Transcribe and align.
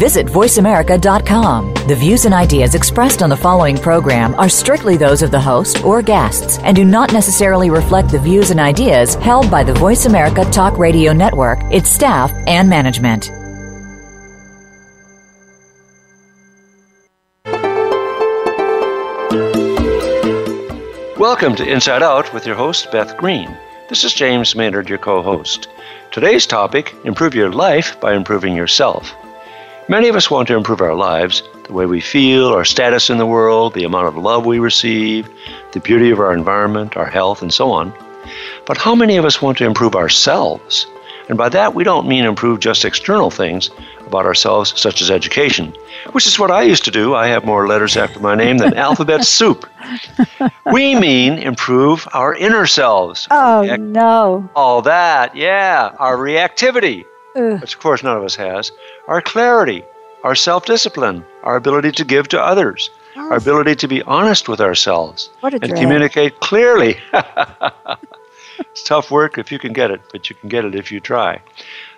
Visit 0.00 0.28
VoiceAmerica.com. 0.28 1.74
The 1.86 1.94
views 1.94 2.24
and 2.24 2.32
ideas 2.32 2.74
expressed 2.74 3.22
on 3.22 3.28
the 3.28 3.36
following 3.36 3.76
program 3.76 4.34
are 4.36 4.48
strictly 4.48 4.96
those 4.96 5.20
of 5.20 5.30
the 5.30 5.38
host 5.38 5.84
or 5.84 6.00
guests 6.00 6.58
and 6.60 6.74
do 6.74 6.86
not 6.86 7.12
necessarily 7.12 7.68
reflect 7.68 8.08
the 8.08 8.18
views 8.18 8.50
and 8.50 8.58
ideas 8.58 9.16
held 9.16 9.50
by 9.50 9.62
the 9.62 9.74
Voice 9.74 10.06
America 10.06 10.46
Talk 10.50 10.78
Radio 10.78 11.12
Network, 11.12 11.60
its 11.70 11.90
staff, 11.90 12.32
and 12.46 12.66
management. 12.66 13.28
Welcome 21.18 21.54
to 21.56 21.70
Inside 21.70 22.02
Out 22.02 22.32
with 22.32 22.46
your 22.46 22.56
host, 22.56 22.90
Beth 22.90 23.18
Green. 23.18 23.54
This 23.90 24.04
is 24.04 24.14
James 24.14 24.56
Maynard, 24.56 24.88
your 24.88 24.96
co 24.96 25.20
host. 25.20 25.68
Today's 26.10 26.46
topic 26.46 26.94
Improve 27.04 27.34
your 27.34 27.52
life 27.52 28.00
by 28.00 28.14
improving 28.14 28.56
yourself. 28.56 29.14
Many 29.90 30.06
of 30.06 30.14
us 30.14 30.30
want 30.30 30.46
to 30.46 30.56
improve 30.56 30.80
our 30.80 30.94
lives, 30.94 31.42
the 31.64 31.72
way 31.72 31.84
we 31.84 32.00
feel, 32.00 32.46
our 32.50 32.64
status 32.64 33.10
in 33.10 33.18
the 33.18 33.26
world, 33.26 33.74
the 33.74 33.82
amount 33.82 34.06
of 34.06 34.16
love 34.16 34.46
we 34.46 34.60
receive, 34.60 35.28
the 35.72 35.80
beauty 35.80 36.12
of 36.12 36.20
our 36.20 36.32
environment, 36.32 36.96
our 36.96 37.10
health, 37.10 37.42
and 37.42 37.52
so 37.52 37.72
on. 37.72 37.92
But 38.66 38.76
how 38.76 38.94
many 38.94 39.16
of 39.16 39.24
us 39.24 39.42
want 39.42 39.58
to 39.58 39.64
improve 39.64 39.96
ourselves? 39.96 40.86
And 41.28 41.36
by 41.36 41.48
that, 41.48 41.74
we 41.74 41.82
don't 41.82 42.06
mean 42.06 42.24
improve 42.24 42.60
just 42.60 42.84
external 42.84 43.32
things 43.32 43.68
about 44.06 44.26
ourselves, 44.26 44.80
such 44.80 45.02
as 45.02 45.10
education, 45.10 45.74
which 46.12 46.28
is 46.28 46.38
what 46.38 46.52
I 46.52 46.62
used 46.62 46.84
to 46.84 46.92
do. 46.92 47.16
I 47.16 47.26
have 47.26 47.44
more 47.44 47.66
letters 47.66 47.96
after 47.96 48.20
my 48.20 48.36
name 48.36 48.58
than 48.58 48.74
alphabet 48.76 49.24
soup. 49.24 49.68
We 50.72 50.94
mean 50.94 51.32
improve 51.32 52.06
our 52.12 52.32
inner 52.36 52.68
selves. 52.68 53.26
Oh, 53.32 53.62
React- 53.62 53.82
no. 53.82 54.48
All 54.54 54.82
that, 54.82 55.34
yeah. 55.34 55.96
Our 55.98 56.16
reactivity, 56.16 57.06
Ugh. 57.36 57.60
which 57.60 57.74
of 57.74 57.80
course 57.80 58.02
none 58.02 58.16
of 58.16 58.24
us 58.24 58.34
has, 58.36 58.72
our 59.08 59.20
clarity, 59.22 59.84
our 60.24 60.34
self 60.34 60.66
discipline, 60.66 61.24
our 61.42 61.56
ability 61.56 61.92
to 61.92 62.04
give 62.04 62.28
to 62.28 62.40
others, 62.40 62.90
our 63.16 63.36
ability 63.36 63.74
to 63.76 63.88
be 63.88 64.02
honest 64.02 64.48
with 64.48 64.60
ourselves 64.60 65.30
and 65.42 65.72
communicate 65.80 66.38
clearly. 66.40 66.96
it's 68.58 68.82
tough 68.84 69.10
work 69.10 69.38
if 69.38 69.50
you 69.50 69.58
can 69.58 69.72
get 69.72 69.90
it, 69.90 70.00
but 70.12 70.28
you 70.28 70.36
can 70.36 70.48
get 70.48 70.64
it 70.64 70.74
if 70.74 70.92
you 70.92 71.00
try. 71.00 71.40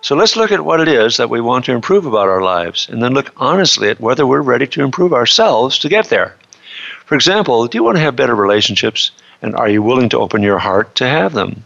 So 0.01 0.15
let's 0.15 0.37
look 0.37 0.53
at 0.53 0.65
what 0.65 0.81
it 0.81 0.89
is 0.89 1.17
that 1.17 1.31
we 1.31 1.41
want 1.41 1.65
to 1.67 1.73
improve 1.73 2.07
about 2.07 2.29
our 2.29 2.43
lives, 2.43 2.89
and 2.89 3.03
then 3.03 3.15
look 3.15 3.33
honestly 3.37 3.89
at 3.89 4.01
whether 4.01 4.27
we're 4.27 4.41
ready 4.43 4.67
to 4.69 4.83
improve 4.83 5.13
ourselves 5.13 5.79
to 5.81 5.89
get 5.89 6.07
there. 6.09 6.37
For 7.05 7.15
example, 7.15 7.67
do 7.67 7.77
you 7.79 7.85
want 7.85 7.97
to 7.97 8.03
have 8.03 8.17
better 8.17 8.35
relationships, 8.35 9.11
and 9.43 9.55
are 9.57 9.69
you 9.69 9.83
willing 9.83 10.09
to 10.11 10.19
open 10.19 10.43
your 10.43 10.59
heart 10.59 10.95
to 10.97 11.07
have 11.07 11.33
them? 11.33 11.65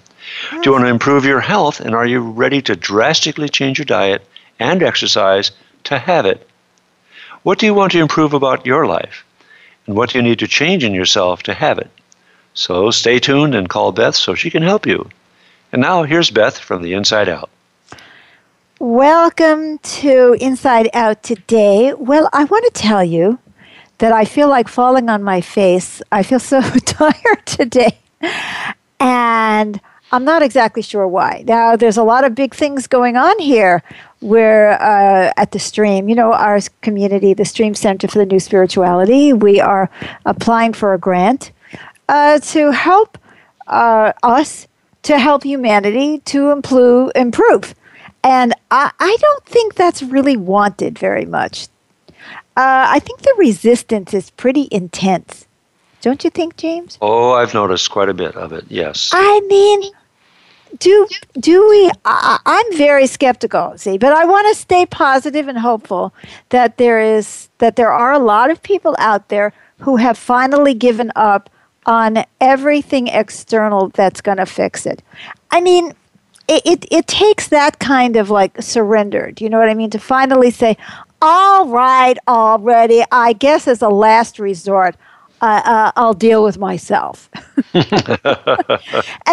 Do 0.50 0.60
you 0.64 0.72
want 0.72 0.84
to 0.84 0.90
improve 0.90 1.24
your 1.24 1.40
health, 1.40 1.80
and 1.80 1.94
are 1.94 2.06
you 2.06 2.20
ready 2.20 2.60
to 2.62 2.76
drastically 2.76 3.48
change 3.48 3.78
your 3.78 3.86
diet 3.86 4.26
and 4.58 4.82
exercise 4.82 5.50
to 5.84 5.98
have 5.98 6.26
it? 6.26 6.46
What 7.42 7.58
do 7.58 7.66
you 7.66 7.74
want 7.74 7.92
to 7.92 8.00
improve 8.00 8.34
about 8.34 8.66
your 8.66 8.86
life? 8.86 9.24
And 9.86 9.96
what 9.96 10.10
do 10.10 10.18
you 10.18 10.22
need 10.22 10.40
to 10.40 10.48
change 10.48 10.84
in 10.84 10.94
yourself 10.94 11.42
to 11.44 11.54
have 11.54 11.78
it? 11.78 11.90
So 12.54 12.90
stay 12.90 13.18
tuned 13.18 13.54
and 13.54 13.68
call 13.68 13.92
Beth 13.92 14.16
so 14.16 14.34
she 14.34 14.50
can 14.50 14.62
help 14.62 14.86
you. 14.86 15.08
And 15.72 15.82
now 15.82 16.02
here's 16.02 16.30
Beth 16.30 16.58
from 16.58 16.82
the 16.82 16.94
Inside 16.94 17.28
Out. 17.28 17.50
Welcome 18.78 19.78
to 19.78 20.36
Inside 20.40 20.90
Out 20.92 21.22
today. 21.22 21.94
Well, 21.94 22.28
I 22.32 22.44
want 22.44 22.64
to 22.64 22.82
tell 22.82 23.04
you 23.04 23.38
that 23.98 24.12
I 24.12 24.24
feel 24.24 24.48
like 24.48 24.68
falling 24.68 25.08
on 25.08 25.22
my 25.22 25.40
face. 25.40 26.02
I 26.12 26.22
feel 26.22 26.40
so 26.40 26.60
tired 26.84 27.46
today. 27.46 27.98
And 29.00 29.80
I'm 30.12 30.24
not 30.24 30.42
exactly 30.42 30.82
sure 30.82 31.06
why. 31.08 31.42
Now, 31.46 31.74
there's 31.76 31.96
a 31.96 32.04
lot 32.04 32.24
of 32.24 32.34
big 32.34 32.54
things 32.54 32.86
going 32.86 33.16
on 33.16 33.38
here. 33.38 33.82
We're 34.20 34.72
uh, 34.72 35.32
at 35.36 35.50
the 35.50 35.58
Stream, 35.58 36.08
you 36.08 36.14
know, 36.14 36.32
our 36.32 36.60
community, 36.80 37.34
the 37.34 37.44
Stream 37.44 37.74
Center 37.74 38.06
for 38.08 38.18
the 38.18 38.26
New 38.26 38.40
Spirituality. 38.40 39.32
We 39.32 39.60
are 39.60 39.90
applying 40.24 40.72
for 40.72 40.94
a 40.94 40.98
grant 40.98 41.50
uh, 42.08 42.38
to 42.38 42.70
help 42.70 43.18
uh, 43.66 44.12
us, 44.22 44.68
to 45.02 45.18
help 45.18 45.42
humanity 45.42 46.20
to 46.20 46.50
improve. 46.50 47.10
improve. 47.16 47.74
And 48.22 48.54
I, 48.70 48.92
I 48.98 49.16
don't 49.20 49.44
think 49.44 49.74
that's 49.74 50.02
really 50.02 50.36
wanted 50.36 50.98
very 50.98 51.24
much. 51.24 51.68
Uh, 52.56 52.86
I 52.88 53.00
think 53.00 53.20
the 53.20 53.34
resistance 53.36 54.14
is 54.14 54.30
pretty 54.30 54.68
intense. 54.70 55.46
Don't 56.00 56.24
you 56.24 56.30
think, 56.30 56.56
James? 56.56 56.96
Oh, 57.00 57.32
I've 57.32 57.52
noticed 57.52 57.90
quite 57.90 58.08
a 58.08 58.14
bit 58.14 58.34
of 58.36 58.52
it. 58.52 58.64
Yes. 58.68 59.10
I 59.12 59.40
mean, 59.48 59.92
do 60.78 61.06
do 61.38 61.68
we? 61.68 61.90
I, 62.04 62.38
I'm 62.44 62.76
very 62.76 63.06
skeptical. 63.06 63.76
See, 63.76 63.98
but 63.98 64.12
I 64.12 64.24
want 64.24 64.48
to 64.48 64.60
stay 64.60 64.86
positive 64.86 65.48
and 65.48 65.58
hopeful 65.58 66.14
that 66.50 66.76
there 66.76 67.00
is 67.00 67.48
that 67.58 67.76
there 67.76 67.92
are 67.92 68.12
a 68.12 68.18
lot 68.18 68.50
of 68.50 68.62
people 68.62 68.94
out 68.98 69.28
there 69.28 69.52
who 69.80 69.96
have 69.96 70.16
finally 70.16 70.74
given 70.74 71.12
up 71.16 71.50
on 71.86 72.24
everything 72.40 73.06
external 73.08 73.88
that's 73.90 74.20
going 74.20 74.38
to 74.38 74.46
fix 74.46 74.86
it. 74.86 75.02
I 75.50 75.60
mean, 75.60 75.92
it, 76.48 76.62
it, 76.64 76.86
it 76.90 77.06
takes 77.06 77.48
that 77.48 77.78
kind 77.78 78.16
of 78.16 78.30
like 78.30 78.60
surrender. 78.60 79.30
Do 79.30 79.44
you 79.44 79.50
know 79.50 79.58
what 79.58 79.68
I 79.68 79.74
mean? 79.74 79.90
To 79.90 79.98
finally 79.98 80.50
say, 80.50 80.76
all 81.22 81.68
right, 81.68 82.16
already, 82.28 83.04
I 83.10 83.32
guess 83.32 83.68
as 83.68 83.82
a 83.82 83.88
last 83.88 84.38
resort, 84.38 84.96
uh, 85.40 85.62
uh, 85.64 85.92
I'll 85.96 86.14
deal 86.14 86.42
with 86.42 86.58
myself. 86.58 87.30
and 87.74 87.84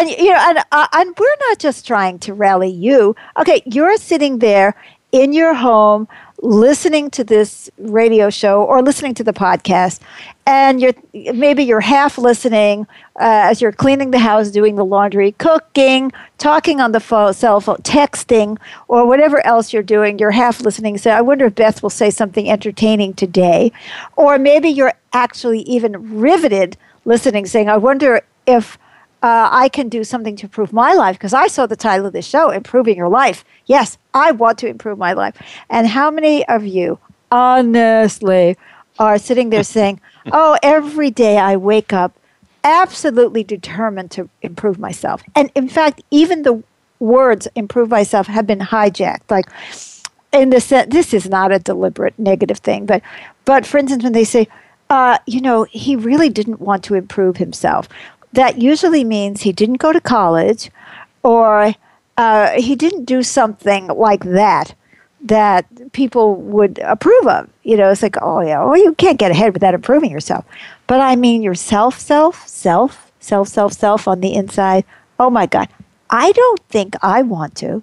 you 0.09 0.31
know, 0.31 0.39
and, 0.39 0.59
uh, 0.71 0.87
and 0.93 1.15
we're 1.17 1.35
not 1.49 1.59
just 1.59 1.87
trying 1.87 2.19
to 2.19 2.33
rally 2.33 2.69
you. 2.69 3.15
Okay, 3.37 3.61
you're 3.65 3.97
sitting 3.97 4.39
there 4.39 4.75
in 5.11 5.33
your 5.33 5.53
home 5.53 6.07
listening 6.43 7.09
to 7.09 7.23
this 7.23 7.69
radio 7.77 8.29
show 8.29 8.63
or 8.63 8.81
listening 8.81 9.13
to 9.13 9.23
the 9.23 9.31
podcast 9.31 10.01
and 10.45 10.81
you're 10.81 10.93
maybe 11.33 11.63
you're 11.63 11.79
half 11.79 12.17
listening 12.17 12.85
uh, 13.15 13.47
as 13.47 13.61
you're 13.61 13.71
cleaning 13.71 14.11
the 14.11 14.19
house 14.19 14.51
doing 14.51 14.75
the 14.75 14.83
laundry 14.83 15.31
cooking 15.31 16.11
talking 16.37 16.81
on 16.81 16.91
the 16.91 16.99
phone 16.99 17.33
cell 17.33 17.61
phone 17.61 17.77
texting 17.77 18.57
or 18.89 19.07
whatever 19.07 19.43
else 19.47 19.71
you're 19.71 19.81
doing 19.81 20.19
you're 20.19 20.31
half 20.31 20.59
listening. 20.59 20.97
So 20.97 21.11
i 21.11 21.21
wonder 21.21 21.45
if 21.45 21.55
beth 21.55 21.81
will 21.81 21.89
say 21.89 22.09
something 22.09 22.49
entertaining 22.49 23.13
today. 23.13 23.71
Or 24.17 24.37
maybe 24.37 24.67
you're 24.67 24.93
actually 25.13 25.61
even 25.61 26.19
riveted 26.19 26.75
listening 27.05 27.45
saying 27.45 27.69
i 27.69 27.77
wonder 27.77 28.21
if 28.45 28.77
uh, 29.23 29.47
I 29.51 29.69
can 29.69 29.87
do 29.87 30.03
something 30.03 30.35
to 30.35 30.45
improve 30.47 30.73
my 30.73 30.93
life 30.93 31.17
because 31.17 31.33
I 31.33 31.47
saw 31.47 31.65
the 31.65 31.77
title 31.77 32.05
of 32.05 32.13
this 32.13 32.27
show, 32.27 32.49
Improving 32.49 32.97
Your 32.97 33.07
Life. 33.07 33.45
Yes, 33.65 33.97
I 34.13 34.31
want 34.31 34.57
to 34.59 34.67
improve 34.67 34.97
my 34.97 35.13
life. 35.13 35.41
And 35.69 35.87
how 35.87 36.11
many 36.11 36.45
of 36.47 36.67
you, 36.67 36.99
honestly, 37.31 38.57
are 38.99 39.17
sitting 39.17 39.49
there 39.49 39.63
saying, 39.77 40.01
Oh, 40.31 40.57
every 40.61 41.09
day 41.09 41.37
I 41.37 41.55
wake 41.55 41.93
up 41.93 42.13
absolutely 42.65 43.43
determined 43.45 44.11
to 44.11 44.29
improve 44.41 44.77
myself. 44.77 45.23
And 45.35 45.49
in 45.55 45.69
fact, 45.69 46.01
even 46.11 46.43
the 46.43 46.61
words 46.99 47.47
improve 47.55 47.89
myself 47.89 48.27
have 48.27 48.45
been 48.45 48.59
hijacked. 48.59 49.29
Like, 49.29 49.45
in 50.33 50.49
the 50.49 50.59
sense, 50.59 50.91
this 50.91 51.13
is 51.13 51.29
not 51.29 51.51
a 51.51 51.59
deliberate 51.59 52.17
negative 52.17 52.57
thing, 52.57 52.85
but, 52.85 53.01
but 53.45 53.65
for 53.65 53.77
instance, 53.77 54.03
when 54.03 54.13
they 54.13 54.23
say, 54.23 54.47
uh, 54.89 55.17
you 55.25 55.41
know, 55.41 55.63
he 55.63 55.95
really 55.95 56.29
didn't 56.29 56.59
want 56.59 56.83
to 56.83 56.93
improve 56.93 57.37
himself 57.37 57.89
that 58.33 58.61
usually 58.61 59.03
means 59.03 59.41
he 59.41 59.51
didn't 59.51 59.77
go 59.77 59.93
to 59.93 60.01
college 60.01 60.69
or 61.23 61.73
uh, 62.17 62.49
he 62.51 62.75
didn't 62.75 63.05
do 63.05 63.23
something 63.23 63.87
like 63.87 64.23
that 64.25 64.75
that 65.21 65.93
people 65.93 66.35
would 66.35 66.79
approve 66.79 67.27
of. 67.27 67.49
You 67.63 67.77
know, 67.77 67.89
it's 67.89 68.03
like, 68.03 68.17
oh, 68.21 68.41
yeah, 68.41 68.63
well, 68.63 68.77
you 68.77 68.93
can't 68.95 69.17
get 69.17 69.31
ahead 69.31 69.53
without 69.53 69.73
improving 69.73 70.11
yourself. 70.11 70.45
But 70.87 70.99
I 70.99 71.15
mean, 71.15 71.41
yourself, 71.41 71.97
self, 71.97 72.45
self, 72.47 73.11
self, 73.19 73.47
self, 73.47 73.73
self 73.73 74.07
on 74.07 74.19
the 74.19 74.33
inside. 74.33 74.83
Oh 75.19 75.29
my 75.29 75.45
God. 75.45 75.69
I 76.09 76.31
don't 76.33 76.59
think 76.67 76.95
I 77.01 77.21
want 77.21 77.55
to. 77.55 77.81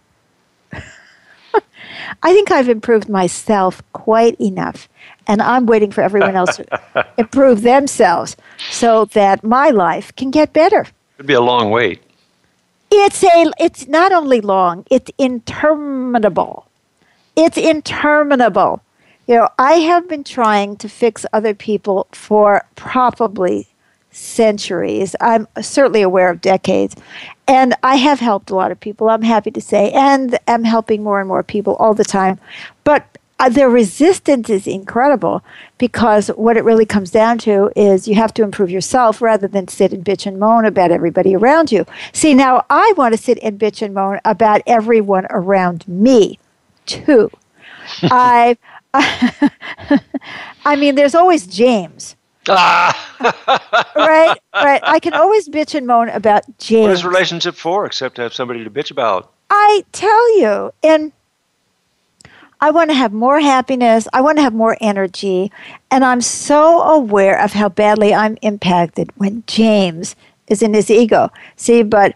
I 2.22 2.32
think 2.32 2.50
I've 2.50 2.68
improved 2.68 3.08
myself 3.08 3.82
quite 3.92 4.38
enough 4.40 4.88
and 5.30 5.40
I'm 5.40 5.64
waiting 5.66 5.92
for 5.92 6.00
everyone 6.00 6.34
else 6.34 6.56
to 6.56 7.06
improve 7.16 7.62
themselves 7.62 8.36
so 8.68 9.04
that 9.06 9.44
my 9.44 9.70
life 9.70 10.14
can 10.16 10.32
get 10.32 10.52
better. 10.52 10.84
It'd 11.16 11.26
be 11.26 11.34
a 11.34 11.40
long 11.40 11.70
wait. 11.70 12.02
It's 12.90 13.22
a 13.22 13.52
it's 13.60 13.86
not 13.86 14.10
only 14.10 14.40
long, 14.40 14.84
it's 14.90 15.08
interminable. 15.18 16.66
It's 17.36 17.56
interminable. 17.56 18.82
You 19.28 19.36
know, 19.36 19.48
I 19.56 19.74
have 19.74 20.08
been 20.08 20.24
trying 20.24 20.76
to 20.78 20.88
fix 20.88 21.24
other 21.32 21.54
people 21.54 22.08
for 22.10 22.64
probably 22.74 23.68
centuries. 24.10 25.14
I'm 25.20 25.46
certainly 25.60 26.02
aware 26.02 26.30
of 26.30 26.40
decades. 26.40 26.96
And 27.46 27.76
I 27.84 27.94
have 27.94 28.18
helped 28.18 28.50
a 28.50 28.56
lot 28.56 28.72
of 28.72 28.80
people, 28.80 29.08
I'm 29.08 29.22
happy 29.22 29.52
to 29.52 29.60
say, 29.60 29.92
and 29.92 30.36
am 30.48 30.64
helping 30.64 31.04
more 31.04 31.20
and 31.20 31.28
more 31.28 31.44
people 31.44 31.76
all 31.76 31.94
the 31.94 32.04
time. 32.04 32.40
But 32.82 33.18
uh, 33.40 33.48
the 33.48 33.68
resistance 33.68 34.50
is 34.50 34.66
incredible 34.66 35.42
because 35.78 36.28
what 36.28 36.58
it 36.58 36.64
really 36.64 36.84
comes 36.84 37.10
down 37.10 37.38
to 37.38 37.72
is 37.74 38.06
you 38.06 38.14
have 38.14 38.34
to 38.34 38.42
improve 38.42 38.70
yourself 38.70 39.22
rather 39.22 39.48
than 39.48 39.66
sit 39.66 39.92
and 39.92 40.04
bitch 40.04 40.26
and 40.26 40.38
moan 40.38 40.66
about 40.66 40.90
everybody 40.90 41.34
around 41.34 41.72
you. 41.72 41.86
See, 42.12 42.34
now 42.34 42.64
I 42.68 42.92
want 42.98 43.14
to 43.14 43.18
sit 43.18 43.38
and 43.42 43.58
bitch 43.58 43.80
and 43.80 43.94
moan 43.94 44.20
about 44.26 44.60
everyone 44.66 45.26
around 45.30 45.88
me, 45.88 46.38
too. 46.84 47.30
I, 48.02 48.58
I 48.92 50.76
mean, 50.76 50.94
there's 50.94 51.14
always 51.14 51.46
James. 51.46 52.16
Ah. 52.46 53.90
right, 53.96 54.38
right. 54.54 54.80
I 54.84 54.98
can 54.98 55.14
always 55.14 55.48
bitch 55.48 55.74
and 55.74 55.86
moan 55.86 56.10
about 56.10 56.44
James. 56.58 56.88
What 56.88 56.92
is 56.92 57.04
relationship 57.06 57.54
for 57.54 57.86
except 57.86 58.16
to 58.16 58.22
have 58.22 58.34
somebody 58.34 58.64
to 58.64 58.70
bitch 58.70 58.90
about? 58.90 59.32
I 59.48 59.84
tell 59.92 60.38
you, 60.38 60.72
and 60.82 61.12
I 62.62 62.70
want 62.70 62.90
to 62.90 62.94
have 62.94 63.12
more 63.12 63.40
happiness. 63.40 64.06
I 64.12 64.20
want 64.20 64.36
to 64.38 64.42
have 64.42 64.52
more 64.52 64.76
energy. 64.80 65.50
And 65.90 66.04
I'm 66.04 66.20
so 66.20 66.82
aware 66.82 67.40
of 67.40 67.52
how 67.52 67.70
badly 67.70 68.14
I'm 68.14 68.36
impacted 68.42 69.10
when 69.16 69.44
James 69.46 70.14
is 70.46 70.62
in 70.62 70.74
his 70.74 70.90
ego. 70.90 71.30
See, 71.56 71.82
but 71.82 72.14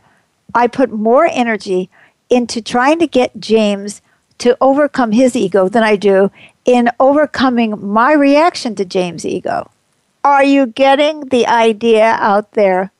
I 0.55 0.67
put 0.67 0.93
more 0.93 1.26
energy 1.31 1.88
into 2.29 2.61
trying 2.61 2.99
to 2.99 3.06
get 3.06 3.41
James 3.41 4.02
to 4.38 4.56
overcome 4.61 5.12
his 5.12 5.35
ego 5.37 5.69
than 5.69 5.82
I 5.82 5.96
do 5.96 6.31
in 6.64 6.91
overcoming 7.00 7.87
my 7.87 8.12
reaction 8.12 8.75
to 8.76 8.85
James' 8.85 9.25
ego. 9.25 9.70
Are 10.23 10.44
you 10.44 10.67
getting 10.67 11.29
the 11.29 11.46
idea 11.46 12.17
out 12.19 12.52
there? 12.52 12.91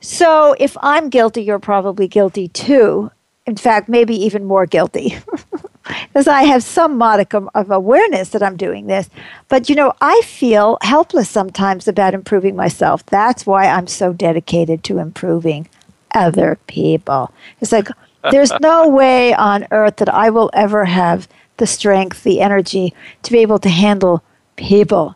So, 0.00 0.54
if 0.58 0.76
I'm 0.80 1.10
guilty, 1.10 1.42
you're 1.42 1.58
probably 1.58 2.08
guilty 2.08 2.48
too. 2.48 3.10
In 3.46 3.56
fact, 3.56 3.88
maybe 3.88 4.14
even 4.14 4.44
more 4.44 4.66
guilty. 4.66 5.18
because 5.84 6.28
I 6.28 6.42
have 6.42 6.62
some 6.62 6.98
modicum 6.98 7.48
of 7.54 7.70
awareness 7.70 8.30
that 8.30 8.42
I'm 8.42 8.56
doing 8.56 8.86
this. 8.86 9.08
But 9.48 9.68
you 9.68 9.74
know, 9.74 9.92
I 10.00 10.20
feel 10.24 10.78
helpless 10.82 11.28
sometimes 11.28 11.88
about 11.88 12.14
improving 12.14 12.56
myself. 12.56 13.04
That's 13.06 13.46
why 13.46 13.66
I'm 13.66 13.86
so 13.86 14.12
dedicated 14.12 14.84
to 14.84 14.98
improving 14.98 15.68
other 16.14 16.58
people. 16.66 17.32
It's 17.60 17.72
like 17.72 17.88
there's 18.30 18.52
no 18.60 18.88
way 18.88 19.34
on 19.34 19.66
earth 19.70 19.96
that 19.96 20.12
I 20.12 20.30
will 20.30 20.50
ever 20.52 20.84
have 20.84 21.28
the 21.56 21.66
strength, 21.66 22.22
the 22.22 22.40
energy 22.40 22.94
to 23.22 23.32
be 23.32 23.38
able 23.38 23.58
to 23.60 23.68
handle 23.68 24.22
people 24.56 25.14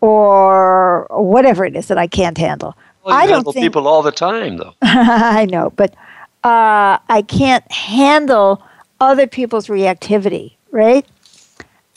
or 0.00 1.06
whatever 1.10 1.64
it 1.64 1.76
is 1.76 1.88
that 1.88 1.98
I 1.98 2.06
can't 2.06 2.36
handle. 2.36 2.76
Well, 3.04 3.14
I 3.14 3.26
don't 3.26 3.44
think, 3.44 3.64
people 3.64 3.88
all 3.88 4.02
the 4.02 4.12
time, 4.12 4.58
though. 4.58 4.74
I 4.82 5.46
know, 5.46 5.70
but 5.70 5.94
uh, 6.44 6.98
I 7.08 7.24
can't 7.26 7.70
handle 7.70 8.62
other 9.02 9.26
people's 9.26 9.66
reactivity, 9.66 10.54
right? 10.70 11.04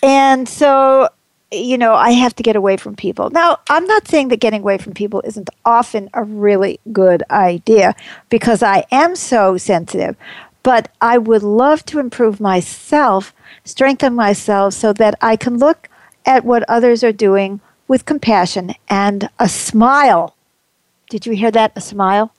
And 0.01 0.49
so, 0.49 1.07
you 1.51 1.77
know, 1.77 1.93
I 1.93 2.11
have 2.11 2.35
to 2.37 2.43
get 2.43 2.55
away 2.55 2.77
from 2.77 2.95
people. 2.95 3.29
Now, 3.29 3.59
I'm 3.69 3.85
not 3.85 4.07
saying 4.07 4.29
that 4.29 4.39
getting 4.39 4.61
away 4.61 4.79
from 4.79 4.93
people 4.93 5.21
isn't 5.23 5.51
often 5.63 6.09
a 6.15 6.23
really 6.23 6.79
good 6.91 7.21
idea 7.29 7.95
because 8.29 8.63
I 8.63 8.85
am 8.91 9.15
so 9.15 9.55
sensitive, 9.55 10.15
but 10.63 10.91
I 10.99 11.19
would 11.19 11.43
love 11.43 11.85
to 11.85 11.99
improve 11.99 12.41
myself, 12.41 13.33
strengthen 13.63 14.15
myself 14.15 14.73
so 14.73 14.91
that 14.93 15.13
I 15.21 15.35
can 15.35 15.59
look 15.59 15.87
at 16.25 16.43
what 16.43 16.67
others 16.67 17.03
are 17.03 17.13
doing 17.13 17.61
with 17.87 18.05
compassion 18.05 18.73
and 18.89 19.29
a 19.37 19.47
smile. 19.47 20.35
Did 21.11 21.27
you 21.27 21.33
hear 21.33 21.51
that? 21.51 21.71
A 21.75 21.81
smile? 21.81 22.33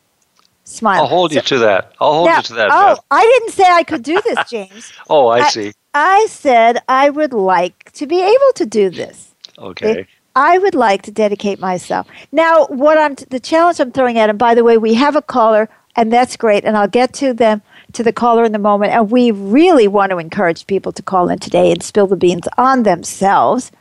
Smile. 0.67 1.03
I'll 1.03 1.09
hold 1.09 1.33
you 1.33 1.41
to 1.41 1.59
that. 1.61 1.93
I'll 2.01 2.13
hold 2.13 2.27
now, 2.27 2.37
you 2.37 2.43
to 2.43 2.55
that. 2.55 2.69
Oh, 2.71 2.95
Beth. 2.97 3.05
I 3.11 3.23
didn't 3.23 3.53
say 3.53 3.65
I 3.65 3.83
could 3.83 4.03
do 4.03 4.21
this, 4.23 4.39
James. 4.51 4.93
oh, 5.09 5.29
I, 5.29 5.39
I, 5.39 5.49
see. 5.49 5.73
I 5.95 6.27
said 6.29 6.83
I 6.89 7.11
would 7.11 7.33
like 7.33 7.93
to 7.93 8.07
be 8.07 8.21
able 8.23 8.53
to 8.57 8.67
do 8.67 8.91
this. 8.91 9.35
Okay. 9.59 10.07
I 10.35 10.59
would 10.59 10.75
like 10.75 11.01
to 11.03 11.11
dedicate 11.11 11.59
myself. 11.61 12.07
Now, 12.31 12.67
what 12.67 12.99
I'm 12.99 13.17
t- 13.17 13.25
the 13.31 13.41
challenge 13.41 13.81
I'm 13.81 13.91
throwing 13.91 14.19
at 14.19 14.29
him. 14.29 14.37
By 14.37 14.55
the 14.55 14.65
way, 14.65 14.77
we 14.77 14.93
have 14.95 15.17
a 15.17 15.23
caller, 15.23 15.69
and 15.97 16.13
that's 16.13 16.37
great, 16.37 16.65
and 16.65 16.77
I'll 16.77 16.89
get 16.89 17.15
to 17.15 17.33
them 17.33 17.63
to 17.95 18.03
the 18.03 18.13
caller 18.13 18.45
in 18.45 18.53
the 18.53 18.59
moment. 18.59 18.93
And 18.93 19.11
we 19.11 19.31
really 19.31 19.89
want 19.89 20.11
to 20.11 20.19
encourage 20.19 20.67
people 20.67 20.93
to 20.93 21.03
call 21.03 21.31
in 21.31 21.39
today 21.39 21.73
and 21.73 21.83
spill 21.83 22.07
the 22.07 22.17
beans 22.17 22.47
on 22.59 22.83
themselves. 22.83 23.73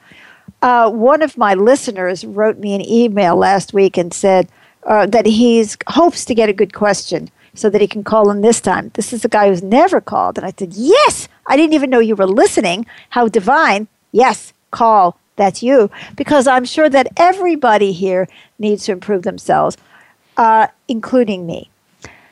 Uh, 0.61 0.89
one 0.89 1.21
of 1.21 1.37
my 1.37 1.53
listeners 1.53 2.23
wrote 2.23 2.57
me 2.57 2.73
an 2.73 2.89
email 2.89 3.35
last 3.35 3.73
week 3.73 3.97
and 3.97 4.13
said, 4.13 4.47
uh, 4.85 5.05
that 5.07 5.25
he 5.25 5.65
hopes 5.87 6.25
to 6.25 6.35
get 6.35 6.49
a 6.49 6.53
good 6.53 6.73
question 6.73 7.29
so 7.53 7.69
that 7.69 7.81
he 7.81 7.87
can 7.87 8.03
call 8.03 8.29
in 8.29 8.41
this 8.41 8.61
time. 8.61 8.91
This 8.93 9.13
is 9.13 9.25
a 9.25 9.29
guy 9.29 9.47
who's 9.47 9.63
never 9.63 10.01
called. 10.01 10.37
And 10.37 10.45
I 10.45 10.53
said, 10.57 10.73
Yes, 10.73 11.27
I 11.47 11.57
didn't 11.57 11.73
even 11.73 11.89
know 11.89 11.99
you 11.99 12.15
were 12.15 12.27
listening. 12.27 12.85
How 13.09 13.27
divine. 13.27 13.87
Yes, 14.11 14.53
call. 14.71 15.17
That's 15.37 15.63
you. 15.63 15.89
Because 16.15 16.47
I'm 16.47 16.65
sure 16.65 16.89
that 16.89 17.07
everybody 17.17 17.91
here 17.91 18.27
needs 18.59 18.85
to 18.85 18.91
improve 18.91 19.23
themselves, 19.23 19.77
uh, 20.37 20.67
including 20.87 21.45
me. 21.45 21.69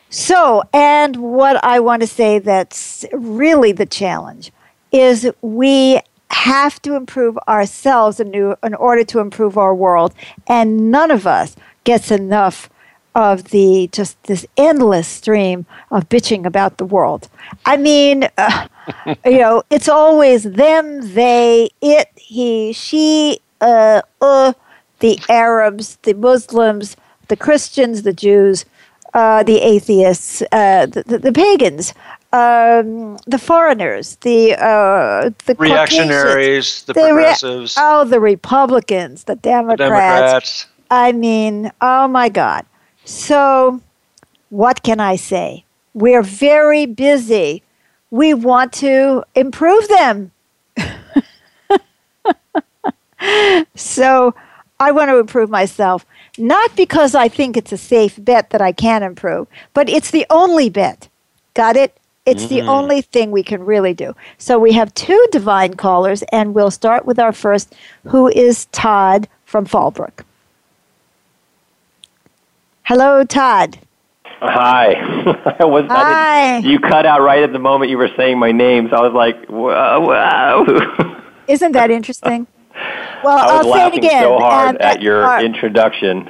So, 0.09 0.61
and 0.73 1.17
what 1.17 1.61
I 1.63 1.79
want 1.79 2.01
to 2.01 2.07
say 2.07 2.39
that's 2.39 3.03
really 3.11 3.71
the 3.71 3.85
challenge 3.85 4.51
is 4.91 5.29
we 5.41 5.99
have 6.29 6.81
to 6.83 6.95
improve 6.95 7.37
ourselves 7.47 8.19
in, 8.19 8.33
in 8.63 8.75
order 8.75 9.03
to 9.05 9.19
improve 9.19 9.57
our 9.57 9.73
world. 9.73 10.13
And 10.47 10.91
none 10.91 11.11
of 11.11 11.25
us 11.25 11.55
gets 11.83 12.11
enough 12.11 12.69
of 13.15 13.45
the 13.45 13.89
just 13.91 14.21
this 14.23 14.45
endless 14.57 15.07
stream 15.07 15.65
of 15.91 16.09
bitching 16.09 16.45
about 16.45 16.77
the 16.77 16.85
world. 16.85 17.29
I 17.65 17.77
mean, 17.77 18.27
uh, 18.37 18.67
you 19.25 19.39
know, 19.39 19.63
it's 19.69 19.87
always 19.87 20.43
them, 20.43 21.13
they, 21.13 21.69
it, 21.81 22.09
he, 22.15 22.73
she, 22.73 23.39
uh, 23.61 24.01
uh, 24.21 24.53
the 24.99 25.19
Arabs, 25.29 25.97
the 26.03 26.13
Muslims, 26.13 26.95
the 27.27 27.35
Christians, 27.35 28.01
the 28.01 28.13
Jews, 28.13 28.65
uh, 29.13 29.43
the 29.43 29.59
atheists, 29.59 30.41
uh, 30.51 30.87
the, 30.87 31.03
the, 31.03 31.19
the, 31.19 31.31
pagans, 31.31 31.93
um, 32.31 33.17
the 33.27 33.37
foreigners, 33.37 34.15
the 34.17 34.53
uh, 34.55 35.29
the 35.45 35.55
reactionaries, 35.59 36.83
the, 36.83 36.93
the 36.93 36.99
progressives. 36.99 37.75
Oh, 37.77 38.05
the 38.05 38.19
Republicans, 38.19 39.25
the 39.25 39.35
Democrats. 39.35 39.77
The 39.77 39.83
Democrats 39.83 40.65
I 40.93 41.11
mean, 41.11 41.71
oh 41.81 42.07
my 42.07 42.29
God. 42.29 42.67
So, 43.03 43.81
what 44.51 44.83
can 44.83 44.99
I 44.99 45.15
say? 45.15 45.65
We're 45.95 46.21
very 46.21 46.85
busy. 46.85 47.63
We 48.11 48.35
want 48.35 48.73
to 48.73 49.23
improve 49.33 49.87
them. 49.87 50.31
so, 53.73 54.35
I 54.79 54.91
want 54.91 55.09
to 55.09 55.17
improve 55.17 55.49
myself, 55.49 56.05
not 56.37 56.75
because 56.75 57.15
I 57.15 57.27
think 57.27 57.57
it's 57.57 57.71
a 57.71 57.77
safe 57.77 58.23
bet 58.23 58.51
that 58.51 58.61
I 58.61 58.71
can 58.71 59.01
improve, 59.01 59.47
but 59.73 59.89
it's 59.89 60.11
the 60.11 60.27
only 60.29 60.69
bet. 60.69 61.09
Got 61.55 61.75
it? 61.75 61.97
It's 62.27 62.43
mm-hmm. 62.43 62.55
the 62.55 62.61
only 62.61 63.01
thing 63.01 63.31
we 63.31 63.41
can 63.41 63.65
really 63.65 63.95
do. 63.95 64.15
So 64.37 64.59
we 64.59 64.73
have 64.73 64.93
two 64.93 65.27
divine 65.31 65.73
callers, 65.73 66.21
and 66.31 66.53
we'll 66.53 66.69
start 66.69 67.07
with 67.07 67.17
our 67.17 67.33
first, 67.33 67.73
who 68.05 68.27
is 68.27 68.65
Todd 68.65 69.27
from 69.45 69.65
Fallbrook. 69.65 70.23
Hello, 72.83 73.23
Todd. 73.23 73.79
Uh, 74.41 74.51
hi. 74.51 74.93
I 75.59 75.65
was. 75.65 75.85
Hi. 75.87 76.55
I 76.55 76.57
you 76.57 76.79
cut 76.79 77.05
out 77.05 77.21
right 77.21 77.41
at 77.43 77.53
the 77.53 77.59
moment 77.59 77.89
you 77.89 77.97
were 77.97 78.09
saying 78.17 78.37
my 78.37 78.51
name, 78.51 78.89
so 78.89 78.97
I 78.97 79.01
was 79.01 79.13
like, 79.13 79.49
"Wow!" 79.49 80.65
Isn't 81.47 81.71
that 81.71 81.91
interesting? 81.91 82.47
Well, 83.23 83.37
I 83.37 83.63
will 83.63 83.73
say 83.73 83.87
it 83.87 83.93
again. 83.95 84.23
so 84.23 84.37
hard 84.37 84.75
uh, 84.77 84.85
at 84.85 85.01
your 85.01 85.23
our, 85.23 85.43
introduction. 85.43 86.29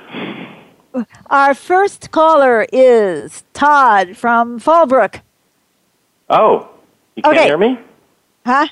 Our 1.27 1.55
first 1.55 2.11
caller 2.11 2.67
is 2.71 3.43
Todd 3.53 4.15
from 4.15 4.59
Fallbrook. 4.59 5.21
Oh, 6.29 6.69
you 7.15 7.23
can't 7.23 7.35
okay. 7.35 7.45
hear 7.45 7.57
me? 7.57 7.79
Huh? 8.45 8.67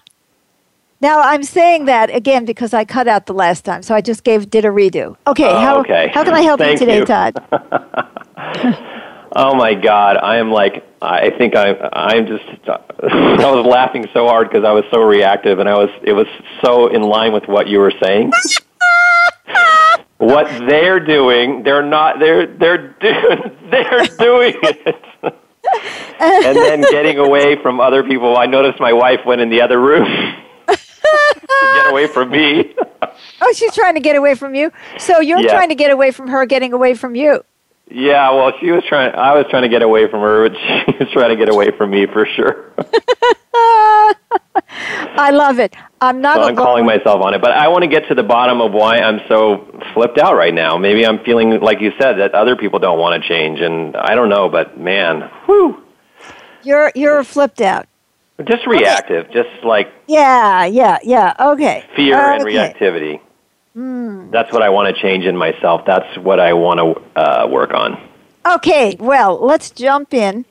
Now 1.01 1.20
I'm 1.22 1.41
saying 1.41 1.86
that 1.86 2.13
again 2.13 2.46
because 2.46 2.75
I 2.75 2.86
cut 2.86 3.08
out 3.08 3.25
the 3.25 3.34
last 3.34 3.65
time, 3.65 3.81
so 3.81 3.96
I 3.96 4.01
just 4.01 4.24
gave 4.24 4.51
did 4.51 4.65
a 4.65 4.70
redo. 4.70 5.17
Okay, 5.25 5.50
oh, 5.50 5.60
how 5.60 5.79
okay. 5.79 6.12
how 6.13 6.24
can 6.24 6.34
I 6.34 6.41
help 6.41 6.60
you 6.62 6.77
today, 6.77 7.00
you. 7.00 7.05
Todd? 7.05 7.43
oh 9.36 9.55
my 9.55 9.74
God, 9.74 10.17
I 10.17 10.38
am 10.38 10.51
like 10.51 10.86
I 11.01 11.31
think 11.31 11.55
I 11.55 11.74
I'm 11.91 12.27
just 12.27 12.43
I 12.70 13.51
was 13.51 13.65
laughing 13.65 14.05
so 14.13 14.27
hard 14.27 14.50
because 14.50 14.63
I 14.63 14.74
was 14.74 14.84
so 14.91 15.01
reactive 15.01 15.58
and 15.58 15.67
I 15.67 15.75
was 15.75 15.89
it 16.03 16.13
was 16.13 16.27
so 16.63 16.88
in 16.88 17.01
line 17.01 17.34
with 17.34 17.48
what 17.48 17.67
you 17.67 17.79
were 17.79 17.93
saying. 18.01 18.31
what 20.20 20.48
they're 20.70 21.00
doing, 21.00 21.63
they're 21.63 21.81
not 21.81 22.20
they're 22.20 22.46
they're 22.46 22.89
doing 23.00 23.58
they're 23.72 24.05
doing 24.20 24.53
it. 24.62 25.03
and 26.20 26.58
then 26.58 26.81
getting 26.91 27.17
away 27.17 27.60
from 27.63 27.79
other 27.79 28.03
people. 28.03 28.38
I 28.38 28.46
noticed 28.46 28.79
my 28.79 28.93
wife 28.93 29.22
went 29.25 29.41
in 29.41 29.50
the 29.50 29.62
other 29.62 29.79
room 29.81 30.05
get 31.74 31.91
away 31.91 32.08
from 32.08 32.29
me. 32.29 32.74
oh, 33.41 33.53
she's 33.53 33.74
trying 33.74 33.96
to 33.96 34.00
get 34.00 34.15
away 34.15 34.36
from 34.36 34.55
you. 34.55 34.72
So 35.00 35.20
you're 35.20 35.39
yeah. 35.39 35.51
trying 35.51 35.70
to 35.70 35.75
get 35.75 35.91
away 35.91 36.12
from 36.12 36.27
her 36.27 36.46
getting 36.46 36.74
away 36.74 36.93
from 36.93 37.15
you. 37.15 37.43
Yeah, 37.93 38.31
well, 38.31 38.53
she 38.60 38.72
was 38.72 38.84
trying. 38.88 39.13
I 39.15 39.36
was 39.36 39.46
trying 39.50 39.63
to 39.63 39.70
get 39.70 39.81
away 39.81 40.10
from 40.10 40.22
her, 40.22 40.48
but 40.50 40.58
she 40.86 40.98
was 40.98 41.10
trying 41.12 41.29
to 41.29 41.36
get 41.36 41.50
away 41.50 41.72
from 41.72 41.91
me 41.91 42.05
for 42.05 42.25
sure. 42.25 42.72
I 45.13 45.31
love 45.31 45.60
it. 45.60 45.75
I'm 46.00 46.22
not. 46.22 46.38
So 46.38 46.43
I'm 46.43 46.55
calling 46.55 46.86
myself 46.86 47.22
on 47.22 47.34
it, 47.34 47.41
but 47.41 47.51
I 47.51 47.67
want 47.67 47.84
to 47.84 47.89
get 47.89 48.08
to 48.08 48.15
the 48.15 48.24
bottom 48.24 48.62
of 48.62 48.72
why 48.72 48.96
I'm 48.98 49.20
so 49.27 49.67
flipped 49.93 50.17
out 50.17 50.36
right 50.36 50.53
now. 50.53 50.77
Maybe 50.77 51.05
I'm 51.05 51.20
feeling 51.25 51.60
like 51.60 51.81
you 51.81 51.91
said 52.00 52.13
that 52.13 52.34
other 52.34 52.55
people 52.55 52.79
don't 52.79 52.98
want 52.98 53.22
to 53.22 53.27
change, 53.27 53.60
and 53.60 53.98
I 53.98 54.15
don't 54.15 54.29
know, 54.29 54.48
but 54.48 54.79
man, 54.79 55.29
whew. 55.46 55.84
You're 56.63 56.93
you're 56.96 57.24
flipped 57.24 57.60
out. 57.60 57.88
Just 58.47 58.65
reactive, 58.65 59.25
okay. 59.25 59.33
just 59.33 59.63
like 59.63 59.91
yeah, 60.07 60.65
yeah, 60.65 60.97
yeah. 61.03 61.33
Okay. 61.39 61.85
Fear 61.95 62.19
okay. 62.19 62.35
and 62.35 62.43
reactivity. 62.43 63.19
Mm. 63.75 64.31
That's 64.31 64.51
what 64.51 64.61
I 64.61 64.69
want 64.69 64.93
to 64.93 65.01
change 65.01 65.25
in 65.25 65.38
myself. 65.38 65.81
That's 65.85 66.17
what 66.17 66.39
I 66.39 66.53
want 66.53 66.79
to 66.79 67.19
uh, 67.19 67.47
work 67.47 67.73
on. 67.73 68.01
Okay, 68.45 68.95
well, 69.00 69.39
let's 69.39 69.69
jump 69.69 70.13
in 70.13 70.45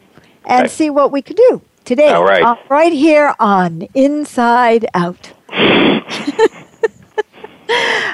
and 0.47 0.67
Okay. 0.67 0.69
see 0.69 0.91
what 0.91 1.11
we 1.11 1.21
could 1.21 1.37
do 1.37 1.61
today. 1.85 2.11
All 2.11 2.25
right. 2.25 2.43
Uh, 2.43 2.57
right 2.69 2.93
here 2.93 3.35
on 3.41 3.89
Inside 3.95 4.87
Out. 4.95 5.33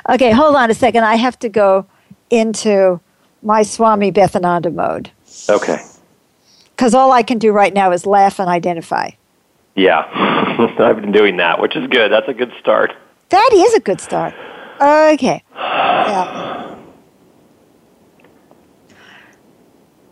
okay, 0.08 0.32
hold 0.32 0.56
on 0.56 0.70
a 0.70 0.74
second. 0.74 1.04
I 1.04 1.16
have 1.16 1.38
to 1.40 1.48
go 1.48 1.86
into 2.30 3.00
my 3.42 3.62
Swami 3.62 4.10
Bethananda 4.10 4.72
mode 4.72 5.10
Okay. 5.48 5.78
because 6.70 6.94
all 6.94 7.12
I 7.12 7.22
can 7.22 7.38
do 7.38 7.52
right 7.52 7.72
now 7.72 7.92
is 7.92 8.06
laugh 8.06 8.40
and 8.40 8.48
identify. 8.48 9.10
Yeah, 9.76 10.08
I've 10.78 11.00
been 11.00 11.12
doing 11.12 11.36
that, 11.36 11.60
which 11.60 11.76
is 11.76 11.86
good. 11.88 12.10
That's 12.10 12.28
a 12.28 12.34
good 12.34 12.52
start. 12.58 12.94
That 13.28 13.50
is 13.52 13.74
a 13.74 13.80
good 13.80 14.00
start. 14.00 14.34
Okay. 14.80 15.42
Yeah. 15.54 16.76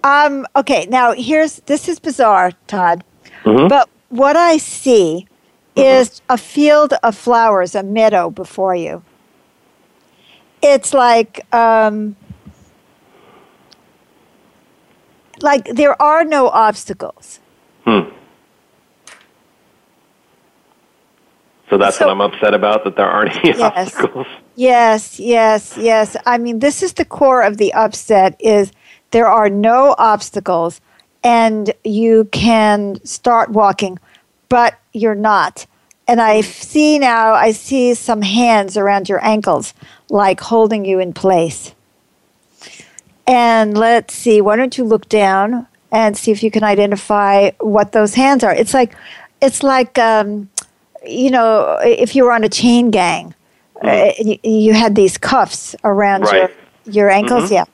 Um, 0.04 0.46
okay, 0.54 0.86
now 0.90 1.12
here's 1.12 1.56
this 1.66 1.88
is 1.88 1.98
bizarre, 1.98 2.52
Todd. 2.66 3.04
Mhm. 3.44 3.70
But 3.70 3.88
what 4.10 4.36
I 4.36 4.58
see 4.58 5.26
is 5.76 6.20
a 6.28 6.36
field 6.36 6.92
of 7.02 7.16
flowers, 7.16 7.74
a 7.74 7.82
meadow 7.82 8.28
before 8.30 8.74
you. 8.74 9.02
It's 10.62 10.92
like 10.92 11.40
um, 11.54 12.16
like 15.40 15.64
there 15.66 16.00
are 16.00 16.24
no 16.24 16.48
obstacles. 16.48 17.40
Hmm. 17.84 18.10
So 21.74 21.78
that's 21.78 21.98
So- 21.98 22.06
what 22.06 22.12
I'm 22.12 22.20
upset 22.20 22.54
about 22.54 22.84
that 22.84 22.94
there 22.94 23.08
aren't 23.08 23.36
any 23.38 23.48
Yes. 23.58 23.60
obstacles. 23.96 24.28
Yes, 24.54 25.18
yes, 25.18 25.76
yes. 25.76 26.16
I 26.24 26.38
mean, 26.38 26.60
this 26.60 26.84
is 26.84 26.92
the 26.92 27.04
core 27.04 27.42
of 27.42 27.56
the 27.56 27.72
upset 27.72 28.36
is 28.38 28.70
there 29.10 29.26
are 29.26 29.48
no 29.50 29.96
obstacles 29.98 30.80
and 31.24 31.72
you 31.82 32.28
can 32.30 33.04
start 33.04 33.50
walking, 33.50 33.98
but 34.48 34.74
you're 34.92 35.16
not. 35.16 35.66
And 36.06 36.20
I 36.20 36.42
see 36.42 37.00
now, 37.00 37.32
I 37.34 37.50
see 37.50 37.94
some 37.94 38.22
hands 38.22 38.76
around 38.76 39.08
your 39.08 39.24
ankles, 39.24 39.74
like 40.10 40.38
holding 40.42 40.84
you 40.84 41.00
in 41.00 41.12
place. 41.12 41.74
And 43.26 43.76
let's 43.76 44.14
see, 44.14 44.40
why 44.40 44.54
don't 44.54 44.78
you 44.78 44.84
look 44.84 45.08
down 45.08 45.66
and 45.90 46.16
see 46.16 46.30
if 46.30 46.40
you 46.44 46.52
can 46.52 46.62
identify 46.62 47.50
what 47.58 47.90
those 47.90 48.14
hands 48.14 48.44
are? 48.44 48.54
It's 48.54 48.74
like, 48.74 48.94
it's 49.42 49.64
like, 49.64 49.98
um, 49.98 50.50
you 51.06 51.30
know, 51.30 51.78
if 51.82 52.14
you 52.16 52.24
were 52.24 52.32
on 52.32 52.44
a 52.44 52.48
chain 52.48 52.90
gang, 52.90 53.34
uh, 53.82 54.12
you, 54.18 54.38
you 54.42 54.72
had 54.72 54.94
these 54.94 55.18
cuffs 55.18 55.74
around 55.84 56.22
Right. 56.22 56.34
your 56.34 56.50
your 56.86 57.10
ankles. 57.10 57.44
Mhm. 57.50 57.54
Yeah. 57.54 57.64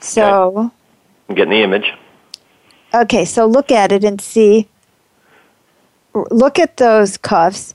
So 0.00 0.70
I'm 1.28 1.34
getting 1.34 1.50
the 1.50 1.62
image. 1.62 1.92
okay, 2.94 3.24
so 3.24 3.46
look 3.46 3.70
at 3.72 3.92
it 3.92 4.04
and 4.04 4.20
see. 4.20 4.68
Look 6.30 6.58
at 6.58 6.76
those 6.78 7.16
cuffs, 7.18 7.74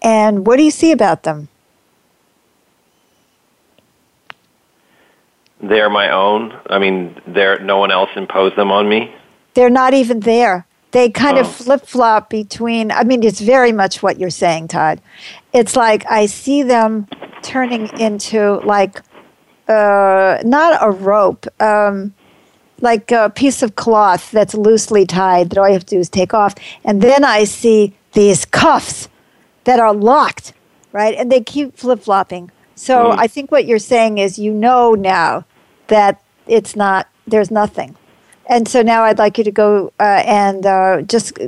and 0.00 0.46
what 0.46 0.56
do 0.56 0.62
you 0.62 0.70
see 0.70 0.90
about 0.92 1.22
them? 1.24 1.48
They're 5.60 5.90
my 5.90 6.10
own. 6.10 6.58
I 6.70 6.78
mean, 6.78 7.20
they're 7.26 7.58
no 7.60 7.78
one 7.78 7.92
else 7.92 8.10
imposed 8.16 8.56
them 8.56 8.72
on 8.72 8.88
me. 8.88 9.14
They're 9.54 9.70
not 9.70 9.94
even 9.94 10.20
there. 10.20 10.66
They 10.92 11.10
kind 11.10 11.38
of 11.38 11.46
Oh. 11.46 11.50
flip 11.50 11.86
flop 11.86 12.28
between. 12.30 12.90
I 12.92 13.02
mean, 13.04 13.22
it's 13.22 13.40
very 13.40 13.72
much 13.72 14.02
what 14.02 14.18
you're 14.20 14.30
saying, 14.30 14.68
Todd. 14.68 15.00
It's 15.52 15.74
like 15.76 16.04
I 16.10 16.26
see 16.26 16.62
them 16.62 17.06
turning 17.42 17.88
into 17.98 18.60
like 18.64 19.02
uh, 19.68 20.38
not 20.44 20.78
a 20.82 20.90
rope, 20.90 21.46
um, 21.60 22.12
like 22.80 23.10
a 23.10 23.30
piece 23.30 23.62
of 23.62 23.74
cloth 23.76 24.30
that's 24.32 24.54
loosely 24.54 25.06
tied 25.06 25.50
that 25.50 25.58
all 25.58 25.66
you 25.66 25.72
have 25.74 25.86
to 25.86 25.96
do 25.96 26.00
is 26.00 26.10
take 26.10 26.34
off. 26.34 26.54
And 26.84 27.00
then 27.00 27.24
I 27.24 27.44
see 27.44 27.94
these 28.12 28.44
cuffs 28.44 29.08
that 29.64 29.78
are 29.80 29.94
locked, 29.94 30.52
right? 30.92 31.14
And 31.14 31.30
they 31.32 31.40
keep 31.40 31.76
flip 31.76 32.00
flopping. 32.00 32.50
So 32.74 33.12
Mm. 33.12 33.18
I 33.18 33.26
think 33.28 33.50
what 33.52 33.64
you're 33.66 33.78
saying 33.78 34.18
is 34.18 34.38
you 34.38 34.52
know 34.52 34.92
now 34.94 35.44
that 35.86 36.20
it's 36.46 36.74
not, 36.76 37.06
there's 37.26 37.50
nothing. 37.50 37.94
And 38.46 38.66
so 38.68 38.82
now 38.82 39.04
I'd 39.04 39.18
like 39.18 39.38
you 39.38 39.44
to 39.44 39.52
go 39.52 39.92
uh, 40.00 40.22
and 40.26 40.66
uh, 40.66 41.02
just 41.02 41.38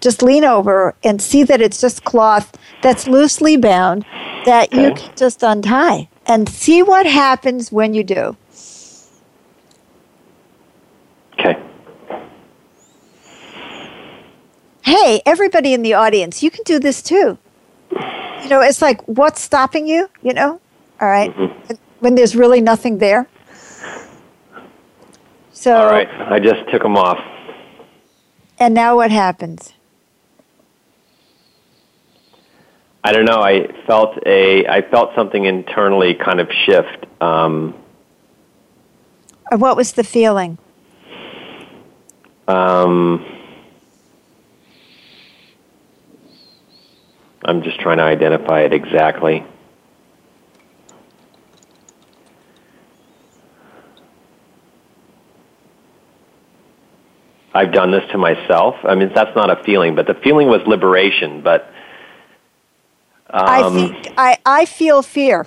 just 0.00 0.22
lean 0.22 0.44
over 0.44 0.94
and 1.04 1.20
see 1.20 1.42
that 1.44 1.60
it's 1.60 1.80
just 1.80 2.04
cloth 2.04 2.56
that's 2.82 3.06
loosely 3.06 3.56
bound 3.56 4.04
that 4.44 4.72
you 4.72 4.94
can 4.94 5.12
just 5.14 5.42
untie 5.42 6.08
and 6.26 6.48
see 6.48 6.82
what 6.82 7.06
happens 7.06 7.70
when 7.70 7.94
you 7.94 8.02
do. 8.02 8.36
Okay. 11.34 11.60
Hey, 14.82 15.20
everybody 15.26 15.74
in 15.74 15.82
the 15.82 15.94
audience, 15.94 16.42
you 16.42 16.50
can 16.50 16.64
do 16.64 16.78
this 16.78 17.02
too. 17.02 17.36
You 17.92 18.48
know, 18.48 18.60
it's 18.60 18.80
like 18.80 19.02
what's 19.06 19.40
stopping 19.40 19.86
you, 19.86 20.08
you 20.22 20.32
know? 20.32 20.60
All 21.00 21.08
right? 21.08 21.34
When 22.00 22.14
there's 22.14 22.34
really 22.34 22.60
nothing 22.60 22.98
there. 22.98 23.28
So, 25.58 25.74
All 25.76 25.86
right. 25.86 26.08
I 26.08 26.38
just 26.38 26.70
took 26.70 26.82
them 26.84 26.96
off. 26.96 27.18
and 28.60 28.74
now 28.74 28.94
what 28.94 29.10
happens? 29.10 29.72
I 33.02 33.10
don't 33.10 33.24
know. 33.24 33.42
I 33.42 33.66
felt 33.84 34.16
a. 34.24 34.68
I 34.68 34.82
felt 34.82 35.16
something 35.16 35.46
internally 35.46 36.14
kind 36.14 36.38
of 36.38 36.48
shift. 36.64 37.06
Um, 37.20 37.74
what 39.50 39.76
was 39.76 39.92
the 39.94 40.04
feeling? 40.04 40.58
um, 42.46 43.26
I'm 47.44 47.64
just 47.64 47.80
trying 47.80 47.96
to 47.96 48.04
identify 48.04 48.60
it 48.60 48.72
exactly. 48.72 49.44
I've 57.58 57.72
done 57.72 57.90
this 57.90 58.08
to 58.12 58.18
myself. 58.18 58.76
I 58.84 58.94
mean, 58.94 59.10
that's 59.12 59.34
not 59.34 59.50
a 59.50 59.60
feeling, 59.64 59.96
but 59.96 60.06
the 60.06 60.14
feeling 60.14 60.46
was 60.46 60.64
liberation. 60.64 61.42
But 61.42 61.68
I 63.28 63.62
um, 63.62 63.74
think 63.74 64.14
I, 64.16 64.38
I 64.46 64.64
feel 64.64 65.02
fear. 65.02 65.44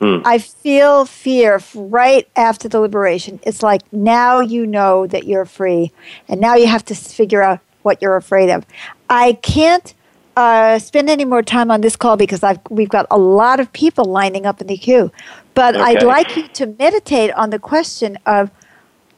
Hmm. 0.00 0.18
I 0.24 0.38
feel 0.38 1.04
fear 1.04 1.60
right 1.76 2.28
after 2.34 2.68
the 2.68 2.80
liberation. 2.80 3.38
It's 3.44 3.62
like 3.62 3.82
now 3.92 4.40
you 4.40 4.66
know 4.66 5.06
that 5.06 5.24
you're 5.28 5.44
free, 5.44 5.92
and 6.26 6.40
now 6.40 6.56
you 6.56 6.66
have 6.66 6.84
to 6.86 6.94
figure 6.96 7.40
out 7.40 7.60
what 7.82 8.02
you're 8.02 8.16
afraid 8.16 8.50
of. 8.50 8.66
I 9.08 9.34
can't 9.34 9.94
uh, 10.36 10.80
spend 10.80 11.08
any 11.08 11.24
more 11.24 11.44
time 11.44 11.70
on 11.70 11.82
this 11.82 11.94
call 11.94 12.16
because 12.16 12.42
I've, 12.42 12.58
we've 12.68 12.88
got 12.88 13.06
a 13.12 13.18
lot 13.18 13.60
of 13.60 13.72
people 13.72 14.06
lining 14.06 14.44
up 14.44 14.60
in 14.60 14.66
the 14.66 14.76
queue. 14.76 15.12
But 15.54 15.76
I'd 15.76 16.02
like 16.02 16.36
you 16.36 16.48
to 16.48 16.66
meditate 16.66 17.30
on 17.34 17.50
the 17.50 17.60
question 17.60 18.18
of 18.26 18.50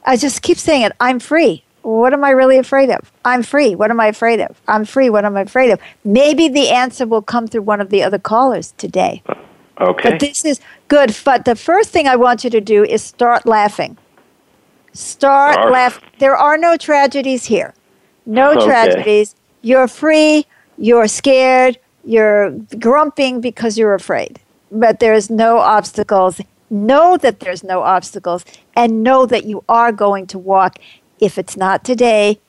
I 0.04 0.18
just 0.18 0.42
keep 0.42 0.58
saying 0.58 0.82
it 0.82 0.92
I'm 1.00 1.18
free. 1.18 1.64
What 1.84 2.14
am 2.14 2.24
I 2.24 2.30
really 2.30 2.58
afraid 2.58 2.90
of? 2.90 3.12
I'm 3.26 3.42
free. 3.42 3.74
What 3.74 3.90
am 3.90 4.00
I 4.00 4.08
afraid 4.08 4.40
of? 4.40 4.60
I'm 4.68 4.86
free. 4.86 5.10
What 5.10 5.24
am 5.26 5.36
I 5.36 5.42
afraid 5.42 5.70
of? 5.70 5.80
Maybe 6.04 6.48
the 6.48 6.70
answer 6.70 7.06
will 7.06 7.22
come 7.22 7.46
through 7.46 7.62
one 7.62 7.80
of 7.80 7.90
the 7.90 8.02
other 8.02 8.18
callers 8.18 8.72
today. 8.78 9.22
okay. 9.80 10.10
But 10.10 10.20
this 10.20 10.44
is 10.46 10.60
good. 10.88 11.16
But 11.24 11.44
the 11.44 11.56
first 11.56 11.90
thing 11.90 12.08
I 12.08 12.16
want 12.16 12.44
you 12.44 12.50
to 12.50 12.60
do 12.60 12.84
is 12.84 13.04
start 13.04 13.46
laughing. 13.46 13.98
Start 14.94 15.56
Arf. 15.58 15.72
laugh. 15.72 16.00
There 16.18 16.36
are 16.36 16.58
no 16.58 16.76
tragedies 16.78 17.46
here. 17.46 17.74
No 18.26 18.54
Okay. 18.54 18.64
tragedies. 18.64 19.36
You're 19.62 19.88
free. 19.88 20.46
You're 20.78 21.08
scared. 21.08 21.78
You're 22.04 22.52
grumping 22.78 23.40
because 23.42 23.76
you're 23.78 23.94
afraid. 23.94 24.40
But 24.70 25.00
there's 25.00 25.30
no 25.30 25.58
obstacles. 25.58 26.40
Know 26.70 27.18
that 27.18 27.40
there's 27.40 27.64
no 27.64 27.82
obstacles 27.82 28.44
and 28.74 29.02
know 29.02 29.26
that 29.26 29.44
you 29.44 29.64
are 29.68 29.92
going 29.92 30.26
to 30.28 30.38
walk. 30.38 30.78
If 31.20 31.38
it's 31.38 31.56
not 31.56 31.84
today, 31.84 32.40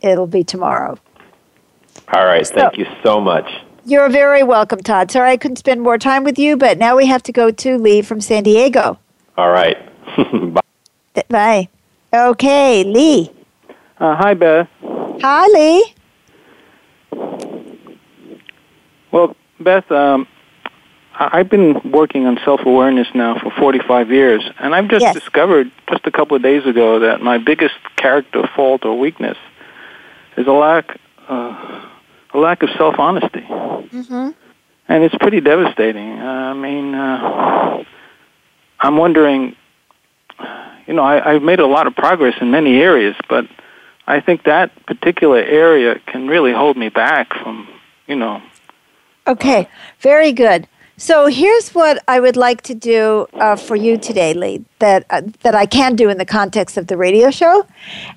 it'll 0.00 0.26
be 0.26 0.44
tomorrow. 0.44 0.98
All 2.12 2.24
right. 2.24 2.46
So- 2.46 2.54
Thank 2.54 2.78
you 2.78 2.86
so 3.04 3.20
much. 3.20 3.48
You're 3.84 4.08
very 4.08 4.42
welcome, 4.42 4.80
Todd. 4.80 5.12
Sorry 5.12 5.30
I 5.30 5.36
couldn't 5.36 5.56
spend 5.58 5.80
more 5.80 5.96
time 5.96 6.24
with 6.24 6.40
you, 6.40 6.56
but 6.56 6.76
now 6.76 6.96
we 6.96 7.06
have 7.06 7.22
to 7.22 7.32
go 7.32 7.52
to 7.52 7.78
Lee 7.78 8.02
from 8.02 8.20
San 8.20 8.42
Diego. 8.42 8.98
All 9.36 9.50
right. 9.50 9.76
Bye. 10.54 11.22
Bye. 11.28 11.68
Okay, 12.12 12.82
Lee. 12.82 13.30
Uh, 14.00 14.16
hi, 14.16 14.34
Beth. 14.34 14.68
Hi, 14.82 15.46
Lee. 15.48 15.94
Well, 19.12 19.36
Beth, 19.60 19.90
um, 19.92 20.26
I've 21.18 21.48
been 21.48 21.80
working 21.90 22.26
on 22.26 22.38
self 22.44 22.60
awareness 22.66 23.08
now 23.14 23.38
for 23.38 23.50
45 23.50 24.10
years, 24.10 24.42
and 24.58 24.74
I've 24.74 24.88
just 24.88 25.02
Yes. 25.02 25.14
discovered 25.14 25.70
just 25.88 26.06
a 26.06 26.10
couple 26.10 26.36
of 26.36 26.42
days 26.42 26.66
ago 26.66 26.98
that 27.00 27.22
my 27.22 27.38
biggest 27.38 27.74
character 27.96 28.46
fault 28.54 28.84
or 28.84 28.98
weakness 28.98 29.38
is 30.36 30.46
a 30.46 30.52
lack, 30.52 30.98
uh, 31.28 31.80
a 32.34 32.38
lack 32.38 32.62
of 32.62 32.70
self 32.76 32.98
honesty, 32.98 33.40
Mm-hmm. 33.48 34.30
and 34.88 35.04
it's 35.04 35.14
pretty 35.16 35.40
devastating. 35.40 36.18
Uh, 36.20 36.24
I 36.24 36.52
mean, 36.54 36.94
uh, 36.94 37.82
I'm 38.80 38.96
wondering, 38.98 39.56
you 40.86 40.92
know, 40.94 41.02
I, 41.02 41.34
I've 41.34 41.42
made 41.42 41.60
a 41.60 41.66
lot 41.66 41.86
of 41.86 41.96
progress 41.96 42.34
in 42.42 42.50
many 42.50 42.78
areas, 42.82 43.16
but 43.28 43.46
I 44.06 44.20
think 44.20 44.44
that 44.44 44.70
particular 44.86 45.38
area 45.38 45.98
can 46.06 46.28
really 46.28 46.52
hold 46.52 46.76
me 46.76 46.90
back 46.90 47.32
from, 47.32 47.68
you 48.06 48.16
know, 48.16 48.42
Okay, 49.26 49.66
very 50.00 50.32
good. 50.32 50.68
So 50.98 51.26
here's 51.26 51.74
what 51.74 52.02
I 52.08 52.20
would 52.20 52.36
like 52.36 52.62
to 52.62 52.74
do 52.74 53.26
uh, 53.34 53.56
for 53.56 53.76
you 53.76 53.98
today, 53.98 54.32
Lee. 54.32 54.64
That 54.78 55.04
uh, 55.10 55.22
that 55.42 55.54
I 55.54 55.66
can 55.66 55.94
do 55.94 56.08
in 56.08 56.16
the 56.16 56.24
context 56.24 56.78
of 56.78 56.86
the 56.86 56.96
radio 56.96 57.30
show, 57.30 57.66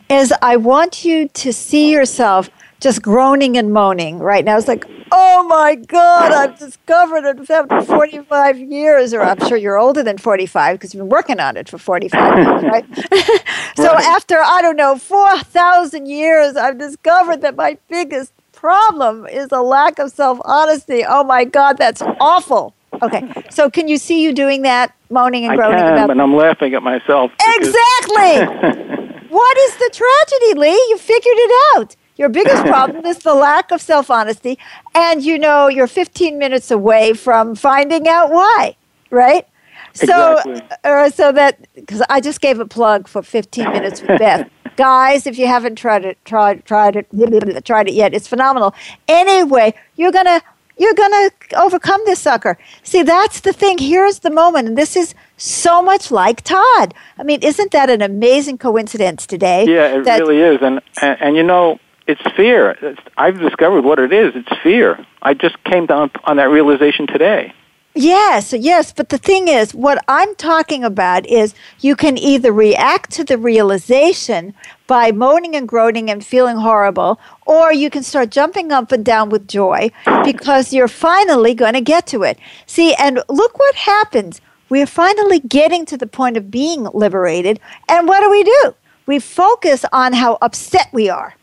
is 0.10 0.34
I 0.42 0.56
want 0.56 1.04
you 1.04 1.28
to 1.28 1.52
see 1.52 1.92
yourself 1.92 2.50
just 2.80 3.02
groaning 3.02 3.58
and 3.58 3.74
moaning 3.74 4.20
right 4.20 4.46
now. 4.46 4.58
It's 4.58 4.70
like, 4.70 4.86
oh 5.12 5.44
my 5.44 5.76
God, 5.76 6.32
I've 6.32 6.58
discovered 6.58 7.26
it 7.26 7.50
after 7.50 7.82
45 7.82 8.60
years, 8.60 9.14
or 9.14 9.22
I'm 9.22 9.40
sure 9.48 9.58
you're 9.58 9.78
older 9.78 10.02
than 10.02 10.18
45 10.18 10.76
because 10.76 10.94
you've 10.94 11.02
been 11.02 11.10
working 11.10 11.42
on 11.42 11.58
it 11.58 11.68
for 11.68 11.78
45 11.78 12.38
years, 12.38 12.64
right? 12.72 12.86
so 13.76 13.94
after 13.94 14.38
I 14.40 14.62
don't 14.62 14.78
know 14.78 14.98
4,000 14.98 16.06
years, 16.06 16.56
I've 16.56 16.78
discovered 16.78 17.42
that 17.42 17.58
my 17.58 17.78
biggest 17.90 18.32
problem 18.60 19.26
is 19.26 19.48
a 19.52 19.62
lack 19.62 20.00
of 20.00 20.12
self 20.12 20.40
honesty. 20.44 21.04
Oh 21.08 21.24
my 21.24 21.46
God, 21.46 21.78
that's 21.78 22.02
awful. 22.20 22.76
Okay, 23.02 23.24
so 23.50 23.70
can 23.70 23.88
you 23.88 23.98
see 23.98 24.22
you 24.22 24.34
doing 24.34 24.64
that, 24.64 24.94
moaning 25.10 25.44
and 25.46 25.54
I 25.54 25.56
groaning 25.56 25.80
can, 25.80 25.94
about? 25.94 26.08
but 26.10 26.20
I'm 26.20 26.36
laughing 26.36 26.74
at 26.74 26.84
myself. 26.84 27.32
because- 27.38 27.68
Exactly. 27.70 29.16
what 29.30 29.58
is 29.58 29.76
the 29.78 29.90
tragedy, 29.94 30.60
Lee? 30.60 30.86
You 30.90 30.98
figured 30.98 31.38
it 31.38 31.78
out. 31.78 31.96
Your 32.18 32.28
biggest 32.28 32.64
problem 32.74 33.06
is 33.06 33.20
the 33.20 33.34
lack 33.34 33.72
of 33.72 33.82
self 33.82 34.12
honesty, 34.12 34.58
and 34.94 35.24
you 35.24 35.38
know 35.40 35.68
you're 35.70 35.88
15 35.88 36.38
minutes 36.38 36.70
away 36.72 37.14
from 37.14 37.56
finding 37.56 38.08
out 38.10 38.30
why, 38.32 38.76
right? 39.10 39.48
So, 39.94 40.38
Exactly. 40.38 40.78
uh, 40.84 41.10
so 41.10 41.32
that 41.32 41.58
because 41.76 42.02
I 42.10 42.22
just 42.22 42.42
gave 42.42 42.60
a 42.60 42.66
plug 42.66 43.08
for 43.08 43.22
15 43.22 43.72
minutes 43.72 44.02
with 44.02 44.20
Beth. 44.20 44.50
Guys, 44.76 45.28
if 45.28 45.38
you 45.38 45.46
haven't 45.48 45.76
tried 45.76 46.06
it, 46.06 46.18
tried 46.26 46.64
tried 46.66 46.96
it, 46.96 47.08
tried 47.66 47.88
it 47.90 47.94
yet, 47.94 48.14
it's 48.14 48.28
phenomenal. 48.28 48.74
Anyway, 49.08 49.74
you're 49.98 50.12
gonna 50.12 50.42
you're 50.78 50.94
gonna 50.94 51.30
overcome 51.58 52.00
this 52.06 52.20
sucker. 52.20 52.58
See, 52.84 53.04
that's 53.04 53.42
the 53.42 53.52
thing. 53.52 53.78
Here's 53.78 54.20
the 54.20 54.30
moment, 54.30 54.70
and 54.70 54.78
this 54.78 54.96
is 54.96 55.14
so 55.36 55.82
much 55.82 56.12
like 56.12 56.42
Todd. 56.44 56.94
I 57.18 57.24
mean, 57.24 57.44
isn't 57.44 57.72
that 57.72 57.90
an 57.90 58.02
amazing 58.02 58.58
coincidence 58.58 59.28
today? 59.28 59.66
Yeah, 59.68 59.98
it 59.98 60.06
that- 60.06 60.20
really 60.22 60.40
is, 60.40 60.60
and, 60.62 60.82
and 61.02 61.18
and 61.22 61.36
you 61.36 61.44
know, 61.44 61.80
it's 62.08 62.22
fear. 62.38 62.78
It's, 62.82 63.02
I've 63.18 63.38
discovered 63.40 63.82
what 63.84 64.00
it 64.00 64.14
is. 64.14 64.34
It's 64.36 64.62
fear. 64.64 65.06
I 65.22 65.34
just 65.34 65.62
came 65.66 65.86
down 65.86 66.12
on 66.24 66.38
that 66.38 66.50
realization 66.50 67.06
today. 67.06 67.54
Yes, 67.96 68.54
yes, 68.54 68.94
but 68.94 69.10
the 69.10 69.18
thing 69.18 69.48
is, 69.48 69.74
what 69.74 70.04
I'm 70.08 70.36
talking 70.36 70.84
about 70.84 71.26
is 71.26 71.56
you 71.80 71.96
can 71.96 72.18
either 72.20 72.52
react 72.52 73.12
to 73.14 73.24
the 73.24 73.38
realization 73.38 74.54
by 74.86 75.12
moaning 75.12 75.56
and 75.56 75.68
groaning 75.68 76.10
and 76.10 76.24
feeling 76.24 76.58
horrible, 76.58 77.20
or 77.48 77.74
you 77.74 77.90
can 77.90 78.04
start 78.04 78.30
jumping 78.30 78.72
up 78.72 78.92
and 78.92 79.04
down 79.04 79.30
with 79.30 79.48
joy 79.48 79.90
because 80.24 80.72
you're 80.72 80.88
finally 80.88 81.56
going 81.56 81.74
to 81.74 81.82
get 81.82 82.06
to 82.08 82.22
it. 82.22 82.38
See, 82.68 82.94
and 82.94 83.24
look 83.28 83.58
what 83.58 83.76
happens. 83.76 84.40
We're 84.70 84.86
finally 84.86 85.40
getting 85.40 85.86
to 85.88 85.98
the 85.98 86.08
point 86.08 86.38
of 86.38 86.52
being 86.52 86.84
liberated, 86.94 87.60
and 87.88 88.08
what 88.08 88.22
do 88.22 88.30
we 88.30 88.44
do? 88.44 88.76
We 89.08 89.18
focus 89.18 89.84
on 89.92 90.14
how 90.14 90.38
upset 90.44 90.90
we 90.94 91.10
are. 91.10 91.36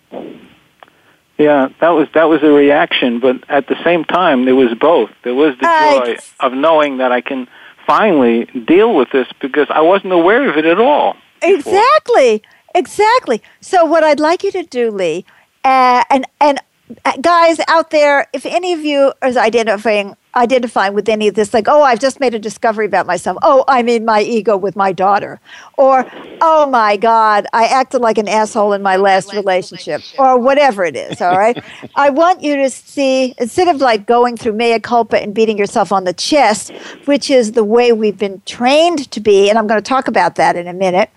Yeah, 1.38 1.68
that 1.80 1.90
was 1.90 2.08
that 2.14 2.24
was 2.24 2.42
a 2.42 2.50
reaction, 2.50 3.20
but 3.20 3.48
at 3.48 3.68
the 3.68 3.76
same 3.84 4.04
time, 4.04 4.46
there 4.46 4.54
was 4.54 4.72
both. 4.74 5.10
There 5.22 5.34
was 5.34 5.54
the 5.58 5.66
joy 5.66 6.16
of 6.40 6.54
knowing 6.54 6.98
that 6.98 7.12
I 7.12 7.20
can 7.20 7.46
finally 7.86 8.46
deal 8.46 8.94
with 8.94 9.10
this 9.12 9.28
because 9.40 9.66
I 9.70 9.80
wasn't 9.80 10.12
aware 10.12 10.48
of 10.48 10.56
it 10.56 10.64
at 10.64 10.80
all. 10.80 11.16
before. 11.40 11.74
Exactly, 11.74 12.42
exactly. 12.74 13.42
So 13.60 13.84
what 13.84 14.02
I'd 14.02 14.20
like 14.20 14.42
you 14.42 14.50
to 14.52 14.62
do, 14.62 14.90
Lee, 14.90 15.26
uh, 15.62 16.04
and 16.08 16.26
and 16.40 16.58
uh, 17.04 17.16
guys 17.20 17.60
out 17.68 17.90
there, 17.90 18.28
if 18.32 18.46
any 18.46 18.72
of 18.72 18.80
you 18.80 19.12
is 19.22 19.36
identifying 19.36 20.16
identifying 20.36 20.92
with 20.94 21.08
any 21.08 21.28
of 21.28 21.34
this, 21.34 21.54
like, 21.54 21.66
oh, 21.66 21.82
I've 21.82 21.98
just 21.98 22.20
made 22.20 22.34
a 22.34 22.38
discovery 22.38 22.86
about 22.86 23.06
myself. 23.06 23.38
Oh, 23.42 23.64
I'm 23.66 23.88
in 23.88 24.04
my 24.04 24.20
ego 24.20 24.56
with 24.56 24.76
my 24.76 24.92
daughter, 24.92 25.40
or 25.76 26.08
oh 26.40 26.68
my 26.70 26.96
God, 26.96 27.46
I 27.52 27.64
acted 27.64 28.02
like 28.02 28.18
an 28.18 28.28
asshole 28.28 28.74
in 28.74 28.82
my 28.82 28.96
last 28.96 29.32
relationship, 29.32 30.02
or 30.18 30.38
whatever 30.38 30.84
it 30.84 30.94
is. 30.94 31.20
All 31.20 31.36
right, 31.36 31.62
I 31.96 32.10
want 32.10 32.42
you 32.42 32.56
to 32.56 32.70
see 32.70 33.34
instead 33.38 33.68
of 33.68 33.80
like 33.80 34.06
going 34.06 34.36
through 34.36 34.52
mea 34.52 34.78
culpa 34.78 35.20
and 35.20 35.34
beating 35.34 35.58
yourself 35.58 35.90
on 35.90 36.04
the 36.04 36.12
chest, 36.12 36.70
which 37.06 37.30
is 37.30 37.52
the 37.52 37.64
way 37.64 37.92
we've 37.92 38.18
been 38.18 38.42
trained 38.44 39.10
to 39.10 39.20
be, 39.20 39.48
and 39.48 39.58
I'm 39.58 39.66
going 39.66 39.82
to 39.82 39.88
talk 39.88 40.06
about 40.06 40.36
that 40.36 40.56
in 40.56 40.68
a 40.68 40.74
minute. 40.74 41.10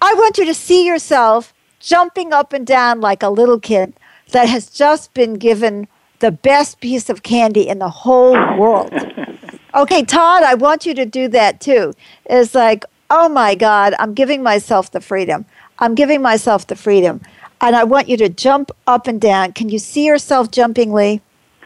I 0.00 0.14
want 0.14 0.38
you 0.38 0.46
to 0.46 0.54
see 0.54 0.86
yourself 0.86 1.52
jumping 1.80 2.32
up 2.32 2.52
and 2.52 2.66
down 2.66 3.00
like 3.00 3.22
a 3.22 3.28
little 3.28 3.60
kid 3.60 3.94
that 4.30 4.48
has 4.48 4.68
just 4.68 5.12
been 5.14 5.34
given 5.34 5.88
the 6.20 6.30
best 6.30 6.80
piece 6.80 7.08
of 7.08 7.22
candy 7.22 7.68
in 7.68 7.78
the 7.78 7.90
whole 7.90 8.34
world. 8.56 8.92
Okay, 9.74 10.02
Todd, 10.02 10.42
I 10.42 10.54
want 10.54 10.86
you 10.86 10.94
to 10.94 11.04
do 11.04 11.28
that 11.28 11.60
too. 11.60 11.92
It's 12.24 12.54
like, 12.54 12.86
oh 13.10 13.28
my 13.28 13.54
God, 13.54 13.94
I'm 13.98 14.14
giving 14.14 14.42
myself 14.42 14.90
the 14.90 15.00
freedom. 15.00 15.44
I'm 15.78 15.94
giving 15.94 16.22
myself 16.22 16.66
the 16.66 16.74
freedom. 16.74 17.20
And 17.60 17.76
I 17.76 17.84
want 17.84 18.08
you 18.08 18.16
to 18.16 18.30
jump 18.30 18.70
up 18.86 19.06
and 19.06 19.20
down. 19.20 19.52
Can 19.52 19.68
you 19.68 19.78
see 19.78 20.06
yourself 20.06 20.50
jumping, 20.50 20.92
Lee? 20.92 21.20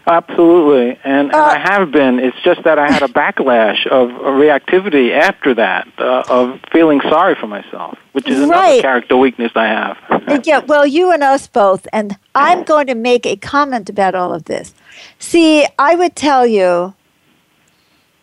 Absolutely, 0.07 0.99
and, 1.05 1.29
and 1.29 1.35
Uh, 1.35 1.45
I 1.45 1.59
have 1.59 1.93
been. 1.93 2.19
It's 2.19 2.37
just 2.43 2.65
that 2.65 2.79
I 2.79 2.91
had 2.91 3.03
a 3.03 3.09
backlash 3.23 3.87
of 3.87 4.11
reactivity 4.11 5.13
after 5.17 5.55
that, 5.55 5.87
uh, 5.99 6.23
of 6.29 6.61
feeling 6.73 7.01
sorry 7.03 7.37
for 7.41 7.47
myself, 7.47 7.97
which 8.13 8.29
is 8.29 8.39
another 8.39 8.51
Right. 8.53 8.83
character 8.83 9.17
weakness 9.17 9.53
I 9.55 9.67
have. 9.67 9.97
yeah, 10.45 10.59
well, 10.67 10.85
you 10.87 11.13
and 11.13 11.23
us 11.23 11.47
both. 11.47 11.87
And 11.93 12.17
I'm 12.35 12.65
going 12.65 12.89
to 12.89 12.95
make 12.97 13.27
a 13.27 13.37
comment 13.37 13.89
about 13.89 14.15
all 14.15 14.35
of 14.35 14.45
this. 14.45 14.75
See, 15.19 15.67
I 15.79 15.95
would 15.95 16.17
tell 16.17 16.47
you 16.47 16.95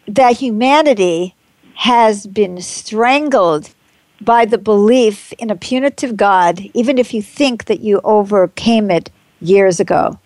that 0.07 0.37
humanity 0.37 1.35
has 1.75 2.27
been 2.27 2.61
strangled 2.61 3.69
by 4.21 4.43
the 4.43 4.57
belief 4.57 5.31
in 5.33 5.49
a 5.49 5.55
punitive 5.55 6.17
God, 6.17 6.59
even 6.73 6.97
if 6.97 7.13
you 7.13 7.21
think 7.21 7.65
that 7.65 7.79
you 7.79 8.01
overcame 8.03 8.91
it 8.91 9.09
years 9.39 9.79
ago. 9.79 10.19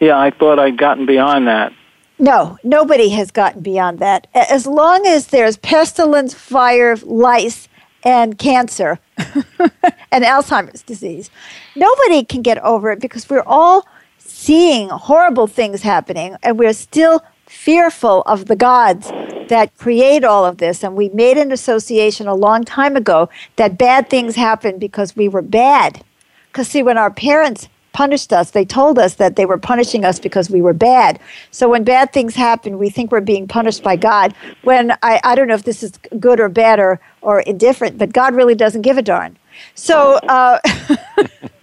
Yeah, 0.00 0.18
I 0.18 0.30
thought 0.30 0.58
I'd 0.58 0.78
gotten 0.78 1.06
beyond 1.06 1.46
that. 1.48 1.72
No, 2.18 2.58
nobody 2.62 3.08
has 3.10 3.30
gotten 3.30 3.60
beyond 3.60 3.98
that. 3.98 4.28
As 4.34 4.66
long 4.66 5.06
as 5.06 5.28
there's 5.28 5.56
pestilence, 5.56 6.32
fire, 6.32 6.96
lice, 7.02 7.68
and 8.04 8.38
cancer 8.38 9.00
and 9.18 10.24
Alzheimer's 10.24 10.82
disease, 10.82 11.30
nobody 11.74 12.22
can 12.22 12.42
get 12.42 12.58
over 12.58 12.92
it 12.92 13.00
because 13.00 13.28
we're 13.28 13.42
all 13.46 13.86
seeing 14.18 14.90
horrible 14.90 15.46
things 15.46 15.82
happening 15.82 16.36
and 16.42 16.58
we're 16.58 16.72
still 16.72 17.22
fearful 17.46 18.22
of 18.22 18.46
the 18.46 18.56
gods 18.56 19.08
that 19.48 19.76
create 19.76 20.24
all 20.24 20.44
of 20.44 20.58
this. 20.58 20.84
And 20.84 20.96
we 20.96 21.08
made 21.10 21.38
an 21.38 21.50
association 21.50 22.26
a 22.26 22.34
long 22.34 22.64
time 22.64 22.96
ago 22.96 23.28
that 23.56 23.78
bad 23.78 24.08
things 24.08 24.36
happen 24.36 24.78
because 24.78 25.16
we 25.16 25.28
were 25.28 25.42
bad. 25.42 26.04
Because, 26.48 26.68
see, 26.68 26.82
when 26.82 26.98
our 26.98 27.10
parents 27.10 27.68
punished 27.94 28.32
us, 28.32 28.50
they 28.50 28.64
told 28.66 28.98
us 28.98 29.14
that 29.14 29.36
they 29.36 29.46
were 29.46 29.56
punishing 29.56 30.04
us 30.04 30.18
because 30.18 30.50
we 30.50 30.60
were 30.60 30.74
bad. 30.74 31.18
So 31.50 31.70
when 31.70 31.84
bad 31.84 32.12
things 32.12 32.34
happen, 32.34 32.76
we 32.76 32.90
think 32.90 33.10
we're 33.10 33.22
being 33.22 33.48
punished 33.48 33.82
by 33.82 33.96
God. 33.96 34.34
When 34.62 34.92
I, 35.02 35.20
I 35.24 35.34
don't 35.34 35.48
know 35.48 35.54
if 35.54 35.62
this 35.62 35.82
is 35.82 35.92
good 36.18 36.40
or 36.40 36.50
bad 36.50 36.78
or, 36.78 37.00
or 37.22 37.40
indifferent, 37.40 37.96
but 37.96 38.12
God 38.12 38.34
really 38.34 38.54
doesn't 38.54 38.82
give 38.82 38.98
a 38.98 39.02
darn. 39.02 39.38
So 39.74 40.14
uh, 40.28 40.58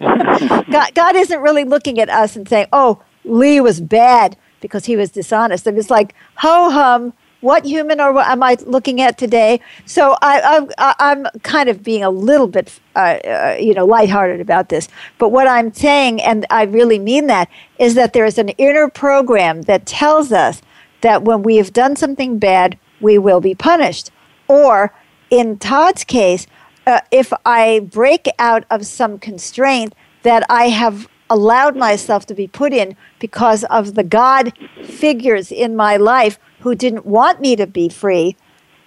God, 0.00 0.94
God 0.94 1.14
isn't 1.14 1.40
really 1.40 1.64
looking 1.64 2.00
at 2.00 2.08
us 2.08 2.34
and 2.34 2.48
saying, 2.48 2.66
oh, 2.72 3.00
Lee 3.24 3.60
was 3.60 3.80
bad 3.80 4.36
because 4.60 4.86
he 4.86 4.96
was 4.96 5.10
dishonest. 5.10 5.66
And 5.66 5.78
it's 5.78 5.90
like, 5.90 6.14
ho 6.36 6.70
hum, 6.70 7.12
what 7.42 7.64
human 7.66 8.00
or 8.00 8.12
what 8.12 8.26
am 8.28 8.42
I 8.42 8.56
looking 8.64 9.00
at 9.00 9.18
today? 9.18 9.60
So 9.84 10.16
I, 10.22 10.66
I'm 10.78 11.26
kind 11.42 11.68
of 11.68 11.82
being 11.82 12.02
a 12.02 12.10
little 12.10 12.46
bit, 12.46 12.80
uh, 12.96 12.98
uh, 12.98 13.56
you 13.60 13.74
know, 13.74 13.84
lighthearted 13.84 14.40
about 14.40 14.70
this. 14.70 14.88
But 15.18 15.30
what 15.30 15.46
I'm 15.46 15.74
saying, 15.74 16.22
and 16.22 16.46
I 16.50 16.62
really 16.62 16.98
mean 16.98 17.26
that, 17.26 17.50
is 17.78 17.94
that 17.96 18.12
there 18.12 18.24
is 18.24 18.38
an 18.38 18.50
inner 18.50 18.88
program 18.88 19.62
that 19.62 19.86
tells 19.86 20.32
us 20.32 20.62
that 21.02 21.22
when 21.22 21.42
we 21.42 21.56
have 21.56 21.72
done 21.72 21.96
something 21.96 22.38
bad, 22.38 22.78
we 23.00 23.18
will 23.18 23.40
be 23.40 23.54
punished. 23.54 24.10
Or 24.46 24.94
in 25.28 25.58
Todd's 25.58 26.04
case, 26.04 26.46
uh, 26.86 27.00
if 27.10 27.32
I 27.44 27.80
break 27.80 28.28
out 28.38 28.64
of 28.70 28.86
some 28.86 29.18
constraint 29.18 29.94
that 30.22 30.44
I 30.48 30.68
have 30.68 31.08
allowed 31.28 31.76
myself 31.76 32.26
to 32.26 32.34
be 32.34 32.46
put 32.46 32.72
in 32.72 32.94
because 33.18 33.64
of 33.64 33.94
the 33.94 34.04
God 34.04 34.52
figures 34.84 35.50
in 35.50 35.74
my 35.74 35.96
life 35.96 36.38
who 36.62 36.74
didn't 36.74 37.04
want 37.04 37.40
me 37.40 37.56
to 37.56 37.66
be 37.66 37.88
free, 37.88 38.36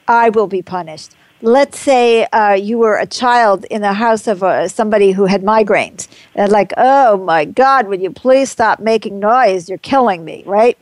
I 0.07 0.29
will 0.29 0.47
be 0.47 0.61
punished. 0.61 1.15
Let's 1.41 1.77
say 1.77 2.25
uh, 2.27 2.53
you 2.53 2.77
were 2.77 2.97
a 2.97 3.05
child 3.05 3.65
in 3.65 3.81
the 3.81 3.93
house 3.93 4.27
of 4.27 4.41
uh, 4.41 4.67
somebody 4.67 5.11
who 5.11 5.25
had 5.25 5.43
migraines, 5.43 6.07
and 6.33 6.51
like, 6.51 6.73
oh 6.77 7.17
my 7.17 7.45
God, 7.45 7.87
would 7.87 8.01
you 8.01 8.11
please 8.11 8.49
stop 8.49 8.79
making 8.79 9.19
noise? 9.19 9.69
You're 9.69 9.77
killing 9.77 10.23
me, 10.23 10.43
right? 10.45 10.77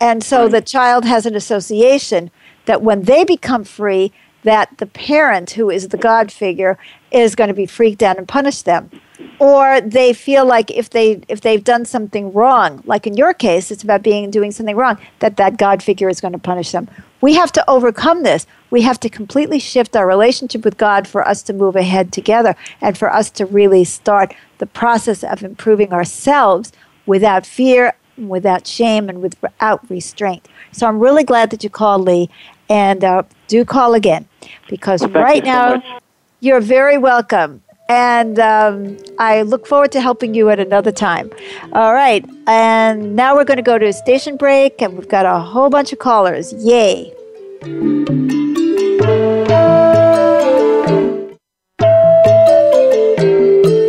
And 0.00 0.24
so 0.24 0.48
the 0.48 0.60
child 0.60 1.04
has 1.04 1.26
an 1.26 1.34
association 1.34 2.30
that 2.64 2.82
when 2.82 3.02
they 3.02 3.24
become 3.24 3.64
free, 3.64 4.12
that 4.44 4.78
the 4.78 4.86
parent, 4.86 5.50
who 5.50 5.70
is 5.70 5.88
the 5.88 5.96
God 5.96 6.30
figure, 6.30 6.78
is 7.10 7.34
going 7.34 7.48
to 7.48 7.54
be 7.54 7.66
freaked 7.66 8.02
out 8.02 8.18
and 8.18 8.28
punish 8.28 8.62
them. 8.62 8.90
Or 9.38 9.80
they 9.80 10.12
feel 10.12 10.44
like 10.44 10.70
if 10.70 10.90
they 10.90 11.22
if 11.28 11.40
they've 11.40 11.62
done 11.62 11.84
something 11.84 12.32
wrong, 12.32 12.82
like 12.86 13.06
in 13.06 13.16
your 13.16 13.34
case, 13.34 13.70
it's 13.70 13.82
about 13.82 14.02
being 14.02 14.30
doing 14.30 14.52
something 14.52 14.76
wrong, 14.76 14.98
that 15.20 15.36
that 15.36 15.56
God 15.56 15.82
figure 15.82 16.08
is 16.08 16.20
going 16.20 16.32
to 16.32 16.38
punish 16.38 16.72
them. 16.72 16.88
We 17.20 17.34
have 17.34 17.52
to 17.52 17.70
overcome 17.70 18.22
this. 18.22 18.46
We 18.70 18.82
have 18.82 19.00
to 19.00 19.08
completely 19.08 19.58
shift 19.58 19.96
our 19.96 20.06
relationship 20.06 20.64
with 20.64 20.76
God 20.76 21.08
for 21.08 21.26
us 21.26 21.42
to 21.44 21.52
move 21.52 21.74
ahead 21.74 22.12
together 22.12 22.54
and 22.80 22.98
for 22.98 23.10
us 23.12 23.30
to 23.32 23.46
really 23.46 23.84
start 23.84 24.34
the 24.58 24.66
process 24.66 25.24
of 25.24 25.42
improving 25.42 25.92
ourselves 25.92 26.72
without 27.06 27.46
fear, 27.46 27.94
without 28.18 28.66
shame, 28.66 29.08
and 29.08 29.22
without 29.22 29.88
restraint. 29.88 30.48
So 30.72 30.86
I'm 30.86 30.98
really 30.98 31.24
glad 31.24 31.50
that 31.50 31.64
you 31.64 31.70
called, 31.70 32.02
Lee, 32.02 32.28
and 32.68 33.04
uh, 33.04 33.22
do 33.48 33.64
call 33.64 33.94
again 33.94 34.26
because 34.68 35.00
well, 35.02 35.22
right 35.22 35.44
now 35.44 35.80
so 35.80 36.00
you're 36.40 36.60
very 36.60 36.98
welcome. 36.98 37.62
And 37.88 38.38
um, 38.38 38.96
I 39.18 39.42
look 39.42 39.66
forward 39.66 39.92
to 39.92 40.00
helping 40.00 40.34
you 40.34 40.48
at 40.48 40.58
another 40.58 40.92
time. 40.92 41.30
All 41.72 41.92
right. 41.92 42.24
And 42.46 43.14
now 43.14 43.34
we're 43.34 43.44
going 43.44 43.58
to 43.58 43.62
go 43.62 43.76
to 43.76 43.86
a 43.86 43.92
station 43.92 44.36
break, 44.38 44.80
and 44.80 44.96
we've 44.96 45.08
got 45.08 45.26
a 45.26 45.38
whole 45.38 45.68
bunch 45.68 45.92
of 45.92 45.98
callers. 45.98 46.52
Yay. 46.54 47.12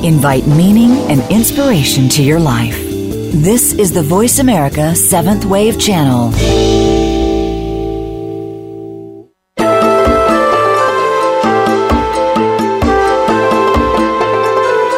Invite 0.04 0.46
meaning 0.46 0.92
and 1.10 1.28
inspiration 1.28 2.08
to 2.10 2.22
your 2.22 2.38
life. 2.38 2.89
This 3.32 3.74
is 3.74 3.92
the 3.92 4.02
Voice 4.02 4.40
America 4.40 4.92
Seventh 4.96 5.44
Wave 5.44 5.78
Channel. 5.78 6.32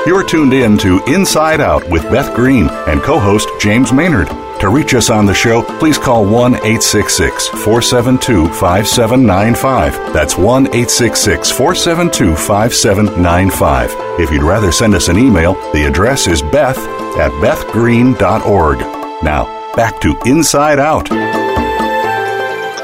You're 0.06 0.24
tuned 0.24 0.54
in 0.54 0.78
to 0.78 1.04
Inside 1.04 1.60
Out 1.60 1.86
with 1.90 2.04
Beth 2.04 2.34
Green 2.34 2.68
and 2.88 3.02
co 3.02 3.18
host 3.18 3.50
James 3.60 3.92
Maynard. 3.92 4.28
To 4.60 4.70
reach 4.70 4.94
us 4.94 5.10
on 5.10 5.26
the 5.26 5.34
show, 5.34 5.62
please 5.78 5.98
call 5.98 6.24
1 6.24 6.54
866 6.54 7.48
472 7.48 8.46
5795. 8.48 10.14
That's 10.14 10.38
1 10.38 10.68
866 10.68 11.50
472 11.50 12.34
5795. 12.34 13.90
If 14.18 14.30
you'd 14.30 14.42
rather 14.42 14.72
send 14.72 14.94
us 14.94 15.08
an 15.08 15.18
email, 15.18 15.52
the 15.72 15.84
address 15.84 16.26
is 16.26 16.40
beth 16.40 17.01
at 17.16 17.30
bethgreen.org. 17.42 18.78
Now, 19.22 19.74
back 19.74 20.00
to 20.00 20.18
Inside 20.24 20.78
Out. 20.78 21.08